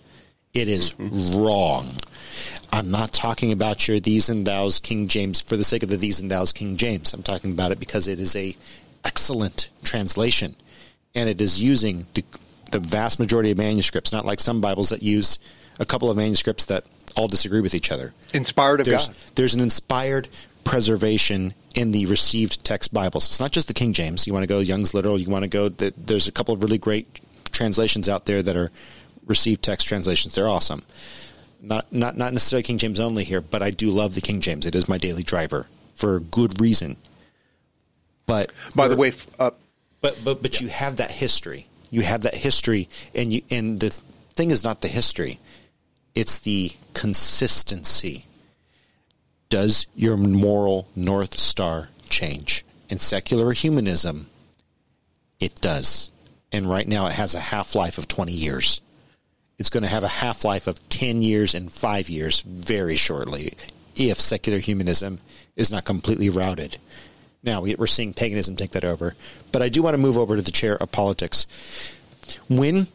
It 0.54 0.68
is 0.68 0.92
mm-hmm. 0.92 1.40
wrong. 1.40 1.96
I'm 2.72 2.90
not 2.90 3.12
talking 3.12 3.50
about 3.50 3.88
your 3.88 3.98
these 3.98 4.28
and 4.28 4.46
thous 4.46 4.78
King 4.78 5.08
James 5.08 5.40
for 5.40 5.56
the 5.56 5.64
sake 5.64 5.82
of 5.82 5.88
the 5.88 5.96
these 5.96 6.20
and 6.20 6.30
thous 6.30 6.52
King 6.52 6.76
James. 6.76 7.12
I'm 7.12 7.22
talking 7.22 7.50
about 7.50 7.72
it 7.72 7.80
because 7.80 8.06
it 8.06 8.20
is 8.20 8.37
a 8.37 8.56
excellent 9.04 9.70
translation, 9.82 10.54
and 11.14 11.28
it 11.28 11.40
is 11.40 11.62
using 11.62 12.06
the, 12.14 12.24
the 12.70 12.81
vast 12.81 13.18
majority 13.18 13.50
of 13.50 13.59
manuscripts, 13.59 14.12
not 14.12 14.24
like 14.24 14.40
some 14.40 14.61
Bibles 14.61 14.88
that 14.90 15.02
use 15.02 15.38
a 15.78 15.87
couple 15.87 16.11
of 16.11 16.16
manuscripts 16.16 16.64
that 16.66 16.85
all 17.16 17.28
disagree 17.28 17.61
with 17.61 17.74
each 17.74 17.90
other. 17.90 18.12
Inspired 18.35 18.81
of 18.81 18.87
There's, 18.87 19.07
God. 19.07 19.16
there's 19.35 19.54
an 19.54 19.61
inspired 19.61 20.28
preservation 20.64 21.54
in 21.74 21.92
the 21.92 22.07
received 22.07 22.64
text 22.64 22.92
Bibles. 22.92 23.26
It's 23.26 23.40
not 23.40 23.52
just 23.52 23.68
the 23.68 23.74
King 23.74 23.92
James. 23.92 24.26
You 24.26 24.33
want 24.33 24.42
to 24.42 24.46
go 24.46 24.59
Young's 24.59 24.92
Literal. 24.94 25.18
You 25.18 25.31
want 25.31 25.44
to 25.44 25.48
go. 25.48 25.68
The, 25.68 25.94
there's 25.96 26.28
a 26.28 26.33
couple 26.33 26.54
of 26.54 26.62
really 26.62 26.78
great 26.78 27.20
translations 27.52 28.09
out 28.09 28.26
there 28.26 28.42
that 28.42 28.57
are 28.57 28.70
received 29.26 29.62
text 29.62 29.87
translations. 29.87 30.35
They're 30.35 30.48
awesome. 30.48 30.85
Not 31.61 31.92
not 31.92 32.16
not 32.16 32.33
necessarily 32.33 32.62
King 32.62 32.78
James 32.78 33.00
only 33.00 33.24
here, 33.24 33.40
but 33.40 33.62
I 33.62 33.70
do 33.70 33.90
love 33.90 34.14
the 34.14 34.20
King 34.20 34.40
James. 34.40 34.66
It 34.66 34.74
is 34.74 34.88
my 34.88 34.98
daily 34.98 35.22
driver 35.22 35.66
for 35.94 36.20
good 36.20 36.61
reason. 36.61 36.96
But 38.26 38.52
By 38.76 38.88
the 38.88 38.96
way, 38.96 39.09
f- 39.09 39.26
uh, 39.40 39.50
but 40.00 40.20
but 40.24 40.42
but 40.42 40.61
you 40.61 40.68
have 40.68 40.96
that 40.96 41.11
history. 41.11 41.66
You 41.90 42.03
have 42.03 42.22
that 42.22 42.37
history, 42.37 42.88
and 43.14 43.33
you 43.33 43.42
and 43.51 43.81
the 43.81 43.90
thing 44.35 44.51
is 44.51 44.64
not 44.64 44.81
the 44.83 44.88
history; 44.88 45.38
it's 46.14 46.38
the 46.38 46.72
consistency. 46.94 48.27
Does 49.48 49.87
your 49.94 50.16
moral 50.16 50.88
north 50.94 51.38
star 51.38 51.88
change? 52.09 52.64
In 52.90 52.98
secular 52.98 53.53
humanism, 53.53 54.29
it 55.40 55.61
does, 55.61 56.11
and 56.53 56.68
right 56.68 56.88
now 56.88 57.07
it 57.07 57.12
has 57.12 57.35
a 57.35 57.40
half 57.40 57.74
life 57.74 57.98
of 57.98 58.09
twenty 58.09 58.33
years. 58.33 58.81
It's 59.59 59.70
going 59.70 59.83
to 59.83 59.88
have 59.88 60.05
a 60.05 60.09
half 60.09 60.44
life 60.44 60.66
of 60.66 60.88
ten 60.88 61.20
years 61.22 61.55
and 61.55 61.72
five 61.72 62.09
years 62.09 62.40
very 62.40 62.96
shortly, 62.96 63.55
if 63.96 64.20
secular 64.20 64.59
humanism 64.59 65.18
is 65.57 65.70
not 65.70 65.85
completely 65.85 66.29
routed. 66.29 66.79
Now 67.42 67.61
we- 67.61 67.74
we're 67.77 67.87
seeing 67.87 68.12
paganism 68.12 68.57
take 68.57 68.72
that 68.72 68.85
over, 68.85 69.14
but 69.53 69.62
I 69.62 69.68
do 69.68 69.83
want 69.83 69.94
to 69.94 69.98
move 69.98 70.18
over 70.18 70.37
to 70.37 70.42
the 70.42 70.51
chair 70.51 70.77
of 70.77 70.90
politics. 70.92 71.46
When 72.48 72.88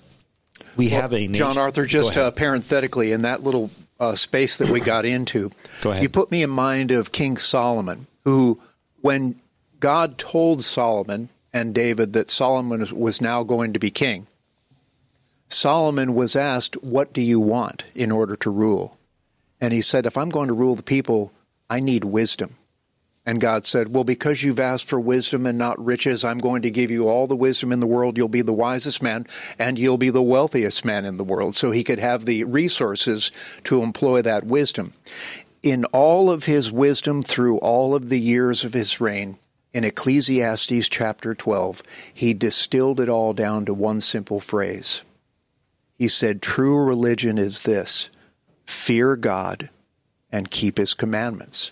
we 0.76 0.90
have 0.90 1.14
a 1.14 1.28
nation, 1.28 1.34
John 1.34 1.58
Arthur, 1.58 1.86
just 1.86 2.18
uh, 2.18 2.32
parenthetically, 2.32 3.12
in 3.12 3.22
that 3.24 3.44
little 3.44 3.72
uh, 4.00 4.16
space 4.16 4.58
that 4.58 4.70
we 4.70 4.80
got 4.94 5.06
into, 5.06 5.52
Go 5.82 5.92
ahead. 5.92 6.04
you 6.04 6.10
put 6.10 6.30
me 6.32 6.44
in 6.44 6.50
mind 6.50 6.92
of 6.92 7.12
King 7.12 7.38
Solomon, 7.38 8.08
who, 8.26 8.60
when 9.02 9.36
God 9.80 10.18
told 10.18 10.62
Solomon 10.64 11.30
and 11.54 11.74
David 11.74 12.14
that 12.14 12.30
Solomon 12.32 12.86
was 13.00 13.22
now 13.22 13.44
going 13.44 13.74
to 13.74 13.80
be 13.80 13.92
king, 13.92 14.28
Solomon 15.50 16.16
was 16.16 16.36
asked, 16.36 16.76
What 16.84 17.14
do 17.14 17.22
you 17.22 17.40
want 17.40 17.84
in 17.96 18.12
order 18.12 18.36
to 18.38 18.50
rule? 18.50 18.98
And 19.62 19.72
he 19.74 19.82
said, 19.82 20.06
If 20.06 20.18
I'm 20.18 20.30
going 20.30 20.48
to 20.48 20.54
rule 20.54 20.76
the 20.76 20.84
people, 20.84 21.32
I 21.70 21.80
need 21.80 22.04
wisdom. 22.04 22.56
And 23.26 23.40
God 23.40 23.66
said, 23.66 23.94
Well, 23.94 24.04
because 24.04 24.44
you've 24.44 24.60
asked 24.60 24.88
for 24.88 25.00
wisdom 25.00 25.46
and 25.46 25.58
not 25.58 25.84
riches, 25.84 26.26
I'm 26.26 26.40
going 26.40 26.62
to 26.64 26.72
give 26.72 26.92
you 26.92 27.08
all 27.08 27.26
the 27.26 27.36
wisdom 27.36 27.72
in 27.72 27.80
the 27.80 27.88
world. 27.88 28.18
You'll 28.18 28.28
be 28.28 28.42
the 28.42 28.52
wisest 28.52 29.02
man 29.02 29.26
and 29.58 29.80
you'll 29.80 29.98
be 29.98 30.10
the 30.10 30.22
wealthiest 30.22 30.84
man 30.84 31.06
in 31.06 31.18
the 31.18 31.24
world. 31.24 31.56
So 31.56 31.72
he 31.72 31.84
could 31.84 32.00
have 32.00 32.26
the 32.26 32.44
resources 32.44 33.32
to 33.64 33.82
employ 33.82 34.22
that 34.24 34.46
wisdom. 34.46 34.94
In 35.62 35.86
all 35.86 36.30
of 36.30 36.44
his 36.44 36.72
wisdom 36.72 37.24
through 37.24 37.58
all 37.60 37.96
of 37.96 38.10
the 38.10 38.20
years 38.20 38.66
of 38.66 38.74
his 38.74 39.00
reign, 39.00 39.38
in 39.74 39.86
Ecclesiastes 39.86 40.90
chapter 40.90 41.34
12, 41.34 41.82
he 42.14 42.34
distilled 42.34 43.00
it 43.00 43.10
all 43.10 43.34
down 43.34 43.66
to 43.66 43.74
one 43.74 44.02
simple 44.02 44.40
phrase. 44.40 45.04
He 45.98 46.08
said, 46.08 46.42
True 46.42 46.78
religion 46.84 47.38
is 47.38 47.62
this 47.62 48.10
fear 48.66 49.16
God 49.16 49.70
and 50.32 50.52
keep 50.52 50.78
his 50.78 50.94
commandments. 50.94 51.72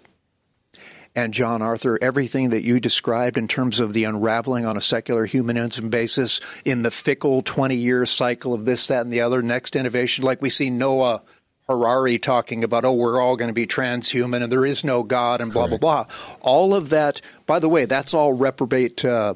And 1.13 1.33
John 1.33 1.61
Arthur, 1.61 1.99
everything 2.01 2.51
that 2.51 2.63
you 2.63 2.79
described 2.79 3.37
in 3.37 3.47
terms 3.47 3.79
of 3.81 3.91
the 3.91 4.05
unraveling 4.05 4.65
on 4.65 4.77
a 4.77 4.81
secular 4.81 5.25
humanism 5.25 5.89
basis 5.89 6.39
in 6.63 6.83
the 6.83 6.91
fickle 6.91 7.41
20 7.41 7.75
year 7.75 8.05
cycle 8.05 8.53
of 8.53 8.63
this, 8.63 8.87
that, 8.87 9.01
and 9.01 9.11
the 9.11 9.21
other, 9.21 9.41
next 9.41 9.75
innovation, 9.75 10.23
like 10.23 10.41
we 10.41 10.49
see 10.49 10.69
Noah 10.69 11.21
Harari 11.67 12.17
talking 12.17 12.63
about, 12.63 12.85
oh, 12.85 12.93
we're 12.93 13.21
all 13.21 13.35
going 13.35 13.49
to 13.49 13.53
be 13.53 13.67
transhuman 13.67 14.43
and 14.43 14.51
there 14.51 14.65
is 14.65 14.85
no 14.85 15.03
God 15.03 15.41
and 15.41 15.51
blah, 15.51 15.67
blah, 15.67 15.77
blah. 15.77 16.05
All 16.39 16.73
of 16.73 16.89
that, 16.89 17.21
by 17.45 17.59
the 17.59 17.69
way, 17.69 17.85
that's 17.85 18.13
all 18.13 18.31
reprobate 18.31 19.03
uh, 19.03 19.35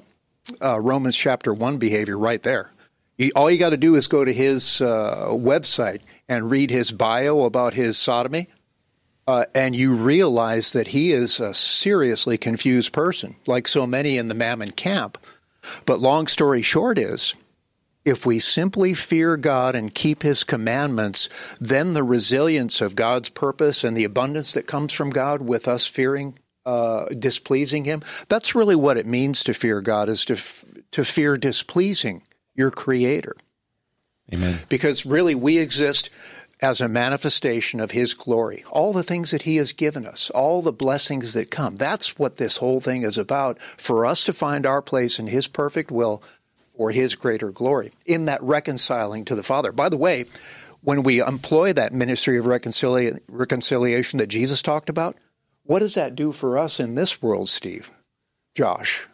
uh, 0.61 0.79
Romans 0.79 1.17
chapter 1.17 1.53
1 1.53 1.77
behavior 1.77 2.17
right 2.17 2.41
there. 2.41 2.71
You, 3.17 3.31
all 3.35 3.49
you 3.49 3.57
got 3.57 3.69
to 3.69 3.77
do 3.77 3.95
is 3.95 4.07
go 4.07 4.25
to 4.25 4.33
his 4.33 4.81
uh, 4.81 5.27
website 5.29 6.01
and 6.27 6.49
read 6.49 6.69
his 6.69 6.91
bio 6.91 7.43
about 7.43 7.73
his 7.73 7.97
sodomy 7.97 8.47
uh, 9.27 9.45
and 9.53 9.75
you 9.75 9.95
realize 9.95 10.73
that 10.73 10.87
he 10.87 11.11
is 11.11 11.39
a 11.39 11.53
seriously 11.53 12.37
confused 12.37 12.93
person, 12.93 13.35
like 13.47 13.67
so 13.67 13.87
many 13.87 14.17
in 14.17 14.27
the 14.27 14.35
Mammon 14.35 14.71
camp. 14.71 15.17
But 15.85 15.99
long 15.99 16.27
story 16.27 16.61
short 16.61 16.97
is, 16.97 17.35
if 18.03 18.25
we 18.25 18.37
simply 18.37 18.93
fear 18.93 19.35
God 19.35 19.73
and 19.73 19.95
keep 19.95 20.21
his 20.21 20.43
commandments, 20.43 21.27
then 21.59 21.93
the 21.93 22.03
resilience 22.03 22.81
of 22.81 22.95
God's 22.95 23.29
purpose 23.29 23.83
and 23.83 23.97
the 23.97 24.03
abundance 24.03 24.53
that 24.53 24.67
comes 24.67 24.93
from 24.93 25.09
God 25.09 25.41
with 25.41 25.67
us 25.67 25.87
fearing 25.87 26.37
uh, 26.65 27.05
displeasing 27.07 27.85
Him. 27.85 28.01
That's 28.27 28.55
really 28.55 28.75
what 28.75 28.97
it 28.97 29.05
means 29.05 29.43
to 29.43 29.53
fear 29.53 29.81
God, 29.81 30.09
is 30.09 30.25
to, 30.25 30.33
f- 30.33 30.65
to 30.91 31.03
fear 31.03 31.37
displeasing 31.37 32.23
your 32.55 32.71
Creator. 32.71 33.35
Amen. 34.33 34.59
Because 34.69 35.05
really, 35.05 35.35
we 35.35 35.59
exist 35.59 36.09
as 36.61 36.81
a 36.81 36.87
manifestation 36.87 37.79
of 37.79 37.91
His 37.91 38.13
glory. 38.13 38.63
All 38.69 38.93
the 38.93 39.03
things 39.03 39.31
that 39.31 39.43
He 39.43 39.57
has 39.57 39.71
given 39.71 40.05
us, 40.05 40.29
all 40.29 40.61
the 40.61 40.71
blessings 40.71 41.33
that 41.33 41.51
come. 41.51 41.75
That's 41.75 42.17
what 42.17 42.37
this 42.37 42.57
whole 42.57 42.79
thing 42.79 43.03
is 43.03 43.17
about 43.17 43.61
for 43.61 44.05
us 44.05 44.23
to 44.25 44.33
find 44.33 44.65
our 44.65 44.81
place 44.81 45.19
in 45.19 45.27
His 45.27 45.47
perfect 45.47 45.91
will 45.91 46.23
for 46.77 46.91
His 46.91 47.15
greater 47.15 47.51
glory, 47.51 47.91
in 48.05 48.25
that 48.25 48.43
reconciling 48.43 49.25
to 49.25 49.35
the 49.35 49.43
Father. 49.43 49.71
By 49.71 49.89
the 49.89 49.97
way, 49.97 50.25
when 50.81 51.03
we 51.03 51.21
employ 51.21 51.73
that 51.73 51.93
ministry 51.93 52.37
of 52.37 52.45
reconcilia- 52.45 53.19
reconciliation 53.27 54.17
that 54.17 54.27
Jesus 54.27 54.61
talked 54.61 54.89
about, 54.89 55.17
what 55.63 55.79
does 55.79 55.95
that 55.95 56.15
do 56.15 56.31
for 56.31 56.57
us 56.57 56.79
in 56.79 56.95
this 56.95 57.21
world, 57.21 57.49
Steve? 57.49 57.91
Josh? 58.55 59.07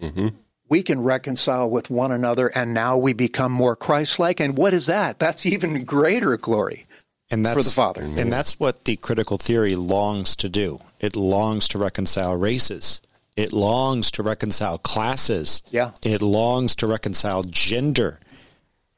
Mm-hmm. 0.00 0.28
We 0.68 0.82
can 0.82 1.02
reconcile 1.02 1.68
with 1.70 1.90
one 1.90 2.12
another 2.12 2.48
and 2.48 2.74
now 2.74 2.96
we 2.96 3.12
become 3.12 3.52
more 3.52 3.76
Christ-like. 3.76 4.40
And 4.40 4.56
what 4.56 4.74
is 4.74 4.86
that? 4.86 5.18
That's 5.18 5.46
even 5.46 5.84
greater 5.84 6.36
glory. 6.36 6.86
and 7.30 7.44
that's 7.44 7.66
the 7.66 7.74
Father. 7.74 8.02
And 8.02 8.32
that's 8.32 8.58
what 8.58 8.84
the 8.84 8.96
critical 8.96 9.36
theory 9.38 9.74
longs 9.76 10.36
to 10.36 10.48
do. 10.48 10.80
It 11.00 11.16
longs 11.16 11.68
to 11.68 11.78
reconcile 11.78 12.36
races. 12.36 13.00
It 13.36 13.52
longs 13.52 14.10
to 14.12 14.22
reconcile 14.22 14.78
classes. 14.78 15.62
Yeah. 15.70 15.90
It 16.02 16.22
longs 16.22 16.74
to 16.76 16.86
reconcile 16.86 17.42
gender. 17.44 18.18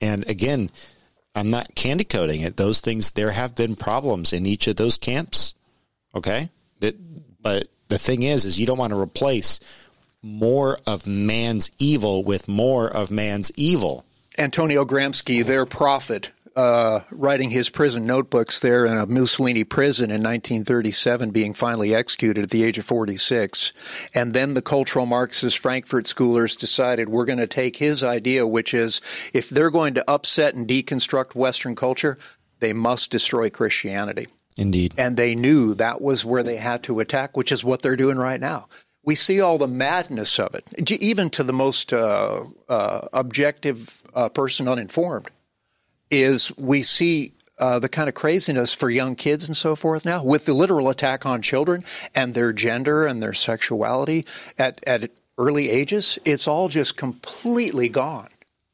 And 0.00 0.28
again, 0.28 0.70
I'm 1.34 1.50
not 1.50 1.74
candy 1.74 2.04
coating 2.04 2.40
it. 2.42 2.56
Those 2.56 2.80
things 2.80 3.12
there 3.12 3.32
have 3.32 3.54
been 3.54 3.74
problems 3.76 4.32
in 4.32 4.46
each 4.46 4.66
of 4.68 4.76
those 4.76 4.96
camps. 4.96 5.54
Okay? 6.14 6.50
It, 6.80 6.96
but 7.42 7.68
the 7.88 7.98
thing 7.98 8.22
is 8.22 8.44
is 8.44 8.60
you 8.60 8.66
don't 8.66 8.78
want 8.78 8.92
to 8.92 9.00
replace 9.00 9.58
more 10.22 10.78
of 10.86 11.06
man's 11.06 11.70
evil 11.78 12.24
with 12.24 12.48
more 12.48 12.88
of 12.88 13.10
man's 13.10 13.50
evil. 13.56 14.04
Antonio 14.36 14.84
Gramsci, 14.84 15.44
their 15.44 15.66
prophet, 15.66 16.30
uh, 16.56 17.00
writing 17.10 17.50
his 17.50 17.70
prison 17.70 18.04
notebooks 18.04 18.58
there 18.58 18.84
in 18.84 18.98
a 18.98 19.06
Mussolini 19.06 19.62
prison 19.62 20.10
in 20.10 20.22
1937, 20.22 21.30
being 21.30 21.54
finally 21.54 21.94
executed 21.94 22.44
at 22.44 22.50
the 22.50 22.64
age 22.64 22.78
of 22.78 22.84
46. 22.84 23.72
And 24.12 24.34
then 24.34 24.54
the 24.54 24.62
cultural 24.62 25.06
Marxist 25.06 25.58
Frankfurt 25.58 26.06
schoolers 26.06 26.58
decided 26.58 27.08
we're 27.08 27.24
going 27.24 27.38
to 27.38 27.46
take 27.46 27.76
his 27.76 28.02
idea, 28.02 28.46
which 28.46 28.74
is 28.74 29.00
if 29.32 29.48
they're 29.48 29.70
going 29.70 29.94
to 29.94 30.10
upset 30.10 30.54
and 30.54 30.66
deconstruct 30.66 31.36
Western 31.36 31.76
culture, 31.76 32.18
they 32.58 32.72
must 32.72 33.10
destroy 33.12 33.50
Christianity. 33.50 34.26
Indeed. 34.56 34.92
and 34.98 35.16
they 35.16 35.36
knew 35.36 35.74
that 35.74 36.00
was 36.00 36.24
where 36.24 36.42
they 36.42 36.56
had 36.56 36.82
to 36.82 36.98
attack, 36.98 37.36
which 37.36 37.52
is 37.52 37.62
what 37.62 37.80
they're 37.80 37.94
doing 37.94 38.18
right 38.18 38.40
now. 38.40 38.66
We 39.08 39.14
see 39.14 39.40
all 39.40 39.56
the 39.56 39.66
madness 39.66 40.38
of 40.38 40.54
it, 40.54 40.92
even 40.92 41.30
to 41.30 41.42
the 41.42 41.54
most 41.54 41.94
uh, 41.94 42.44
uh, 42.68 43.08
objective 43.14 44.02
uh, 44.12 44.28
person 44.28 44.68
uninformed. 44.68 45.30
Is 46.10 46.52
we 46.58 46.82
see 46.82 47.32
uh, 47.58 47.78
the 47.78 47.88
kind 47.88 48.10
of 48.10 48.14
craziness 48.14 48.74
for 48.74 48.90
young 48.90 49.14
kids 49.16 49.48
and 49.48 49.56
so 49.56 49.74
forth 49.74 50.04
now, 50.04 50.22
with 50.22 50.44
the 50.44 50.52
literal 50.52 50.90
attack 50.90 51.24
on 51.24 51.40
children 51.40 51.84
and 52.14 52.34
their 52.34 52.52
gender 52.52 53.06
and 53.06 53.22
their 53.22 53.32
sexuality 53.32 54.26
at 54.58 54.86
at 54.86 55.10
early 55.38 55.70
ages. 55.70 56.18
It's 56.26 56.46
all 56.46 56.68
just 56.68 56.98
completely 56.98 57.88
gone. 57.88 58.28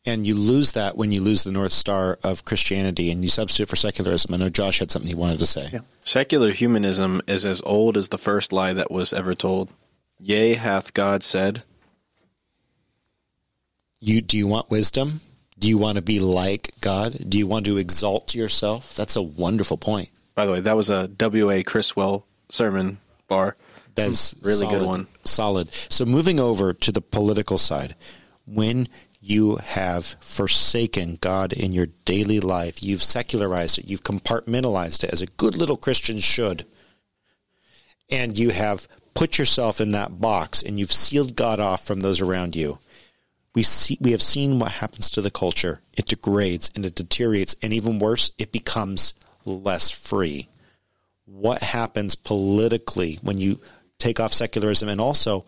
And 0.05 0.27
you 0.27 0.35
lose 0.35 0.73
that 0.73 0.97
when 0.97 1.13
you 1.13 1.23
lose 1.23 1.45
the 1.45 1.53
North 1.53 1.73
Star 1.73 2.19
of 2.25 2.45
Christianity 2.45 3.13
and 3.13 3.23
you 3.23 3.31
substitute 3.31 3.69
for 3.69 3.77
secularism. 3.77 4.35
I 4.35 4.39
know 4.39 4.49
Josh 4.49 4.81
had 4.81 4.91
something 4.91 5.09
he 5.09 5.15
wanted 5.15 5.39
to 5.39 5.47
say. 5.47 5.71
Yeah. 5.73 5.81
Secular 6.03 6.51
humanism 6.51 7.23
is 7.29 7.47
as 7.47 7.63
old 7.63 7.97
as 7.97 8.09
the 8.09 8.19
first 8.19 8.53
lie 8.53 8.73
that 8.73 8.91
was 8.91 9.13
ever 9.13 9.37
told. 9.37 9.71
Yea, 10.21 10.55
hath 10.55 10.95
God 10.95 11.23
said. 11.23 11.63
You 14.01 14.21
do 14.21 14.37
you 14.37 14.47
want 14.47 14.71
wisdom? 14.71 15.21
Do 15.59 15.69
you 15.69 15.79
want 15.79 15.97
to 15.97 16.03
be 16.03 16.19
like 16.19 16.73
God? 16.81 17.17
Do 17.29 17.39
you 17.39 17.47
want 17.47 17.65
to 17.67 17.79
exalt 17.79 18.35
yourself? 18.35 18.95
That's 18.95 19.17
a 19.17 19.23
wonderful 19.23 19.79
point. 19.79 20.11
By 20.35 20.47
the 20.47 20.53
way, 20.53 20.61
that 20.61 20.77
was 20.77 20.91
a 20.91 21.09
W.A. 21.09 21.63
Criswell 21.63 22.27
sermon 22.49 22.99
bar. 23.29 23.57
That's 23.95 24.35
Really 24.43 24.67
good 24.67 24.83
one. 24.83 25.07
Solid. 25.25 25.73
So 25.89 26.05
moving 26.05 26.41
over 26.41 26.75
to 26.75 26.93
the 26.93 27.01
political 27.01 27.59
side, 27.59 27.95
when 28.45 28.89
you 29.21 29.57
have 29.57 30.17
forsaken 30.21 31.17
God 31.21 31.53
in 31.53 31.73
your 31.73 31.87
daily 32.05 32.41
life, 32.41 32.83
you've 32.83 33.03
secularized 33.03 33.79
it, 33.79 33.87
you've 33.87 34.05
compartmentalized 34.05 35.05
it 35.05 35.11
as 35.13 35.23
a 35.23 35.27
good 35.27 35.57
little 35.57 35.77
Christian 35.77 36.19
should, 36.19 36.67
and 38.11 38.37
you 38.37 38.51
have 38.51 38.87
put 39.15 39.39
yourself 39.39 39.81
in 39.81 39.93
that 39.93 40.21
box 40.21 40.63
and 40.63 40.79
you've 40.79 40.93
sealed 40.93 41.37
God 41.37 41.61
off 41.61 41.87
from 41.87 42.01
those 42.01 42.21
around 42.21 42.57
you. 42.57 42.79
We 43.55 43.63
see 43.63 43.97
we 44.01 44.11
have 44.11 44.23
seen 44.23 44.59
what 44.59 44.73
happens 44.73 45.09
to 45.11 45.23
the 45.23 45.31
culture. 45.31 45.81
It 45.97 46.07
degrades 46.07 46.71
and 46.75 46.85
it 46.85 46.97
deteriorates, 46.97 47.55
and 47.63 47.73
even 47.73 48.01
worse, 48.01 48.33
it 48.37 48.51
becomes 48.51 49.15
less 49.45 49.91
free 49.91 50.49
what 51.27 51.63
happens 51.63 52.15
politically 52.15 53.19
when 53.23 53.39
you 53.39 53.61
take 53.99 54.21
off 54.21 54.33
secularism 54.33 54.89
and 54.89 55.01
also 55.01 55.45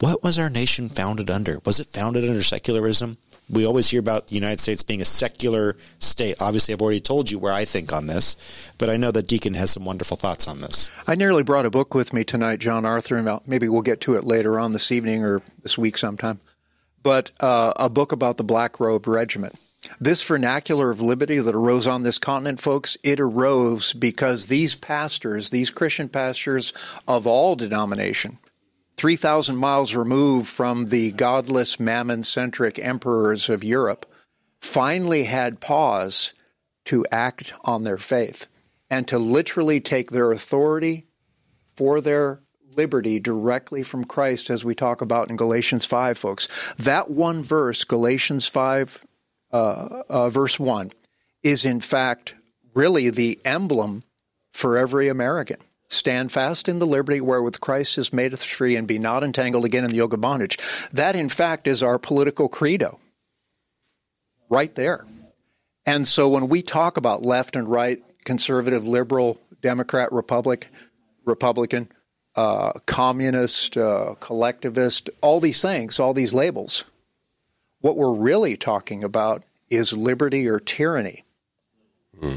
what 0.00 0.22
was 0.22 0.38
our 0.38 0.48
nation 0.48 0.88
founded 0.88 1.30
under 1.30 1.58
was 1.64 1.80
it 1.80 1.86
founded 1.86 2.24
under 2.24 2.42
secularism 2.42 3.18
we 3.50 3.66
always 3.66 3.88
hear 3.88 4.00
about 4.00 4.28
the 4.28 4.34
united 4.34 4.60
states 4.60 4.82
being 4.82 5.00
a 5.00 5.04
secular 5.04 5.76
state 5.98 6.36
obviously 6.40 6.72
i've 6.74 6.82
already 6.82 7.00
told 7.00 7.30
you 7.30 7.38
where 7.38 7.52
i 7.52 7.64
think 7.64 7.92
on 7.92 8.06
this 8.06 8.36
but 8.78 8.88
i 8.90 8.96
know 8.96 9.10
that 9.10 9.26
deacon 9.26 9.54
has 9.54 9.70
some 9.70 9.84
wonderful 9.84 10.16
thoughts 10.16 10.46
on 10.46 10.60
this 10.60 10.90
I 11.08 11.14
nearly 11.14 11.42
brought 11.42 11.64
a 11.64 11.70
book 11.70 11.94
with 11.94 12.12
me 12.12 12.22
tonight, 12.22 12.58
John 12.58 12.84
Arthur, 12.84 13.16
and 13.16 13.40
maybe 13.46 13.66
we'll 13.66 13.80
get 13.80 14.00
to 14.02 14.14
it 14.16 14.24
later 14.24 14.58
on 14.58 14.72
this 14.72 14.92
evening 14.92 15.24
or 15.24 15.40
this 15.62 15.78
week 15.78 15.96
sometime. 15.96 16.38
But 17.02 17.30
uh, 17.40 17.72
a 17.76 17.88
book 17.88 18.12
about 18.12 18.36
the 18.36 18.44
Black 18.44 18.78
Robe 18.78 19.06
Regiment. 19.06 19.54
This 19.98 20.22
vernacular 20.22 20.90
of 20.90 21.00
liberty 21.00 21.38
that 21.38 21.54
arose 21.54 21.86
on 21.86 22.02
this 22.02 22.18
continent, 22.18 22.60
folks, 22.60 22.98
it 23.02 23.20
arose 23.20 23.94
because 23.94 24.48
these 24.48 24.74
pastors, 24.74 25.48
these 25.48 25.70
Christian 25.70 26.10
pastors 26.10 26.74
of 27.06 27.26
all 27.26 27.56
denomination, 27.56 28.38
3,000 28.98 29.56
miles 29.56 29.94
removed 29.94 30.48
from 30.48 30.86
the 30.86 31.12
godless, 31.12 31.78
mammon 31.78 32.24
centric 32.24 32.78
emperors 32.80 33.48
of 33.48 33.62
Europe, 33.62 34.04
finally 34.60 35.24
had 35.24 35.60
pause 35.60 36.34
to 36.84 37.06
act 37.12 37.52
on 37.64 37.84
their 37.84 37.96
faith 37.96 38.48
and 38.90 39.06
to 39.06 39.16
literally 39.16 39.80
take 39.80 40.10
their 40.10 40.32
authority 40.32 41.06
for 41.76 42.00
their 42.00 42.40
liberty 42.74 43.20
directly 43.20 43.84
from 43.84 44.04
Christ, 44.04 44.50
as 44.50 44.64
we 44.64 44.74
talk 44.74 45.00
about 45.00 45.30
in 45.30 45.36
Galatians 45.36 45.84
5, 45.84 46.18
folks. 46.18 46.48
That 46.76 47.10
one 47.10 47.44
verse, 47.44 47.84
Galatians 47.84 48.46
5, 48.46 49.04
uh, 49.52 50.02
uh, 50.08 50.28
verse 50.28 50.58
1, 50.58 50.92
is 51.44 51.64
in 51.64 51.80
fact 51.80 52.34
really 52.74 53.10
the 53.10 53.40
emblem 53.44 54.02
for 54.52 54.76
every 54.76 55.08
American. 55.08 55.58
Stand 55.90 56.30
fast 56.30 56.68
in 56.68 56.78
the 56.78 56.86
liberty 56.86 57.20
wherewith 57.20 57.60
Christ 57.60 57.96
has 57.96 58.12
made 58.12 58.34
us 58.34 58.44
free 58.44 58.76
and 58.76 58.86
be 58.86 58.98
not 58.98 59.24
entangled 59.24 59.64
again 59.64 59.84
in 59.84 59.90
the 59.90 59.96
yoke 59.96 60.12
of 60.12 60.20
bondage. 60.20 60.58
That, 60.92 61.16
in 61.16 61.28
fact, 61.28 61.66
is 61.66 61.82
our 61.82 61.98
political 61.98 62.48
credo. 62.48 63.00
Right 64.50 64.74
there. 64.74 65.06
And 65.86 66.06
so 66.06 66.28
when 66.28 66.48
we 66.48 66.60
talk 66.60 66.98
about 66.98 67.22
left 67.22 67.56
and 67.56 67.66
right, 67.66 68.02
conservative, 68.24 68.86
liberal, 68.86 69.40
Democrat, 69.62 70.12
Republic, 70.12 70.68
Republican, 71.24 71.88
uh, 72.36 72.72
communist, 72.84 73.76
uh, 73.76 74.14
collectivist, 74.20 75.08
all 75.22 75.40
these 75.40 75.62
things, 75.62 75.98
all 75.98 76.12
these 76.12 76.34
labels, 76.34 76.84
what 77.80 77.96
we're 77.96 78.14
really 78.14 78.56
talking 78.56 79.02
about 79.02 79.42
is 79.70 79.92
liberty 79.92 80.46
or 80.46 80.60
tyranny. 80.60 81.24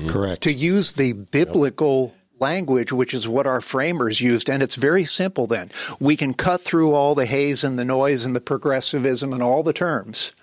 correct 0.07 0.43
To 0.43 0.53
use 0.53 0.93
the 0.93 1.11
biblical 1.13 2.13
language, 2.41 2.91
which 2.91 3.13
is 3.13 3.27
what 3.27 3.47
our 3.47 3.61
framers 3.61 4.19
used, 4.19 4.49
and 4.49 4.61
it's 4.61 4.75
very 4.75 5.05
simple 5.05 5.47
then. 5.47 5.71
We 5.99 6.17
can 6.17 6.33
cut 6.33 6.61
through 6.61 6.93
all 6.93 7.15
the 7.15 7.25
haze 7.25 7.63
and 7.63 7.79
the 7.79 7.85
noise 7.85 8.25
and 8.25 8.35
the 8.35 8.41
progressivism 8.41 9.31
and 9.31 9.41
all 9.41 9.63
the 9.63 9.73
terms 9.73 10.33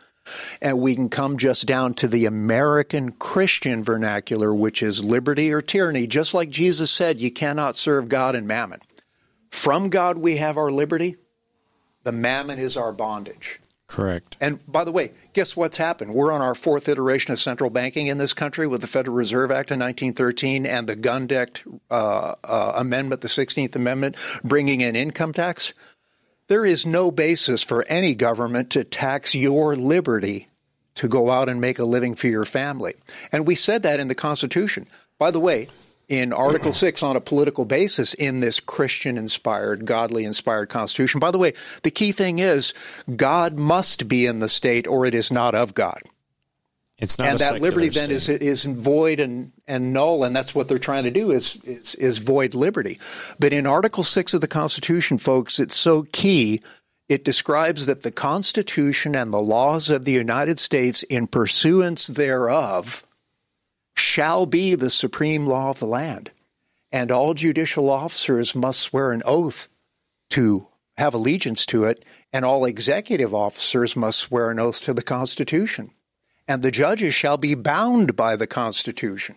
and 0.60 0.78
we 0.78 0.94
can 0.94 1.08
come 1.08 1.38
just 1.38 1.66
down 1.66 1.94
to 1.94 2.08
the 2.08 2.26
American 2.26 3.12
Christian 3.12 3.82
vernacular, 3.82 4.54
which 4.54 4.82
is 4.82 5.02
liberty 5.02 5.52
or 5.52 5.62
tyranny. 5.62 6.06
Just 6.06 6.34
like 6.34 6.50
Jesus 6.50 6.90
said, 6.90 7.20
you 7.20 7.30
cannot 7.30 7.76
serve 7.76 8.08
God 8.08 8.34
and 8.34 8.46
mammon. 8.46 8.80
From 9.50 9.88
God 9.88 10.18
we 10.18 10.36
have 10.36 10.56
our 10.56 10.70
liberty, 10.70 11.16
the 12.04 12.12
mammon 12.12 12.58
is 12.58 12.76
our 12.76 12.92
bondage. 12.92 13.60
Correct 13.88 14.36
And 14.40 14.60
by 14.70 14.84
the 14.84 14.92
way, 14.92 15.12
guess 15.32 15.56
what's 15.56 15.78
happened? 15.78 16.14
We're 16.14 16.30
on 16.30 16.42
our 16.42 16.54
fourth 16.54 16.88
iteration 16.88 17.32
of 17.32 17.40
central 17.40 17.70
banking 17.70 18.06
in 18.06 18.18
this 18.18 18.34
country 18.34 18.66
with 18.66 18.82
the 18.82 18.86
Federal 18.86 19.16
Reserve 19.16 19.50
Act 19.50 19.70
of 19.70 19.78
1913 19.78 20.66
and 20.66 20.86
the 20.86 20.94
Gun 20.94 21.30
Act 21.32 21.64
uh, 21.90 22.34
uh, 22.44 22.72
Amendment, 22.76 23.22
the 23.22 23.28
16th 23.28 23.74
Amendment, 23.74 24.16
bringing 24.44 24.82
in 24.82 24.94
income 24.94 25.32
tax. 25.32 25.72
There 26.48 26.64
is 26.64 26.86
no 26.86 27.10
basis 27.10 27.62
for 27.62 27.84
any 27.88 28.14
government 28.14 28.70
to 28.70 28.84
tax 28.84 29.34
your 29.34 29.74
liberty 29.74 30.48
to 30.94 31.08
go 31.08 31.30
out 31.30 31.48
and 31.48 31.60
make 31.60 31.78
a 31.78 31.84
living 31.84 32.14
for 32.14 32.26
your 32.26 32.44
family. 32.44 32.94
And 33.32 33.46
we 33.46 33.54
said 33.54 33.82
that 33.84 34.00
in 34.00 34.08
the 34.08 34.14
Constitution. 34.14 34.86
By 35.18 35.30
the 35.30 35.40
way, 35.40 35.68
in 36.08 36.32
Article 36.32 36.72
6 36.72 37.02
on 37.02 37.16
a 37.16 37.20
political 37.20 37.64
basis 37.64 38.14
in 38.14 38.40
this 38.40 38.60
Christian 38.60 39.18
inspired, 39.18 39.84
godly 39.84 40.24
inspired 40.24 40.70
Constitution. 40.70 41.20
By 41.20 41.30
the 41.30 41.38
way, 41.38 41.52
the 41.82 41.90
key 41.90 42.12
thing 42.12 42.38
is 42.38 42.72
God 43.14 43.58
must 43.58 44.08
be 44.08 44.24
in 44.24 44.38
the 44.38 44.48
state 44.48 44.86
or 44.86 45.04
it 45.04 45.14
is 45.14 45.30
not 45.30 45.54
of 45.54 45.74
God. 45.74 46.00
It's 46.98 47.18
not 47.18 47.28
and 47.28 47.38
that 47.38 47.60
liberty 47.60 47.90
then 47.90 48.10
is 48.10 48.28
is 48.28 48.64
void 48.64 49.20
and, 49.20 49.52
and 49.68 49.92
null, 49.92 50.24
and 50.24 50.34
that's 50.34 50.52
what 50.52 50.66
they're 50.66 50.80
trying 50.80 51.04
to 51.04 51.12
do 51.12 51.30
is, 51.30 51.56
is 51.62 51.94
is 51.94 52.18
void 52.18 52.54
liberty. 52.54 52.98
But 53.38 53.52
in 53.52 53.68
Article 53.68 54.02
Six 54.02 54.34
of 54.34 54.40
the 54.40 54.48
Constitution, 54.48 55.16
folks, 55.16 55.60
it's 55.60 55.76
so 55.76 56.06
key. 56.10 56.60
It 57.08 57.24
describes 57.24 57.86
that 57.86 58.02
the 58.02 58.10
Constitution 58.10 59.14
and 59.14 59.32
the 59.32 59.40
laws 59.40 59.90
of 59.90 60.04
the 60.06 60.12
United 60.12 60.58
States, 60.58 61.04
in 61.04 61.28
pursuance 61.28 62.08
thereof, 62.08 63.06
shall 63.98 64.46
be 64.46 64.74
the 64.74 64.90
supreme 64.90 65.46
law 65.46 65.70
of 65.70 65.78
the 65.78 65.86
land, 65.86 66.30
and 66.90 67.10
all 67.10 67.34
judicial 67.34 67.90
officers 67.90 68.54
must 68.54 68.80
swear 68.80 69.12
an 69.12 69.22
oath 69.24 69.68
to 70.30 70.68
have 70.96 71.14
allegiance 71.14 71.66
to 71.66 71.84
it, 71.84 72.04
and 72.32 72.44
all 72.44 72.64
executive 72.64 73.34
officers 73.34 73.96
must 73.96 74.18
swear 74.18 74.50
an 74.50 74.58
oath 74.58 74.82
to 74.82 74.92
the 74.92 75.02
Constitution 75.02 75.90
and 76.48 76.62
the 76.62 76.70
judges 76.70 77.14
shall 77.14 77.36
be 77.36 77.54
bound 77.54 78.16
by 78.16 78.34
the 78.34 78.46
Constitution. 78.46 79.36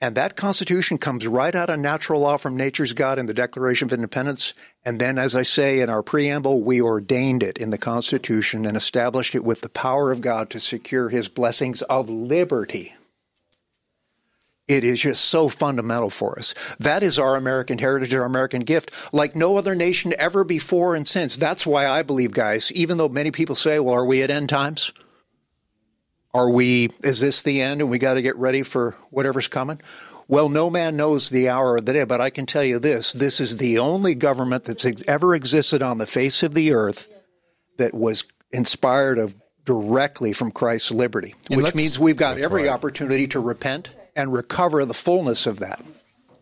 And 0.00 0.14
that 0.14 0.36
Constitution 0.36 0.96
comes 0.96 1.26
right 1.26 1.56
out 1.56 1.68
of 1.68 1.80
natural 1.80 2.20
law 2.20 2.36
from 2.36 2.56
nature's 2.56 2.92
God 2.92 3.18
in 3.18 3.26
the 3.26 3.34
Declaration 3.34 3.88
of 3.88 3.92
Independence. 3.92 4.54
And 4.84 5.00
then, 5.00 5.18
as 5.18 5.34
I 5.34 5.42
say 5.42 5.80
in 5.80 5.90
our 5.90 6.04
preamble, 6.04 6.62
we 6.62 6.80
ordained 6.80 7.42
it 7.42 7.58
in 7.58 7.70
the 7.70 7.78
Constitution 7.78 8.64
and 8.64 8.76
established 8.76 9.34
it 9.34 9.42
with 9.42 9.60
the 9.60 9.68
power 9.68 10.12
of 10.12 10.20
God 10.20 10.50
to 10.50 10.60
secure 10.60 11.08
his 11.08 11.28
blessings 11.28 11.82
of 11.82 12.08
liberty. 12.08 12.94
It 14.68 14.84
is 14.84 15.00
just 15.00 15.24
so 15.24 15.48
fundamental 15.48 16.10
for 16.10 16.38
us. 16.38 16.54
That 16.78 17.02
is 17.02 17.18
our 17.18 17.36
American 17.36 17.78
heritage, 17.78 18.14
our 18.14 18.24
American 18.24 18.60
gift, 18.60 18.90
like 19.12 19.34
no 19.34 19.56
other 19.56 19.74
nation 19.74 20.14
ever 20.18 20.44
before 20.44 20.94
and 20.94 21.08
since. 21.08 21.38
That's 21.38 21.66
why 21.66 21.88
I 21.88 22.02
believe, 22.02 22.32
guys, 22.32 22.70
even 22.72 22.98
though 22.98 23.08
many 23.08 23.30
people 23.30 23.54
say, 23.54 23.80
well, 23.80 23.94
are 23.94 24.04
we 24.04 24.22
at 24.22 24.30
end 24.30 24.50
times? 24.50 24.92
Are 26.34 26.50
we, 26.50 26.90
is 27.02 27.20
this 27.20 27.40
the 27.40 27.62
end 27.62 27.80
and 27.80 27.88
we 27.88 27.98
got 27.98 28.14
to 28.14 28.22
get 28.22 28.36
ready 28.36 28.62
for 28.62 28.94
whatever's 29.08 29.48
coming? 29.48 29.80
Well, 30.28 30.50
no 30.50 30.68
man 30.68 30.94
knows 30.94 31.30
the 31.30 31.48
hour 31.48 31.78
of 31.78 31.86
the 31.86 31.94
day, 31.94 32.04
but 32.04 32.20
I 32.20 32.28
can 32.28 32.44
tell 32.44 32.62
you 32.62 32.78
this 32.78 33.14
this 33.14 33.40
is 33.40 33.56
the 33.56 33.78
only 33.78 34.14
government 34.14 34.64
that's 34.64 34.84
ever 35.08 35.34
existed 35.34 35.82
on 35.82 35.96
the 35.96 36.04
face 36.04 36.42
of 36.42 36.52
the 36.52 36.72
earth 36.72 37.08
that 37.78 37.94
was 37.94 38.24
inspired 38.52 39.18
of 39.18 39.34
directly 39.64 40.34
from 40.34 40.50
Christ's 40.50 40.90
liberty, 40.90 41.34
and 41.50 41.62
which 41.62 41.74
means 41.74 41.98
we've 41.98 42.18
got 42.18 42.36
every 42.36 42.64
right. 42.64 42.72
opportunity 42.72 43.26
to 43.28 43.40
repent 43.40 43.90
and 44.18 44.32
recover 44.32 44.84
the 44.84 44.92
fullness 44.92 45.46
of 45.46 45.60
that. 45.60 45.80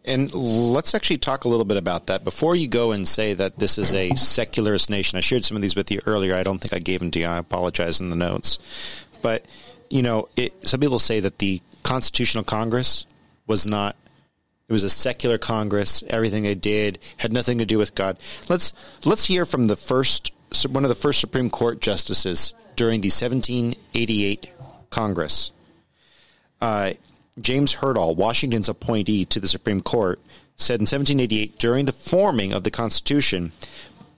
And 0.06 0.32
let's 0.34 0.94
actually 0.94 1.18
talk 1.18 1.44
a 1.44 1.48
little 1.48 1.64
bit 1.64 1.76
about 1.76 2.06
that. 2.06 2.24
Before 2.24 2.56
you 2.56 2.68
go 2.68 2.92
and 2.92 3.06
say 3.06 3.34
that 3.34 3.58
this 3.58 3.76
is 3.76 3.92
a 3.92 4.14
secularist 4.14 4.88
nation, 4.88 5.18
I 5.18 5.20
shared 5.20 5.44
some 5.44 5.56
of 5.56 5.62
these 5.62 5.76
with 5.76 5.90
you 5.90 6.00
earlier. 6.06 6.34
I 6.34 6.42
don't 6.42 6.58
think 6.58 6.72
I 6.72 6.78
gave 6.78 7.00
them 7.00 7.10
to 7.10 7.18
you. 7.18 7.26
I 7.26 7.38
apologize 7.38 8.00
in 8.00 8.08
the 8.08 8.16
notes. 8.16 8.58
But 9.20 9.44
you 9.90 10.02
know, 10.02 10.28
it, 10.36 10.66
some 10.66 10.80
people 10.80 10.98
say 10.98 11.20
that 11.20 11.38
the 11.38 11.60
Constitutional 11.82 12.44
Congress 12.44 13.04
was 13.46 13.66
not. 13.66 13.94
It 14.68 14.72
was 14.72 14.82
a 14.82 14.90
secular 14.90 15.38
Congress. 15.38 16.02
Everything 16.08 16.44
they 16.44 16.54
did 16.54 16.98
had 17.18 17.32
nothing 17.32 17.58
to 17.58 17.66
do 17.66 17.78
with 17.78 17.94
God. 17.94 18.16
Let's 18.48 18.72
let's 19.04 19.26
hear 19.26 19.44
from 19.44 19.66
the 19.66 19.76
first 19.76 20.32
one 20.68 20.84
of 20.84 20.88
the 20.88 20.94
first 20.94 21.20
Supreme 21.20 21.50
Court 21.50 21.80
justices 21.80 22.54
during 22.74 23.00
the 23.00 23.08
1788 23.08 24.50
Congress. 24.90 25.52
Uh, 26.60 26.94
James 27.40 27.76
Iredell, 27.76 28.14
Washington's 28.14 28.68
appointee 28.68 29.24
to 29.26 29.40
the 29.40 29.48
Supreme 29.48 29.80
Court, 29.80 30.20
said 30.56 30.80
in 30.80 30.84
1788 30.84 31.58
during 31.58 31.84
the 31.84 31.92
forming 31.92 32.52
of 32.52 32.64
the 32.64 32.70
Constitution, 32.70 33.52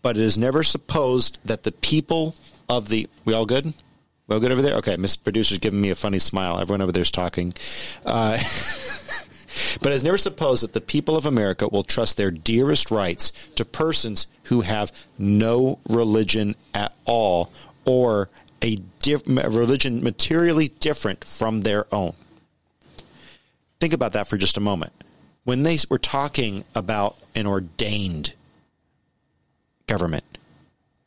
but 0.02 0.16
it 0.16 0.22
is 0.22 0.38
never 0.38 0.62
supposed 0.62 1.38
that 1.44 1.64
the 1.64 1.72
people 1.72 2.36
of 2.68 2.88
the 2.88 3.08
we 3.24 3.34
all 3.34 3.46
good 3.46 3.74
well, 4.28 4.40
good 4.40 4.52
over 4.52 4.60
there? 4.60 4.74
Okay, 4.74 4.96
Miss 4.98 5.16
Producer's 5.16 5.56
giving 5.56 5.80
me 5.80 5.88
a 5.88 5.94
funny 5.94 6.18
smile. 6.18 6.60
Everyone 6.60 6.82
over 6.82 6.92
there's 6.92 7.10
talking. 7.10 7.54
Uh, 8.04 8.32
but 9.80 9.90
it's 9.90 10.02
never 10.02 10.18
supposed 10.18 10.62
that 10.62 10.74
the 10.74 10.82
people 10.82 11.16
of 11.16 11.24
America 11.24 11.66
will 11.66 11.82
trust 11.82 12.18
their 12.18 12.30
dearest 12.30 12.90
rights 12.90 13.32
to 13.54 13.64
persons 13.64 14.26
who 14.44 14.60
have 14.60 14.92
no 15.18 15.78
religion 15.88 16.56
at 16.74 16.92
all 17.06 17.50
or 17.86 18.28
a 18.60 18.76
diff- 19.00 19.26
religion 19.26 20.04
materially 20.04 20.68
different 20.68 21.24
from 21.24 21.62
their 21.62 21.86
own. 21.90 22.12
Think 23.80 23.92
about 23.92 24.12
that 24.12 24.28
for 24.28 24.36
just 24.36 24.56
a 24.56 24.60
moment. 24.60 24.92
When 25.44 25.62
they 25.62 25.78
were 25.88 25.98
talking 25.98 26.64
about 26.74 27.16
an 27.34 27.46
ordained 27.46 28.34
government, 29.86 30.24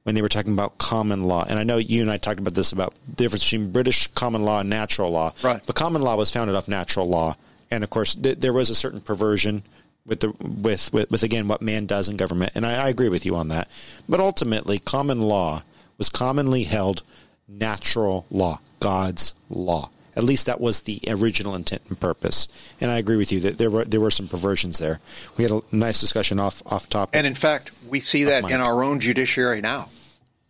when 0.03 0.15
they 0.15 0.21
were 0.21 0.29
talking 0.29 0.53
about 0.53 0.77
common 0.77 1.23
law. 1.23 1.45
And 1.47 1.59
I 1.59 1.63
know 1.63 1.77
you 1.77 2.01
and 2.01 2.09
I 2.09 2.17
talked 2.17 2.39
about 2.39 2.53
this 2.55 2.71
about 2.71 2.93
the 3.07 3.15
difference 3.23 3.43
between 3.43 3.71
British 3.71 4.07
common 4.07 4.43
law 4.43 4.61
and 4.61 4.69
natural 4.69 5.11
law. 5.11 5.33
Right. 5.43 5.61
But 5.65 5.75
common 5.75 6.01
law 6.01 6.15
was 6.15 6.31
founded 6.31 6.55
off 6.55 6.67
natural 6.67 7.07
law, 7.07 7.35
and 7.69 7.83
of 7.83 7.89
course 7.89 8.15
th- 8.15 8.39
there 8.39 8.53
was 8.53 8.69
a 8.69 8.75
certain 8.75 9.01
perversion 9.01 9.63
with 10.05 10.21
the 10.21 10.31
with, 10.41 10.91
with, 10.91 11.11
with 11.11 11.23
again 11.23 11.47
what 11.47 11.61
man 11.61 11.85
does 11.85 12.09
in 12.09 12.17
government, 12.17 12.53
and 12.55 12.65
I, 12.65 12.85
I 12.85 12.89
agree 12.89 13.09
with 13.09 13.25
you 13.25 13.35
on 13.35 13.49
that. 13.49 13.69
But 14.09 14.19
ultimately, 14.19 14.79
common 14.79 15.21
law 15.21 15.63
was 15.97 16.09
commonly 16.09 16.63
held 16.63 17.03
natural 17.47 18.25
law, 18.31 18.59
God's 18.79 19.35
law. 19.49 19.91
At 20.15 20.23
least 20.23 20.45
that 20.45 20.59
was 20.59 20.81
the 20.81 20.99
original 21.07 21.55
intent 21.55 21.83
and 21.87 21.99
purpose. 21.99 22.47
And 22.79 22.91
I 22.91 22.97
agree 22.97 23.17
with 23.17 23.31
you 23.31 23.39
that 23.41 23.57
there 23.57 23.69
were 23.69 23.85
there 23.85 24.01
were 24.01 24.11
some 24.11 24.27
perversions 24.27 24.77
there. 24.77 24.99
We 25.37 25.43
had 25.43 25.51
a 25.51 25.61
nice 25.71 26.01
discussion 26.01 26.39
off 26.39 26.61
off 26.65 26.89
topic. 26.89 27.15
And 27.15 27.25
in 27.25 27.35
fact, 27.35 27.71
we 27.87 27.99
see 27.99 28.25
that 28.25 28.49
in 28.49 28.59
our 28.61 28.83
own 28.83 28.99
judiciary 28.99 29.61
now. 29.61 29.89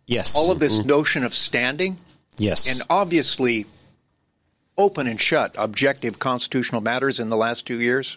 Yes. 0.06 0.36
All 0.36 0.50
of 0.50 0.58
this 0.58 0.78
mm-hmm. 0.78 0.88
notion 0.88 1.24
of 1.24 1.32
standing. 1.32 1.98
Yes. 2.38 2.70
And 2.70 2.82
obviously 2.90 3.66
open 4.76 5.06
and 5.06 5.20
shut 5.20 5.54
objective 5.58 6.18
constitutional 6.18 6.80
matters 6.80 7.20
in 7.20 7.28
the 7.28 7.36
last 7.36 7.66
2 7.66 7.78
years. 7.78 8.16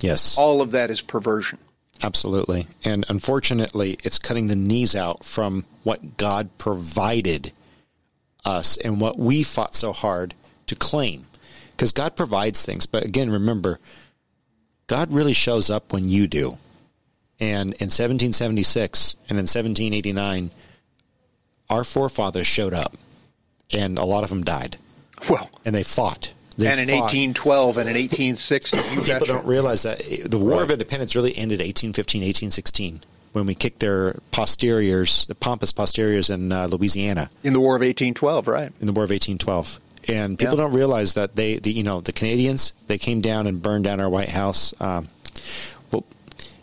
Yes. 0.00 0.36
All 0.38 0.60
of 0.60 0.70
that 0.72 0.90
is 0.90 1.00
perversion. 1.00 1.58
Absolutely. 2.02 2.66
And 2.82 3.04
unfortunately, 3.08 3.98
it's 4.02 4.18
cutting 4.18 4.48
the 4.48 4.56
knees 4.56 4.96
out 4.96 5.22
from 5.22 5.66
what 5.84 6.16
God 6.16 6.48
provided 6.58 7.52
us 8.44 8.76
and 8.78 9.00
what 9.00 9.18
we 9.18 9.42
fought 9.42 9.74
so 9.76 9.92
hard 9.92 10.34
to 10.72 10.78
claim. 10.78 11.26
Because 11.70 11.92
God 11.92 12.16
provides 12.16 12.64
things. 12.64 12.86
But 12.86 13.04
again, 13.04 13.30
remember, 13.30 13.78
God 14.86 15.12
really 15.12 15.32
shows 15.32 15.70
up 15.70 15.92
when 15.92 16.08
you 16.08 16.26
do. 16.26 16.58
And 17.40 17.70
in 17.74 17.88
1776 17.90 19.16
and 19.28 19.38
in 19.38 19.44
1789, 19.44 20.50
our 21.68 21.84
forefathers 21.84 22.46
showed 22.46 22.74
up, 22.74 22.96
and 23.72 23.98
a 23.98 24.04
lot 24.04 24.24
of 24.24 24.30
them 24.30 24.44
died. 24.44 24.76
Well, 25.28 25.50
and 25.64 25.74
they 25.74 25.82
fought. 25.82 26.34
They 26.58 26.68
and 26.68 26.78
in 26.78 26.88
fought. 26.88 27.12
1812 27.12 27.78
and 27.78 27.88
in 27.88 27.96
1860, 27.96 28.76
people 29.04 29.26
don't 29.26 29.46
realize 29.46 29.82
that 29.82 30.02
the 30.24 30.38
War 30.38 30.52
right. 30.52 30.62
of 30.62 30.70
Independence 30.70 31.16
really 31.16 31.36
ended 31.36 31.60
1815, 31.60 32.20
1816 32.20 33.02
when 33.32 33.46
we 33.46 33.54
kicked 33.54 33.80
their 33.80 34.20
posteriors, 34.30 35.24
the 35.26 35.34
pompous 35.34 35.72
posteriors 35.72 36.28
in 36.28 36.52
uh, 36.52 36.66
Louisiana. 36.66 37.30
In 37.42 37.54
the 37.54 37.60
War 37.60 37.74
of 37.74 37.80
1812, 37.80 38.46
right? 38.46 38.72
In 38.80 38.86
the 38.86 38.92
War 38.92 39.04
of 39.04 39.10
1812 39.10 39.80
and 40.08 40.38
people 40.38 40.56
yeah. 40.56 40.64
don't 40.64 40.74
realize 40.74 41.14
that 41.14 41.36
they, 41.36 41.58
the, 41.58 41.72
you 41.72 41.82
know, 41.82 42.00
the 42.00 42.12
Canadians 42.12 42.72
they 42.86 42.98
came 42.98 43.20
down 43.20 43.46
and 43.46 43.62
burned 43.62 43.84
down 43.84 44.00
our 44.00 44.08
White 44.08 44.30
House. 44.30 44.74
Um, 44.80 45.08
well, 45.90 46.04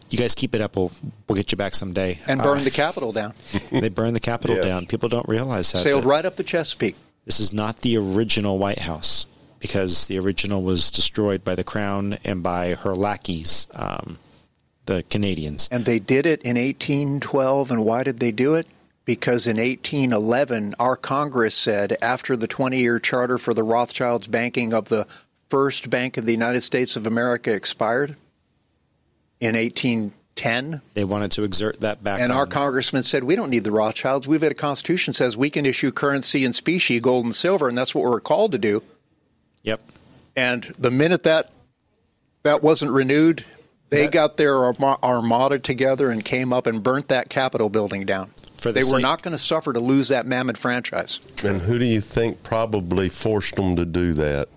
you 0.09 0.17
guys 0.17 0.35
keep 0.35 0.53
it 0.55 0.61
up. 0.61 0.75
We'll 0.75 0.91
we'll 1.27 1.35
get 1.35 1.51
you 1.51 1.57
back 1.57 1.75
someday. 1.75 2.19
And 2.27 2.41
burned 2.41 2.61
uh, 2.61 2.65
the 2.65 2.71
Capitol 2.71 3.11
down. 3.11 3.33
they 3.71 3.89
burned 3.89 4.15
the 4.15 4.19
Capitol 4.19 4.57
yeah. 4.57 4.63
down. 4.63 4.85
People 4.85 5.09
don't 5.09 5.27
realize 5.27 5.71
that. 5.71 5.79
Sailed 5.79 6.03
that 6.03 6.07
right 6.07 6.25
up 6.25 6.35
the 6.35 6.43
Chesapeake. 6.43 6.95
This 7.25 7.39
is 7.39 7.53
not 7.53 7.81
the 7.81 7.97
original 7.97 8.57
White 8.57 8.79
House 8.79 9.27
because 9.59 10.07
the 10.07 10.17
original 10.17 10.61
was 10.61 10.89
destroyed 10.89 11.43
by 11.43 11.55
the 11.55 11.63
Crown 11.63 12.17
and 12.23 12.41
by 12.41 12.73
her 12.75 12.95
lackeys, 12.95 13.67
um, 13.73 14.17
the 14.85 15.03
Canadians. 15.09 15.67
And 15.71 15.85
they 15.85 15.99
did 15.99 16.25
it 16.25 16.41
in 16.41 16.55
1812. 16.57 17.71
And 17.71 17.85
why 17.85 18.03
did 18.03 18.19
they 18.19 18.31
do 18.31 18.55
it? 18.55 18.67
Because 19.09 19.47
in 19.47 19.57
1811, 19.57 20.75
our 20.79 20.95
Congress 20.95 21.55
said 21.55 21.97
after 21.99 22.37
the 22.37 22.45
20 22.45 22.79
year 22.79 22.99
charter 22.99 23.39
for 23.39 23.55
the 23.55 23.63
Rothschilds 23.63 24.27
banking 24.27 24.71
of 24.71 24.89
the 24.89 25.07
first 25.47 25.89
bank 25.89 26.15
of 26.17 26.27
the 26.27 26.31
United 26.31 26.61
States 26.61 26.95
of 26.95 27.07
America 27.07 27.51
expired 27.51 28.15
in 29.39 29.55
1810. 29.55 30.81
They 30.93 31.03
wanted 31.03 31.31
to 31.31 31.43
exert 31.43 31.79
that 31.79 32.03
back. 32.03 32.19
And 32.19 32.31
on. 32.31 32.37
our 32.37 32.45
congressman 32.45 33.01
said, 33.01 33.23
We 33.23 33.35
don't 33.35 33.49
need 33.49 33.63
the 33.63 33.71
Rothschilds. 33.71 34.27
We've 34.27 34.43
had 34.43 34.51
a 34.51 34.53
constitution 34.53 35.11
says 35.15 35.35
we 35.35 35.49
can 35.49 35.65
issue 35.65 35.91
currency 35.91 36.45
and 36.45 36.55
specie, 36.55 36.99
gold 36.99 37.25
and 37.25 37.33
silver, 37.33 37.67
and 37.67 37.75
that's 37.75 37.95
what 37.95 38.03
we're 38.03 38.19
called 38.19 38.51
to 38.51 38.59
do. 38.59 38.83
Yep. 39.63 39.81
And 40.35 40.65
the 40.77 40.91
minute 40.91 41.23
that 41.23 41.51
that 42.43 42.61
wasn't 42.61 42.91
renewed, 42.91 43.43
they 43.89 44.03
that, 44.03 44.11
got 44.11 44.37
their 44.37 44.55
armada 44.55 45.57
together 45.57 46.11
and 46.11 46.23
came 46.23 46.53
up 46.53 46.67
and 46.67 46.83
burnt 46.83 47.07
that 47.07 47.27
Capitol 47.29 47.69
building 47.69 48.05
down. 48.05 48.29
The 48.59 48.71
they 48.71 48.81
sake. 48.81 48.93
were 48.93 48.99
not 48.99 49.21
going 49.21 49.31
to 49.33 49.37
suffer 49.37 49.73
to 49.73 49.79
lose 49.79 50.09
that 50.09 50.25
mammoth 50.25 50.57
franchise. 50.57 51.19
And 51.43 51.61
who 51.61 51.79
do 51.79 51.85
you 51.85 52.01
think 52.01 52.43
probably 52.43 53.09
forced 53.09 53.55
them 53.55 53.75
to 53.75 53.85
do 53.85 54.13
that? 54.13 54.49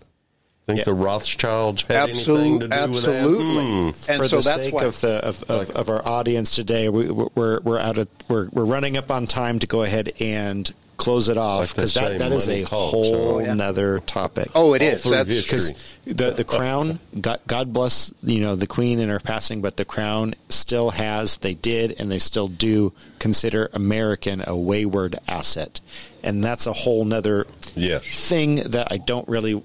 Think 0.66 0.78
Yeah. 0.78 0.84
the 0.84 0.94
Rothschilds 0.94 1.82
had 1.82 2.10
Absolute- 2.10 2.38
anything 2.40 2.60
to 2.60 2.68
do 2.68 2.74
absolutely. 2.74 3.44
with 3.86 4.06
that? 4.06 4.06
Hmm. 4.06 4.12
And 4.12 4.22
for 4.22 4.28
so 4.28 4.36
the 4.36 4.42
that's 4.42 4.64
sake 4.66 4.74
why 4.74 4.84
of 4.84 5.00
the 5.00 5.14
of, 5.24 5.42
of, 5.48 5.70
of 5.70 5.88
our 5.88 6.06
audience 6.06 6.54
today, 6.54 6.88
we, 6.88 7.10
we're 7.10 7.60
we're 7.62 7.78
out 7.80 7.98
of 7.98 8.08
we're 8.28 8.48
we're 8.52 8.64
running 8.64 8.96
up 8.96 9.10
on 9.10 9.26
time 9.26 9.58
to 9.58 9.66
go 9.66 9.82
ahead 9.82 10.12
and 10.20 10.72
close 11.02 11.28
it 11.28 11.36
off 11.36 11.74
because 11.74 11.92
say, 11.92 12.16
that, 12.16 12.18
that 12.18 12.32
is 12.32 12.48
a 12.48 12.60
talks, 12.62 12.70
whole 12.70 13.34
huh? 13.40 13.44
Yeah. 13.46 13.54
nother 13.54 13.98
topic. 14.00 14.48
Oh, 14.54 14.74
it 14.74 14.82
All 14.82 14.88
is. 14.88 15.04
That's 15.04 15.42
because 15.42 15.72
the 16.04 16.30
the 16.30 16.44
crown, 16.44 16.98
God, 17.20 17.40
God 17.46 17.72
bless 17.72 18.12
you 18.22 18.40
know 18.40 18.54
the 18.54 18.66
queen 18.66 18.98
in 18.98 19.08
her 19.08 19.20
passing, 19.20 19.60
but 19.60 19.76
the 19.76 19.84
crown 19.84 20.34
still 20.48 20.90
has, 20.90 21.38
they 21.38 21.54
did, 21.54 21.94
and 21.98 22.10
they 22.10 22.18
still 22.18 22.48
do 22.48 22.92
consider 23.18 23.70
American 23.72 24.42
a 24.46 24.56
wayward 24.56 25.16
asset, 25.28 25.80
and 26.22 26.42
that's 26.42 26.66
a 26.66 26.72
whole 26.72 27.04
nother 27.04 27.46
Yes. 27.74 28.04
thing 28.28 28.56
that 28.70 28.88
I 28.90 28.98
don't 28.98 29.28
really. 29.28 29.62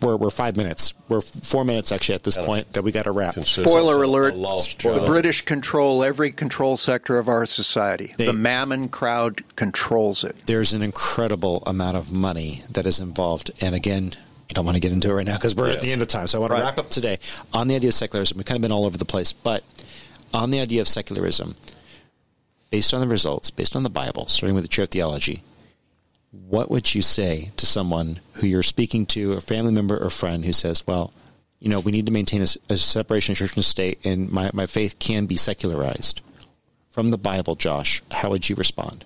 We're, 0.00 0.16
we're 0.16 0.30
five 0.30 0.56
minutes. 0.56 0.94
We're 1.08 1.20
four 1.20 1.62
minutes 1.64 1.92
actually 1.92 2.14
at 2.14 2.22
this 2.22 2.38
point 2.38 2.72
that 2.72 2.82
we 2.82 2.92
got 2.92 3.04
to 3.04 3.10
wrap. 3.12 3.34
Spoiler 3.44 4.02
alert: 4.02 4.34
The. 4.34 5.02
British 5.06 5.42
control 5.42 6.02
every 6.02 6.30
control 6.32 6.78
sector 6.78 7.18
of 7.18 7.28
our 7.28 7.44
society. 7.44 8.14
They- 8.16 8.24
the 8.26 8.32
Mammon 8.32 8.88
crowd 8.88 9.42
controls 9.56 10.24
it. 10.24 10.34
there's 10.46 10.72
an 10.72 10.80
incredible 10.82 11.62
amount 11.66 11.98
of 11.98 12.10
money 12.10 12.62
that 12.70 12.86
is 12.86 12.98
involved. 13.00 13.50
And 13.60 13.74
again, 13.74 14.14
I 14.48 14.54
don't 14.54 14.64
want 14.64 14.76
to 14.76 14.80
get 14.80 14.92
into 14.92 15.10
it 15.10 15.12
right 15.12 15.26
now 15.26 15.36
because 15.36 15.54
we're 15.54 15.70
at 15.70 15.82
the 15.82 15.92
end 15.92 16.00
of 16.00 16.08
time. 16.08 16.26
So 16.26 16.38
I 16.38 16.40
want 16.40 16.52
Right. 16.52 16.60
to 16.60 16.64
wrap 16.64 16.78
up 16.78 16.88
today 16.88 17.18
on 17.52 17.68
the 17.68 17.74
idea 17.74 17.88
of 17.88 17.94
secularism. 17.94 18.38
We've 18.38 18.46
kind 18.46 18.56
of 18.56 18.62
been 18.62 18.72
all 18.72 18.86
over 18.86 18.96
the 18.96 19.04
place, 19.04 19.34
but 19.34 19.62
on 20.32 20.52
the 20.52 20.60
idea 20.60 20.80
of 20.80 20.88
secularism, 20.88 21.54
based 22.70 22.94
on 22.94 23.00
the 23.02 23.08
results, 23.08 23.50
based 23.50 23.76
on 23.76 23.82
the 23.82 23.90
Bible, 23.90 24.26
starting 24.28 24.54
with 24.54 24.64
the 24.64 24.68
chair 24.68 24.84
of 24.84 24.88
theology, 24.90 25.42
what 26.48 26.70
would 26.70 26.94
you 26.94 27.02
say 27.02 27.50
to 27.56 27.66
someone 27.66 28.20
who 28.34 28.46
you're 28.46 28.62
speaking 28.62 29.06
to, 29.06 29.32
a 29.32 29.40
family 29.40 29.72
member 29.72 29.96
or 29.96 30.10
friend 30.10 30.44
who 30.44 30.52
says, 30.52 30.86
well, 30.86 31.12
you 31.58 31.68
know, 31.68 31.80
we 31.80 31.92
need 31.92 32.06
to 32.06 32.12
maintain 32.12 32.42
a 32.42 32.76
separation 32.76 33.32
of 33.32 33.38
church 33.38 33.56
and 33.56 33.64
state, 33.64 33.98
and 34.04 34.30
my, 34.30 34.50
my 34.52 34.66
faith 34.66 34.98
can 34.98 35.26
be 35.26 35.36
secularized? 35.36 36.20
From 36.90 37.10
the 37.10 37.18
Bible, 37.18 37.56
Josh, 37.56 38.02
how 38.10 38.30
would 38.30 38.48
you 38.48 38.56
respond? 38.56 39.04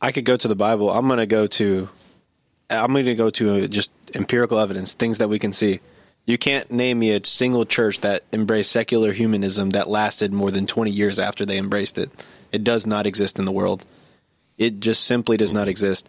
I 0.00 0.12
could 0.12 0.24
go 0.24 0.36
to 0.36 0.48
the 0.48 0.56
Bible. 0.56 0.90
I'm 0.90 1.06
going 1.06 1.18
to 1.18 1.26
go 1.26 1.46
to 1.46 1.88
I'm 2.68 2.92
going 2.92 3.06
to 3.06 3.14
go 3.14 3.30
to 3.30 3.68
just 3.68 3.90
empirical 4.14 4.58
evidence, 4.58 4.94
things 4.94 5.18
that 5.18 5.28
we 5.28 5.38
can 5.38 5.52
see. 5.52 5.80
You 6.24 6.36
can't 6.36 6.70
name 6.70 6.98
me 6.98 7.12
a 7.12 7.24
single 7.24 7.64
church 7.64 8.00
that 8.00 8.24
embraced 8.32 8.72
secular 8.72 9.12
humanism 9.12 9.70
that 9.70 9.88
lasted 9.88 10.32
more 10.32 10.50
than 10.50 10.66
20 10.66 10.90
years 10.90 11.20
after 11.20 11.46
they 11.46 11.58
embraced 11.58 11.98
it. 11.98 12.10
It 12.50 12.64
does 12.64 12.86
not 12.86 13.06
exist 13.06 13.38
in 13.38 13.44
the 13.44 13.52
world. 13.52 13.86
It 14.58 14.80
just 14.80 15.04
simply 15.04 15.36
does 15.36 15.52
not 15.52 15.68
exist. 15.68 16.08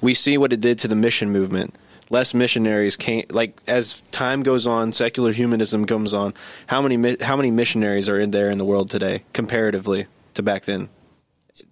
We 0.00 0.14
see 0.14 0.38
what 0.38 0.52
it 0.52 0.60
did 0.60 0.78
to 0.80 0.88
the 0.88 0.94
mission 0.94 1.30
movement. 1.30 1.74
Less 2.08 2.34
missionaries 2.34 2.96
came. 2.96 3.24
Like 3.30 3.60
as 3.66 4.00
time 4.12 4.42
goes 4.42 4.66
on, 4.66 4.92
secular 4.92 5.32
humanism 5.32 5.86
comes 5.86 6.12
on. 6.14 6.34
How 6.66 6.82
many 6.82 7.16
how 7.20 7.36
many 7.36 7.50
missionaries 7.50 8.08
are 8.08 8.18
in 8.18 8.30
there 8.30 8.50
in 8.50 8.58
the 8.58 8.64
world 8.64 8.90
today, 8.90 9.24
comparatively 9.32 10.06
to 10.34 10.42
back 10.42 10.64
then? 10.64 10.88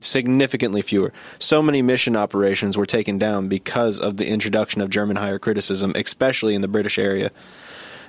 significantly 0.00 0.82
fewer. 0.82 1.12
So 1.38 1.62
many 1.62 1.82
mission 1.82 2.16
operations 2.16 2.76
were 2.76 2.86
taken 2.86 3.18
down 3.18 3.48
because 3.48 3.98
of 3.98 4.16
the 4.16 4.28
introduction 4.28 4.80
of 4.80 4.90
German 4.90 5.16
higher 5.16 5.38
criticism, 5.38 5.92
especially 5.94 6.54
in 6.54 6.60
the 6.60 6.68
British 6.68 6.98
area. 6.98 7.30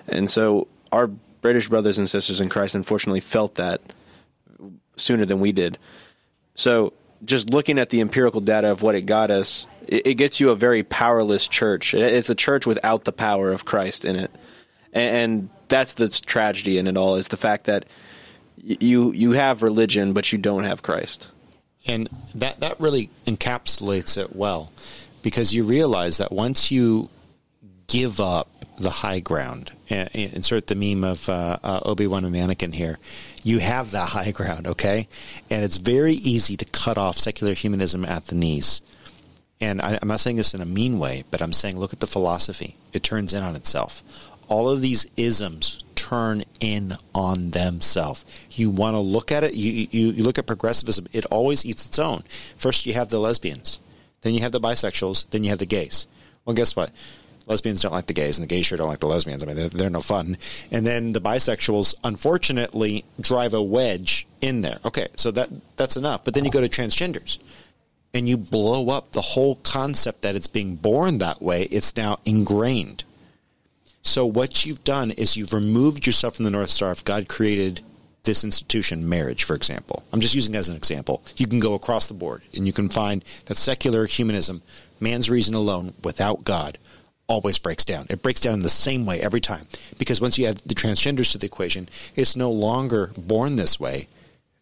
And 0.08 0.30
so 0.30 0.68
our 0.92 1.08
British 1.08 1.68
brothers 1.68 1.98
and 1.98 2.10
sisters 2.10 2.42
in 2.42 2.50
Christ 2.50 2.76
unfortunately 2.76 3.22
felt 3.22 3.56
that 3.56 3.82
sooner 4.98 5.26
than 5.26 5.40
we 5.40 5.52
did. 5.52 5.78
So 6.56 6.94
just 7.26 7.50
looking 7.50 7.78
at 7.80 7.90
the 7.90 8.02
empirical 8.02 8.42
data 8.42 8.72
of 8.72 8.82
what 8.82 8.96
it 8.96 9.02
got 9.04 9.30
us, 9.32 9.68
it, 9.88 10.08
it 10.08 10.14
gets 10.16 10.40
you 10.40 10.50
a 10.50 10.56
very 10.56 10.84
powerless 10.84 11.48
church. 11.48 11.94
It- 11.94 12.02
It's 12.14 12.30
a 12.30 12.36
church 12.36 12.66
without 12.66 13.04
the 13.06 13.12
power 13.12 13.52
of 13.52 13.66
Christ 13.66 14.06
in 14.06 14.16
it. 14.16 14.32
And, 14.94 15.16
and 15.16 15.50
that's 15.68 15.94
the 15.96 16.10
tragedy 16.10 16.78
in 16.78 16.88
it 16.88 16.98
all 16.98 17.16
is 17.16 17.28
the 17.28 17.38
fact 17.38 17.66
that 17.66 17.86
you 18.62 19.12
you 19.14 19.32
have 19.32 19.62
religion 19.64 20.12
but 20.14 20.32
you 20.34 20.38
don't 20.38 20.64
have 20.64 20.82
Christ. 20.82 21.30
And 21.86 22.10
that, 22.36 22.60
that 22.60 22.80
really 22.80 23.10
encapsulates 23.26 24.18
it 24.18 24.36
well 24.36 24.72
because 25.22 25.54
you 25.56 25.64
realize 25.64 26.18
that 26.18 26.32
once 26.32 26.70
you 26.72 27.10
give 27.88 28.20
up 28.20 28.59
the 28.80 28.90
high 28.90 29.20
ground, 29.20 29.72
and, 29.90 30.10
insert 30.14 30.68
the 30.68 30.76
meme 30.76 31.04
of 31.04 31.30
uh, 31.30 31.58
uh, 31.64 31.80
Obi 31.84 32.08
Wan 32.08 32.26
and 32.26 32.36
Anakin 32.36 32.74
here, 32.74 32.98
you 33.44 33.60
have 33.60 33.92
that 33.92 34.10
high 34.18 34.32
ground, 34.32 34.68
okay? 34.68 35.08
And 35.50 35.64
it's 35.64 35.78
very 35.78 36.14
easy 36.14 36.58
to 36.58 36.66
cut 36.66 36.98
off 36.98 37.18
secular 37.18 37.54
humanism 37.54 38.06
at 38.06 38.28
the 38.28 38.36
knees. 38.36 38.82
And 39.62 39.82
I, 39.82 40.00
I'm 40.02 40.08
not 40.08 40.22
saying 40.22 40.38
this 40.38 40.54
in 40.54 40.62
a 40.62 40.66
mean 40.66 41.00
way, 41.00 41.24
but 41.32 41.42
I'm 41.42 41.54
saying 41.54 41.78
look 41.78 41.94
at 41.94 42.00
the 42.00 42.08
philosophy. 42.08 42.76
It 42.94 43.04
turns 43.04 43.34
in 43.34 43.44
on 43.44 43.56
itself. 43.56 44.02
All 44.48 44.70
of 44.70 44.82
these 44.82 45.06
isms 45.18 45.84
turn 45.96 46.44
in 46.60 46.94
on 47.14 47.52
themselves. 47.52 48.26
You 48.52 48.70
want 48.70 48.96
to 48.96 49.00
look 49.00 49.32
at 49.32 49.44
it, 49.44 49.54
you, 49.54 49.88
you, 49.92 50.12
you 50.12 50.24
look 50.24 50.40
at 50.40 50.48
progressivism, 50.48 51.08
it 51.14 51.26
always 51.26 51.66
eats 51.66 51.86
its 51.86 52.00
own. 52.00 52.24
First, 52.58 52.86
you 52.86 52.94
have 52.94 53.10
the 53.10 53.20
lesbians, 53.20 53.80
then 54.22 54.34
you 54.34 54.40
have 54.40 54.52
the 54.52 54.62
bisexuals, 54.62 55.30
then 55.30 55.44
you 55.44 55.50
have 55.50 55.60
the 55.60 55.66
gays. 55.66 56.08
Well, 56.46 56.56
guess 56.56 56.76
what? 56.76 56.92
Lesbians 57.50 57.82
don't 57.82 57.92
like 57.92 58.06
the 58.06 58.14
gays, 58.14 58.38
and 58.38 58.48
the 58.48 58.56
gays 58.56 58.68
sure 58.68 58.78
don't 58.78 58.88
like 58.88 59.00
the 59.00 59.08
lesbians. 59.08 59.44
I 59.44 59.48
mean, 59.48 59.56
they're, 59.56 59.70
they're 59.70 59.90
no 59.90 60.02
fun. 60.02 60.38
And 60.72 60.86
then 60.86 61.14
the 61.14 61.20
bisexuals, 61.20 61.96
unfortunately, 62.04 63.04
drive 63.20 63.56
a 63.56 63.62
wedge 63.62 64.28
in 64.40 64.62
there. 64.62 64.78
Okay, 64.86 65.08
so 65.18 65.32
that 65.32 65.50
that's 65.76 65.98
enough. 65.98 66.24
But 66.24 66.36
then 66.36 66.46
you 66.46 66.52
go 66.52 66.62
to 66.62 66.70
transgenders 66.70 67.40
and 68.14 68.30
you 68.30 68.38
blow 68.38 68.90
up 68.90 69.12
the 69.12 69.22
whole 69.22 69.56
concept 69.64 70.22
that 70.22 70.36
it's 70.36 70.48
being 70.48 70.76
born 70.76 71.18
that 71.18 71.42
way. 71.42 71.64
It's 71.64 71.96
now 71.98 72.20
ingrained. 72.24 73.04
So 74.02 74.26
what 74.26 74.66
you've 74.66 74.84
done 74.84 75.12
is 75.12 75.36
you've 75.36 75.54
removed 75.54 76.08
yourself 76.08 76.36
from 76.36 76.46
the 76.46 76.52
North 76.52 76.70
Star. 76.70 76.92
If 76.92 77.04
God 77.04 77.28
created 77.28 77.82
this 78.24 78.44
institution, 78.44 79.10
marriage, 79.10 79.44
for 79.44 79.56
example, 79.56 80.04
I'm 80.12 80.22
just 80.22 80.36
using 80.36 80.56
as 80.56 80.70
an 80.70 80.76
example. 80.76 81.24
You 81.38 81.48
can 81.48 81.60
go 81.60 81.74
across 81.74 82.08
the 82.08 82.14
board 82.14 82.42
and 82.54 82.66
you 82.66 82.74
can 82.74 82.90
find 82.90 83.24
that 83.46 83.58
secular 83.58 84.06
humanism, 84.06 84.62
man's 85.00 85.30
reason 85.30 85.56
alone, 85.56 85.94
without 86.04 86.44
God, 86.44 86.78
always 87.30 87.58
breaks 87.60 87.86
down. 87.86 88.08
It 88.10 88.22
breaks 88.22 88.42
down 88.42 88.56
in 88.56 88.60
the 88.60 88.70
same 88.70 89.06
way 89.06 89.22
every 89.22 89.40
time. 89.40 89.68
Because 89.98 90.20
once 90.20 90.38
you 90.38 90.48
add 90.48 90.58
the 90.66 90.76
transgenders 90.76 91.32
to 91.32 91.38
the 91.38 91.46
equation, 91.46 91.88
it's 92.16 92.36
no 92.36 92.52
longer 92.52 93.12
born 93.18 93.56
this 93.56 93.80
way. 93.80 94.08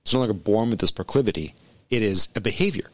It's 0.03 0.13
no 0.13 0.19
longer 0.19 0.33
born 0.33 0.69
with 0.69 0.79
this 0.79 0.91
proclivity. 0.91 1.55
It 1.89 2.03
is 2.03 2.29
a 2.35 2.41
behavior 2.41 2.91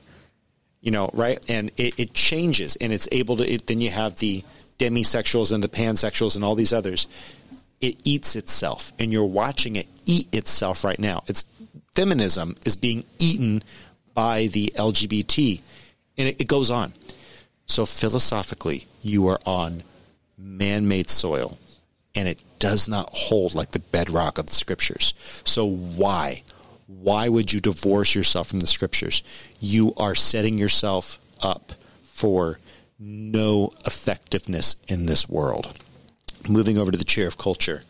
you 0.83 0.91
know, 0.91 1.09
right? 1.13 1.39
And 1.49 1.71
it, 1.77 1.97
it 1.97 2.13
changes, 2.13 2.75
and 2.75 2.91
it's 2.91 3.07
able 3.11 3.37
to. 3.37 3.51
It, 3.51 3.67
then 3.67 3.79
you 3.79 3.89
have 3.89 4.17
the 4.17 4.43
demisexuals 4.77 5.51
and 5.51 5.63
the 5.63 5.69
pansexuals 5.69 6.35
and 6.35 6.43
all 6.43 6.55
these 6.55 6.73
others. 6.73 7.07
It 7.79 7.97
eats 8.03 8.35
itself, 8.35 8.91
and 8.99 9.11
you're 9.11 9.23
watching 9.23 9.77
it 9.77 9.87
eat 10.05 10.27
itself 10.33 10.83
right 10.83 10.99
now. 10.99 11.23
It's 11.27 11.45
feminism 11.95 12.55
is 12.65 12.75
being 12.75 13.05
eaten 13.17 13.63
by 14.13 14.47
the 14.47 14.73
LGBT, 14.75 15.61
and 16.17 16.29
it, 16.29 16.41
it 16.41 16.47
goes 16.49 16.69
on. 16.69 16.93
So 17.65 17.85
philosophically, 17.85 18.87
you 19.01 19.27
are 19.27 19.39
on 19.45 19.83
man-made 20.37 21.09
soil, 21.09 21.57
and 22.13 22.27
it 22.27 22.41
does 22.59 22.87
not 22.87 23.09
hold 23.11 23.55
like 23.55 23.71
the 23.71 23.79
bedrock 23.79 24.37
of 24.37 24.47
the 24.47 24.53
scriptures. 24.53 25.13
So 25.43 25.65
why? 25.65 26.43
Why 26.87 27.29
would 27.29 27.51
you 27.51 27.59
divorce 27.59 28.13
yourself 28.13 28.47
from 28.47 28.59
the 28.59 28.67
scriptures? 28.67 29.23
You 29.59 29.93
are 29.97 30.15
setting 30.15 30.57
yourself 30.57 31.19
up 31.41 31.73
for 32.03 32.59
no 32.99 33.71
effectiveness 33.85 34.75
in 34.87 35.05
this 35.05 35.27
world. 35.27 35.77
Moving 36.47 36.77
over 36.77 36.91
to 36.91 36.97
the 36.97 37.03
chair 37.03 37.27
of 37.27 37.37
culture. 37.37 37.83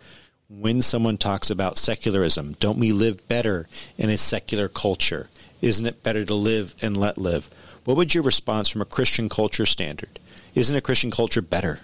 When 0.49 0.81
someone 0.81 1.17
talks 1.17 1.49
about 1.49 1.77
secularism, 1.77 2.53
don't 2.59 2.79
we 2.79 2.91
live 2.91 3.27
better 3.27 3.67
in 3.97 4.09
a 4.09 4.17
secular 4.17 4.67
culture? 4.67 5.29
Isn't 5.61 5.87
it 5.87 6.03
better 6.03 6.25
to 6.25 6.35
live 6.35 6.75
and 6.81 6.95
let 6.95 7.17
live? 7.17 7.49
What 7.85 7.97
would 7.97 8.15
your 8.15 8.23
response 8.23 8.69
from 8.69 8.81
a 8.81 8.85
Christian 8.85 9.27
culture 9.27 9.65
standard? 9.65 10.19
Isn't 10.55 10.75
a 10.75 10.81
Christian 10.81 11.11
culture 11.11 11.41
better? 11.41 11.79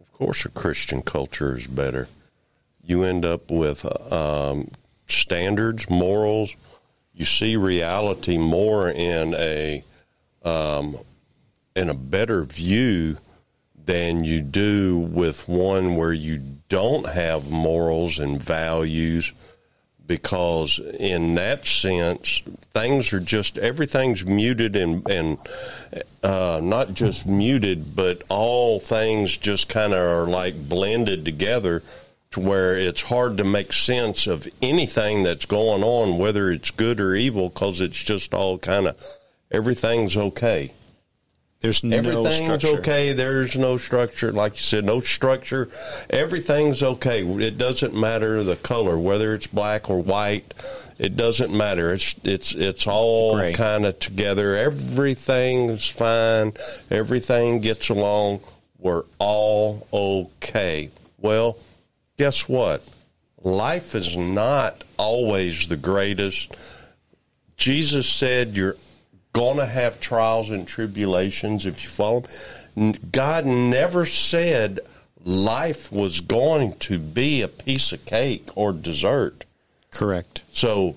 Of 0.00 0.12
course, 0.12 0.46
a 0.46 0.48
Christian 0.48 1.02
culture 1.02 1.56
is 1.56 1.66
better. 1.66 2.08
You 2.82 3.02
end 3.02 3.24
up 3.24 3.50
with 3.50 3.84
um, 4.12 4.70
standards, 5.06 5.90
morals. 5.90 6.56
You 7.14 7.26
see 7.26 7.56
reality 7.56 8.38
more 8.38 8.88
in 8.88 9.34
a 9.34 9.84
um, 10.44 10.96
in 11.76 11.90
a 11.90 11.94
better 11.94 12.44
view 12.44 13.18
than 13.84 14.24
you 14.24 14.40
do 14.40 14.98
with 14.98 15.48
one 15.48 15.96
where 15.96 16.12
you 16.12 16.42
don't 16.68 17.08
have 17.08 17.50
morals 17.50 18.18
and 18.18 18.42
values. 18.42 19.32
Because 20.08 20.80
in 20.98 21.36
that 21.36 21.66
sense, 21.66 22.42
things 22.72 23.12
are 23.12 23.20
just 23.20 23.58
everything's 23.58 24.24
muted 24.24 24.74
and 24.74 25.08
and 25.08 25.38
uh, 26.24 26.60
not 26.62 26.94
just 26.94 27.26
muted, 27.26 27.94
but 27.94 28.22
all 28.28 28.80
things 28.80 29.38
just 29.38 29.68
kind 29.68 29.92
of 29.92 30.00
are 30.00 30.26
like 30.26 30.68
blended 30.68 31.24
together 31.24 31.82
to 32.30 32.40
where 32.40 32.76
it's 32.76 33.02
hard 33.02 33.38
to 33.38 33.44
make 33.44 33.72
sense 33.72 34.26
of 34.26 34.48
anything 34.60 35.22
that's 35.22 35.46
going 35.46 35.84
on, 35.84 36.18
whether 36.18 36.50
it's 36.50 36.70
good 36.70 37.00
or 37.00 37.14
evil, 37.14 37.48
because 37.50 37.80
it's 37.80 38.02
just 38.02 38.34
all 38.34 38.58
kind 38.58 38.88
of 38.88 39.02
everything's 39.50 40.16
okay. 40.16 40.72
There's 41.60 41.82
no 41.82 41.96
Everything's 41.96 42.36
structure. 42.62 42.78
okay. 42.78 43.12
There's 43.12 43.58
no 43.58 43.78
structure, 43.78 44.32
like 44.32 44.54
you 44.54 44.62
said, 44.62 44.84
no 44.84 45.00
structure. 45.00 45.68
Everything's 46.08 46.84
okay. 46.84 47.24
It 47.24 47.58
doesn't 47.58 47.94
matter 47.94 48.44
the 48.44 48.54
color, 48.54 48.96
whether 48.96 49.34
it's 49.34 49.48
black 49.48 49.90
or 49.90 50.00
white. 50.00 50.54
It 50.98 51.16
doesn't 51.16 51.56
matter. 51.56 51.92
It's 51.92 52.14
it's 52.22 52.54
it's 52.54 52.86
all 52.86 53.52
kind 53.54 53.86
of 53.86 53.98
together. 53.98 54.54
Everything's 54.54 55.88
fine. 55.88 56.52
Everything 56.90 57.60
gets 57.60 57.88
along. 57.88 58.40
We're 58.78 59.04
all 59.18 59.86
okay. 59.92 60.90
Well, 61.18 61.56
guess 62.16 62.48
what? 62.48 62.88
Life 63.42 63.96
is 63.96 64.16
not 64.16 64.84
always 64.96 65.66
the 65.66 65.76
greatest. 65.76 66.54
Jesus 67.56 68.08
said 68.08 68.54
you're 68.54 68.76
going 69.32 69.58
to 69.58 69.66
have 69.66 70.00
trials 70.00 70.50
and 70.50 70.66
tribulations 70.66 71.66
if 71.66 71.82
you 71.84 71.90
follow. 71.90 72.24
him. 72.74 72.94
God 73.12 73.44
never 73.46 74.06
said 74.06 74.80
life 75.24 75.90
was 75.92 76.20
going 76.20 76.74
to 76.74 76.98
be 76.98 77.42
a 77.42 77.48
piece 77.48 77.92
of 77.92 78.04
cake 78.04 78.48
or 78.54 78.72
dessert. 78.72 79.44
Correct. 79.90 80.42
So 80.52 80.96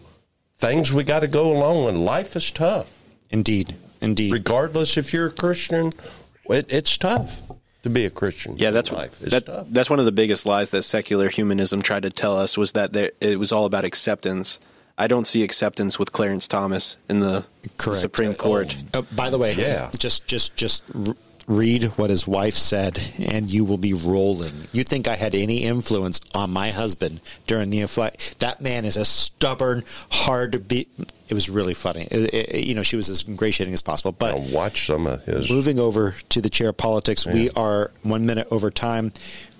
things 0.57 0.93
we 0.93 1.03
got 1.03 1.21
to 1.21 1.27
go 1.27 1.51
along 1.51 1.85
with. 1.85 1.95
Life 1.95 2.35
is 2.35 2.51
tough. 2.51 2.97
Indeed. 3.29 3.75
Indeed. 3.99 4.33
Regardless 4.33 4.97
if 4.97 5.13
you're 5.13 5.27
a 5.27 5.31
Christian, 5.31 5.91
it, 6.45 6.71
it's 6.71 6.97
tough 6.97 7.39
to 7.83 7.89
be 7.89 8.05
a 8.05 8.09
Christian. 8.09 8.57
Yeah, 8.57 8.71
that's 8.71 8.91
life. 8.91 9.17
That, 9.19 9.67
that's 9.71 9.89
one 9.89 9.99
of 9.99 10.05
the 10.05 10.11
biggest 10.11 10.45
lies 10.45 10.71
that 10.71 10.83
secular 10.83 11.29
humanism 11.29 11.81
tried 11.81 12.03
to 12.03 12.09
tell 12.09 12.37
us 12.37 12.57
was 12.57 12.73
that 12.73 12.93
there, 12.93 13.11
it 13.19 13.39
was 13.39 13.51
all 13.51 13.65
about 13.65 13.85
acceptance. 13.85 14.59
I 15.01 15.07
don't 15.07 15.25
see 15.25 15.41
acceptance 15.43 15.97
with 15.97 16.11
Clarence 16.11 16.47
Thomas 16.47 16.97
in 17.09 17.21
the 17.21 17.43
Correct. 17.77 17.99
Supreme 17.99 18.35
Court. 18.35 18.77
Uh, 18.93 19.01
by 19.13 19.31
the 19.31 19.39
way, 19.39 19.53
Yeah. 19.53 19.89
just 19.97 20.27
just 20.27 20.55
just 20.55 20.83
read 21.47 21.83
what 21.97 22.11
his 22.11 22.27
wife 22.27 22.53
said, 22.53 23.01
and 23.17 23.49
you 23.49 23.65
will 23.65 23.79
be 23.79 23.93
rolling. 23.93 24.53
You 24.71 24.83
think 24.83 25.07
I 25.07 25.15
had 25.15 25.33
any 25.33 25.63
influence 25.63 26.21
on 26.35 26.51
my 26.51 26.69
husband 26.69 27.19
during 27.47 27.71
the 27.71 27.79
inflict? 27.79 28.37
That 28.39 28.61
man 28.61 28.85
is 28.85 28.95
a 28.95 29.03
stubborn, 29.03 29.83
hard 30.11 30.51
to 30.51 30.59
beat. 30.59 30.87
It 31.29 31.33
was 31.33 31.49
really 31.49 31.73
funny. 31.73 32.07
It- 32.11 32.31
it- 32.33 32.63
you 32.67 32.75
know, 32.75 32.83
she 32.83 32.95
was 32.95 33.09
as 33.09 33.25
ingratiating 33.27 33.73
as 33.73 33.81
possible, 33.81 34.11
but. 34.11 34.35
I'll 34.35 34.39
watch 34.53 34.85
some 34.85 35.07
of 35.07 35.23
his. 35.25 35.49
Moving 35.49 35.79
over 35.79 36.15
to 36.29 36.41
the 36.41 36.49
chair 36.49 36.69
of 36.69 36.77
politics, 36.77 37.25
we 37.25 37.49
are 37.55 37.89
one 38.03 38.25
minute 38.27 38.47
over 38.51 38.69
time. 38.69 39.11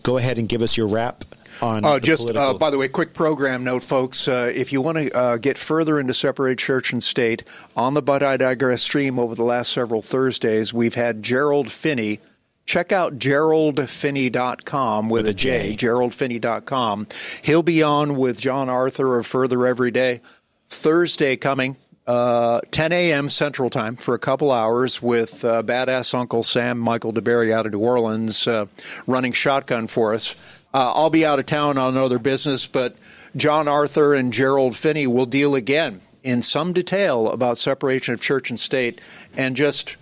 Go 0.04 0.18
ahead 0.18 0.38
and 0.38 0.48
give 0.48 0.62
us 0.62 0.78
your 0.78 0.88
wrap 0.88 1.26
on 1.62 1.84
Uh, 1.86 2.00
just 2.00 2.22
political. 2.22 2.50
uh, 2.50 2.54
by 2.54 2.70
the 2.70 2.78
way, 2.78 2.88
quick 2.88 3.14
program 3.14 3.64
note, 3.64 3.84
folks. 3.84 4.28
Uh, 4.28 4.52
if 4.54 4.72
you 4.72 4.82
want 4.82 4.98
to 4.98 5.12
uh, 5.18 5.38
get 5.38 5.58
further 5.58 6.00
into 6.00 6.14
separate 6.14 6.58
church 6.60 6.92
and 6.94 7.02
state, 7.04 7.44
on 7.76 7.94
the 7.94 8.02
But 8.02 8.22
I 8.24 8.38
Digress 8.38 8.82
stream 8.84 9.18
over 9.20 9.36
the 9.36 9.44
last 9.44 9.72
several 9.72 10.02
Thursdays, 10.02 10.74
we've 10.74 10.96
had 10.96 11.24
Gerald 11.24 11.72
Finney. 11.72 12.20
Check 12.66 12.92
out 12.92 13.18
geraldfinney.com 13.18 15.10
with, 15.10 15.26
With 15.26 15.32
a 15.32 15.34
J, 15.34 15.74
J. 15.74 15.88
geraldfinney.com. 15.88 17.08
He'll 17.42 17.64
be 17.64 17.82
on 17.84 18.16
with 18.16 18.40
John 18.40 18.70
Arthur 18.70 19.18
of 19.20 19.26
Further 19.28 19.66
Every 19.66 19.92
Day. 19.92 20.22
Thursday 20.70 21.36
coming, 21.36 21.76
uh, 22.08 22.62
10 22.72 22.92
a.m. 22.94 23.30
Central 23.30 23.70
Time 23.70 23.96
for 23.98 24.14
a 24.14 24.20
couple 24.20 24.52
hours 24.52 25.02
with 25.02 25.44
uh, 25.44 25.64
badass 25.64 26.14
Uncle 26.14 26.44
Sam, 26.44 26.78
Michael 26.80 27.12
DeBerry 27.12 27.52
out 27.52 27.66
of 27.66 27.74
New 27.74 27.80
Orleans, 27.80 28.48
uh, 28.48 28.68
running 29.06 29.34
shotgun 29.34 29.88
for 29.88 30.14
us. 30.14 30.36
Uh, 30.74 30.92
I'll 30.94 31.10
be 31.10 31.26
out 31.26 31.40
of 31.40 31.46
town 31.46 31.78
on 31.78 31.98
other 31.98 32.20
business, 32.20 32.68
but 32.68 32.96
John 33.36 33.68
Arthur 33.68 34.14
and 34.14 34.32
Gerald 34.32 34.76
Finney 34.76 35.08
will 35.08 35.26
deal 35.26 35.56
again 35.56 36.02
in 36.24 36.42
some 36.42 36.74
detail 36.74 37.30
about 37.30 37.58
separation 37.58 38.14
of 38.14 38.22
church 38.22 38.50
and 38.50 38.60
state. 38.60 39.02
And 39.36 39.56
just 39.56 39.96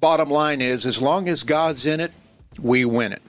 bottom 0.00 0.30
line 0.30 0.60
is, 0.60 0.86
as 0.86 1.00
long 1.00 1.28
as 1.28 1.42
God's 1.42 1.86
in 1.86 2.00
it, 2.00 2.12
we 2.60 2.84
win 2.84 3.12
it. 3.12 3.22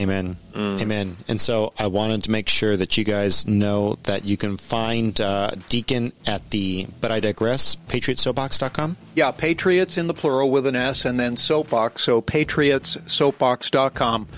Amen. 0.00 0.38
Amen. 0.56 1.18
And 1.28 1.40
so 1.40 1.72
I 1.78 1.86
wanted 1.86 2.24
to 2.24 2.30
make 2.32 2.48
sure 2.48 2.76
that 2.76 2.98
you 2.98 3.04
guys 3.04 3.46
know 3.46 3.96
that 4.02 4.24
you 4.24 4.36
can 4.36 4.56
find 4.56 5.20
uh, 5.20 5.52
Deacon 5.68 6.12
at 6.26 6.50
the 6.50 6.88
But 7.00 7.12
I 7.12 7.20
Digress, 7.20 7.76
patriotsoapbox.com. 7.76 8.96
Yeah, 9.14 9.30
Patriots 9.30 9.96
in 9.96 10.08
the 10.08 10.14
plural 10.14 10.50
with 10.50 10.66
an 10.66 10.74
S 10.74 11.04
and 11.04 11.20
then 11.20 11.36
Soapbox. 11.36 12.02
So 12.02 12.20
patriotssoapbox.com, 12.20 14.28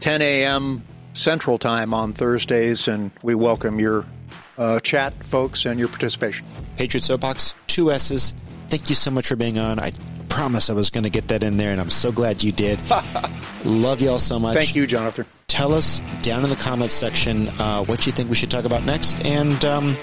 10 0.00 0.22
a.m. 0.22 0.82
Central 1.18 1.58
Time 1.58 1.92
on 1.92 2.12
Thursdays, 2.12 2.88
and 2.88 3.10
we 3.22 3.34
welcome 3.34 3.80
your 3.80 4.04
uh, 4.56 4.80
chat, 4.80 5.12
folks, 5.24 5.66
and 5.66 5.78
your 5.78 5.88
participation. 5.88 6.46
Patriot 6.76 7.04
Soapbox, 7.04 7.54
two 7.66 7.90
S's. 7.90 8.34
Thank 8.68 8.88
you 8.88 8.94
so 8.94 9.10
much 9.10 9.28
for 9.28 9.36
being 9.36 9.58
on. 9.58 9.78
I 9.78 9.92
promise 10.28 10.70
I 10.70 10.74
was 10.74 10.90
going 10.90 11.04
to 11.04 11.10
get 11.10 11.28
that 11.28 11.42
in 11.42 11.56
there, 11.56 11.72
and 11.72 11.80
I'm 11.80 11.90
so 11.90 12.12
glad 12.12 12.42
you 12.42 12.52
did. 12.52 12.78
Love 13.64 14.00
y'all 14.00 14.18
so 14.18 14.38
much. 14.38 14.54
Thank 14.54 14.76
you, 14.76 14.86
Jonathan. 14.86 15.26
Tell 15.48 15.74
us 15.74 16.00
down 16.22 16.44
in 16.44 16.50
the 16.50 16.56
comments 16.56 16.94
section 16.94 17.48
uh, 17.60 17.84
what 17.84 18.06
you 18.06 18.12
think 18.12 18.30
we 18.30 18.36
should 18.36 18.50
talk 18.50 18.64
about 18.64 18.84
next 18.84 19.24
and 19.24 19.64
um, 19.64 19.96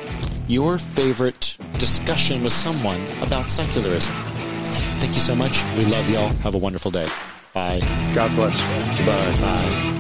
your 0.48 0.78
favorite 0.78 1.58
discussion 1.78 2.44
with 2.44 2.54
someone 2.54 3.06
about 3.22 3.46
secularism. 3.46 4.14
Thank 5.00 5.14
you 5.14 5.22
so 5.22 5.36
much. 5.36 5.64
We 5.78 5.86
love 5.86 6.10
y'all. 6.10 6.30
Have 6.40 6.56
a 6.56 6.60
wonderful 6.60 6.92
day. 6.92 7.08
Bye. 7.54 7.80
God 8.14 8.36
bless. 8.36 8.60
Goodbye. 8.98 9.40
Bye. 9.40 9.95